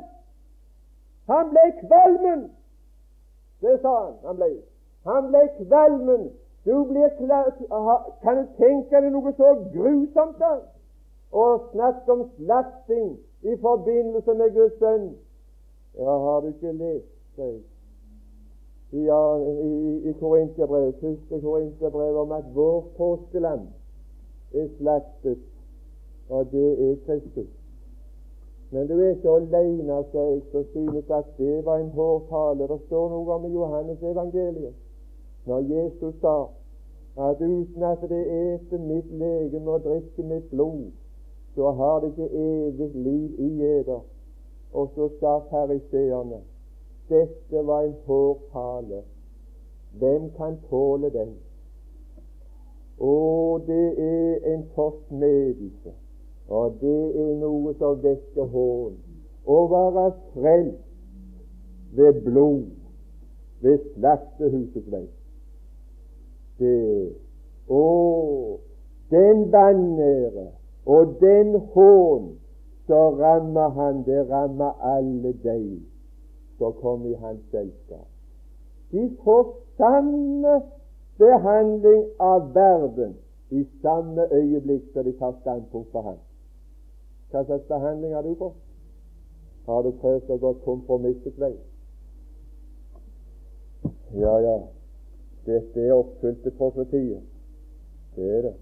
Han 1.30 1.50
ble 1.50 1.66
kvalmen. 1.82 2.46
Det 3.62 3.74
sa 3.82 3.94
han. 4.04 4.14
Han 4.26 4.38
ble. 4.38 4.50
Han 5.06 5.28
ble 5.30 5.42
kvalmen. 5.58 6.30
Du 6.66 6.84
blir 6.84 7.10
Kan 8.22 8.36
du 8.36 8.46
tenke 8.58 9.00
deg 9.00 9.12
noe 9.12 9.32
så 9.36 9.52
grusomt? 9.74 10.38
da? 10.38 10.58
Og 11.32 11.68
snakke 11.72 12.12
om 12.12 12.30
slakting 12.36 13.18
i 13.42 13.56
forbindelse 13.56 14.34
med 14.34 14.54
Guds 14.54 14.78
sønn. 14.78 15.14
Ja, 15.98 16.18
har 16.24 16.40
du 16.40 16.46
ikke 16.46 16.72
lest, 16.72 17.08
det? 17.36 17.62
ja, 18.92 19.38
i, 19.38 20.08
i 20.08 20.12
Korinterbrevet, 20.20 20.94
første 21.00 21.40
Korinterbrev 21.40 22.16
om 22.16 22.32
at 22.32 22.44
vår 22.54 22.84
påskeland 22.96 23.68
er 24.54 24.68
slaktet, 24.78 25.38
og 26.28 26.46
det 26.52 26.90
er 26.90 26.96
Kristus. 27.06 27.48
Men 28.70 28.88
du 28.88 29.00
er 29.00 29.10
ikke 29.10 29.30
alene, 29.30 30.04
sa 30.12 30.18
jeg, 30.18 30.42
som 30.52 30.64
synes 30.72 31.10
at 31.10 31.24
det 31.38 31.64
var 31.64 31.76
en 31.76 31.90
hårtale. 31.90 32.68
Det 32.68 32.80
står 32.86 33.08
noe 33.10 33.34
om 33.34 33.44
i 33.44 33.52
Johannes 33.54 34.02
evangeliet, 34.02 34.74
når 35.46 35.58
Jesus 35.58 36.14
sa 36.20 36.36
at 37.16 37.40
uten 37.40 37.82
at 37.82 38.02
det 38.08 38.22
eter 38.26 38.78
mitt 38.78 39.10
legeme 39.10 39.70
og 39.70 39.84
drikker 39.84 40.24
mitt 40.24 40.50
blod, 40.50 40.90
så 41.54 41.70
har 41.70 42.00
det 42.00 42.08
ikke 42.08 42.28
evig 42.30 42.90
liv 42.94 43.40
i 43.40 43.62
eder. 43.62 44.00
Og 44.72 44.90
så 44.94 45.08
sa 45.20 45.38
fariseerne 45.50 46.42
dette 47.08 47.66
var 47.66 47.82
en 47.82 47.94
hårtale. 48.06 49.02
Hvem 49.98 50.30
kan 50.36 50.58
tåle 50.70 51.10
den? 51.10 51.36
Å, 52.98 53.12
det 53.66 53.86
er 54.02 54.54
en 54.54 54.64
forsmedelse, 54.74 55.92
og 56.48 56.80
det 56.80 57.02
er 57.22 57.34
noe 57.40 57.74
som 57.78 58.00
vekker 58.02 58.50
hån. 58.52 58.96
Å 59.46 59.58
være 59.70 60.06
frelst 60.32 60.82
ved 61.96 62.20
blod 62.24 62.66
ved 63.62 63.84
slaktehusets 63.94 64.90
vei. 64.92 65.04
Det 66.58 67.12
Å, 67.68 68.58
den 69.10 69.40
vanære 69.52 70.46
og 70.86 71.16
den 71.20 71.56
hån 71.74 72.28
så 72.86 73.00
rammer 73.18 73.68
han, 73.74 74.04
det 74.06 74.22
rammer 74.30 74.76
alle 74.86 75.32
deg 75.42 75.80
som 76.58 76.76
kommer 76.78 77.10
i 77.10 77.18
hans 77.18 77.42
selskap. 77.50 78.06
De 78.94 79.08
får 79.24 79.48
samme 79.76 80.60
behandling 81.18 82.04
av 82.22 82.54
verden 82.54 83.16
i 83.50 83.64
samme 83.82 84.28
øyeblikk 84.32 84.92
som 84.92 85.04
de 85.04 85.16
tar 85.18 85.34
standpunkt 85.40 85.90
for 85.90 86.02
ham. 86.02 86.22
Hva 87.30 87.42
slags 87.44 87.66
behandling 87.68 88.14
har 88.14 88.22
du 88.22 88.34
fått? 88.38 88.62
Har 89.66 89.82
du 89.82 89.90
prøvd 90.00 90.30
å 90.30 90.38
gå 90.38 90.52
kompromissets 90.64 91.40
vei? 91.42 91.56
Ja, 94.14 94.38
ja, 94.38 94.56
dette 95.46 95.80
er 95.80 95.92
oppfylte 95.94 96.50
profetier. 96.50 97.20
Det 98.16 98.30
er 98.36 98.42
det. 98.42 98.54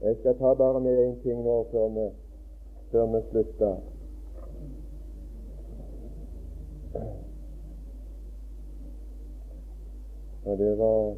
Jeg 0.00 0.16
skal 0.16 0.38
ta 0.38 0.54
bare 0.54 0.80
med 0.80 0.98
én 1.06 1.22
ting 1.22 1.44
nå 1.44 1.66
før 1.70 1.88
vi, 1.88 2.08
før 2.90 3.06
vi 3.06 3.20
slutter. 3.30 3.76
Og 10.44 10.58
det 10.58 10.78
var 10.78 11.16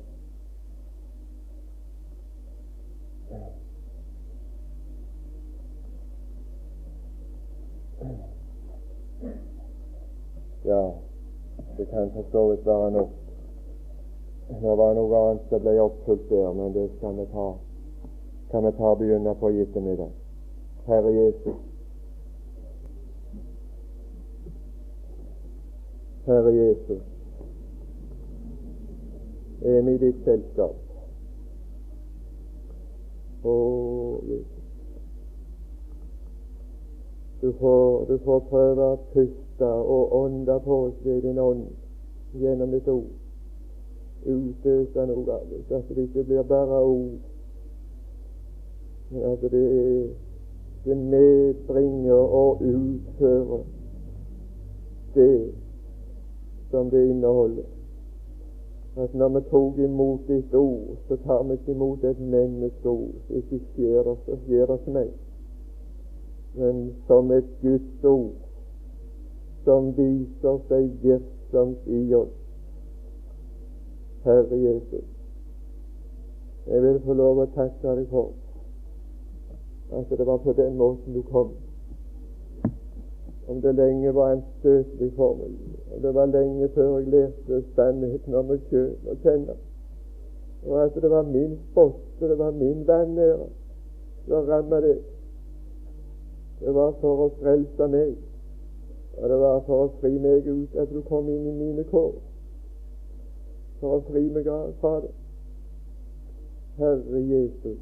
Ja, 10.64 10.90
det 11.78 11.88
kan 11.88 12.10
for 12.12 12.22
være 12.64 12.90
nok. 12.90 13.25
Det 14.48 14.76
var 14.78 14.94
noe 14.94 15.22
annet 15.22 15.48
som 15.50 15.62
ble 15.62 15.78
oppfylt 15.82 16.28
der, 16.30 16.52
men 16.54 16.74
det 16.74 16.90
skal 16.96 17.16
vi 17.18 17.26
ta 17.32 17.48
kan 18.50 18.64
vi 18.64 18.72
ta 18.72 18.94
begynne 18.94 19.34
på 19.34 19.50
i 19.50 19.60
ettermiddag. 19.60 20.10
Herre 20.86 21.12
Jesus. 21.12 21.56
Herre 26.26 26.52
Jesus 26.54 27.02
er 29.62 29.82
vi 29.82 29.94
i 29.94 29.98
ditt 29.98 30.24
selskap. 30.24 30.76
Å, 33.42 33.54
Jesus. 34.28 34.64
Du 37.40 37.52
får, 37.52 38.06
du 38.06 38.18
får 38.24 38.40
prøve 38.50 38.90
å 38.94 38.98
puste 39.12 39.70
og 39.96 40.16
ånde 40.22 40.60
på 40.64 40.82
oss 40.88 40.98
ved 41.04 41.22
din 41.26 41.38
ånd 41.38 41.66
gjennom 42.40 42.70
ditt 42.74 42.88
ord. 42.88 43.25
Utøse 44.26 45.06
noe 45.06 45.24
så 45.68 45.76
at 45.78 45.88
det 45.88 46.02
ikke 46.08 46.24
blir 46.24 46.42
bare 46.42 46.80
ord, 46.82 47.18
men 49.10 49.22
at 49.22 49.44
det, 49.52 50.10
det 50.84 50.96
medbringer 50.96 52.14
og 52.14 52.62
utfører 52.62 53.62
det 55.14 55.52
som 56.70 56.90
det 56.90 57.08
inneholder. 57.08 57.68
At 58.96 59.14
når 59.14 59.28
vi 59.28 59.40
tok 59.50 59.78
imot 59.78 60.20
ditt 60.28 60.54
ord, 60.54 60.96
så 61.08 61.16
tar 61.16 61.42
vi 61.42 61.52
ikke 61.52 61.72
imot 61.72 62.04
et 62.04 62.20
menneskeord 62.20 63.30
ikke 63.30 63.60
skjer 63.74 64.08
oss 64.08 64.28
og 64.28 64.38
skjer 64.46 64.72
oss 64.72 64.86
meg, 64.88 65.12
men 66.56 66.88
som 67.06 67.30
et 67.30 67.50
Guds 67.62 68.04
ord 68.04 68.32
som 69.66 69.92
viser 69.96 70.58
seg 70.68 70.90
virksomt 71.02 71.86
i 71.86 72.02
oss. 72.14 72.45
Herre 74.26 74.58
Jesus, 74.58 75.06
jeg 76.66 76.82
vil 76.82 76.98
få 77.06 77.14
lov 77.14 77.44
å 77.44 77.46
takke 77.54 77.94
deg 78.00 78.10
for 78.10 78.34
at 79.94 80.10
det 80.18 80.26
var 80.26 80.42
på 80.42 80.52
den 80.58 80.74
måten 80.80 81.14
du 81.14 81.22
kom 81.30 81.54
om 83.46 83.60
det 83.62 83.72
lenge 83.72 84.14
var 84.14 84.32
en 84.32 84.42
støtelig 84.58 85.12
formel. 85.16 85.54
Og 85.94 86.02
det 86.02 86.14
var 86.14 86.26
lenge 86.26 86.68
før 86.74 86.98
jeg 86.98 87.08
lærte 87.08 87.62
sannheten 87.74 88.34
om 88.34 88.48
meg 88.50 88.64
sjøl 88.70 88.94
å 89.06 89.14
kjenne. 89.22 89.54
Og 90.66 90.80
at 90.82 90.96
det 91.02 91.10
var 91.10 91.28
min 91.30 91.54
spott, 91.70 92.00
og 92.20 92.28
det 92.28 92.38
var 92.38 92.50
min 92.50 92.82
vanære 92.88 93.46
som 94.26 94.48
ramma 94.50 94.80
deg. 94.82 95.02
Det 96.60 96.74
var 96.74 96.94
for 97.00 97.26
å 97.26 97.32
frelse 97.38 97.88
meg, 97.92 98.16
og 99.20 99.28
det 99.30 99.38
var 99.38 99.60
for 99.68 99.84
å 99.84 99.92
fri 100.00 100.16
meg 100.18 100.48
ut 100.48 100.74
at 100.80 100.90
du 100.90 101.02
kom 101.06 101.28
inn 101.30 101.46
i 101.46 101.58
mine 101.60 101.84
kår. 101.92 102.16
For 103.86 104.00
å 104.00 104.04
fri 104.08 104.24
meg 104.34 104.48
fra 104.80 104.96
det. 104.98 105.12
Herre 106.80 107.20
Jesus, 107.22 107.76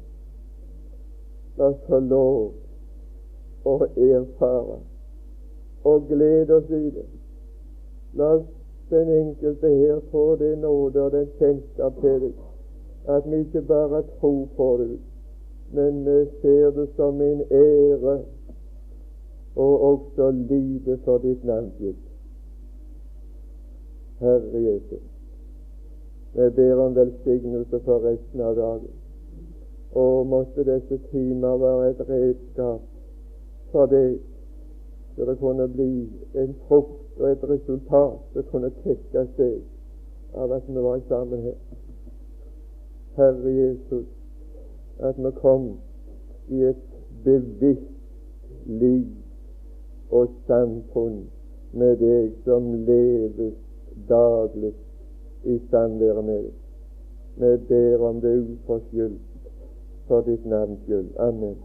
la 1.57 1.69
oss 1.71 1.79
få 1.87 1.97
lov 2.05 3.71
å 3.71 3.73
erfare 3.89 4.75
og 5.89 6.05
glede 6.11 6.59
oss 6.59 6.69
i 6.69 6.91
det. 6.93 7.05
La 8.21 8.27
oss 8.35 8.45
den 8.91 9.09
enkelte 9.15 9.71
her 9.79 10.03
få 10.11 10.27
det 10.43 10.51
nåde 10.61 11.07
og 11.07 11.17
den 11.17 11.33
kjennskap 11.39 11.97
til 12.03 12.21
deg, 12.27 12.37
at 13.17 13.25
vi 13.31 13.41
ikke 13.47 13.65
bare 13.73 14.03
tror 14.19 14.45
på 14.59 14.69
det, 14.83 14.91
men 15.73 16.05
vi 16.05 16.19
ser 16.43 16.69
det 16.77 16.87
som 16.99 17.25
en 17.31 17.41
ære 17.49 18.15
og 19.55 19.89
også 19.89 20.29
lide 20.53 21.01
for 21.01 21.25
ditt 21.25 21.49
navns 21.49 21.73
skyld. 21.81 21.99
Herre 24.21 24.65
Jesus, 24.69 25.14
vi 26.35 26.49
ber 26.55 26.83
om 26.83 26.95
velsignelse 26.95 27.79
for 27.87 28.03
resten 28.03 28.41
av 28.41 28.55
dagen. 28.55 28.93
Og 29.95 30.27
måtte 30.27 30.65
disse 30.67 30.99
timer 31.11 31.57
være 31.57 31.89
et 31.89 32.01
redskap 32.09 32.81
for 33.71 33.91
deg 33.91 34.17
så 35.15 35.25
det 35.25 35.37
kunne 35.39 35.67
bli 35.67 36.09
en 36.35 36.55
frukt 36.67 37.19
og 37.19 37.31
et 37.31 37.43
resultat 37.49 38.19
som 38.33 38.43
kunne 38.51 38.71
tekke 38.83 39.21
seg 39.37 39.61
av 40.35 40.51
at 40.51 40.67
vi 40.67 40.81
var 40.83 40.99
sammen 41.07 41.45
her. 41.45 41.59
Herre 43.15 43.53
Jesus, 43.55 44.07
at 44.99 45.15
vi 45.17 45.31
kom 45.39 45.69
i 46.51 46.65
et 46.67 46.83
bevisst 47.23 48.51
liv 48.65 49.07
og 50.11 50.35
samfunn 50.47 51.21
med 51.71 51.95
deg 52.03 52.35
som 52.43 52.73
leves 52.89 53.55
daglig 54.09 54.73
i 55.45 55.59
samværet 55.69 56.25
med 56.25 56.43
deg. 56.43 56.53
Vi 57.37 57.57
ber 57.67 58.07
om 58.07 58.21
det 58.21 58.35
uforskyldt 58.39 59.21
for 60.07 60.21
ditt 60.21 60.45
navns 60.45 60.79
skyld. 60.83 61.09
Amen. 61.19 61.57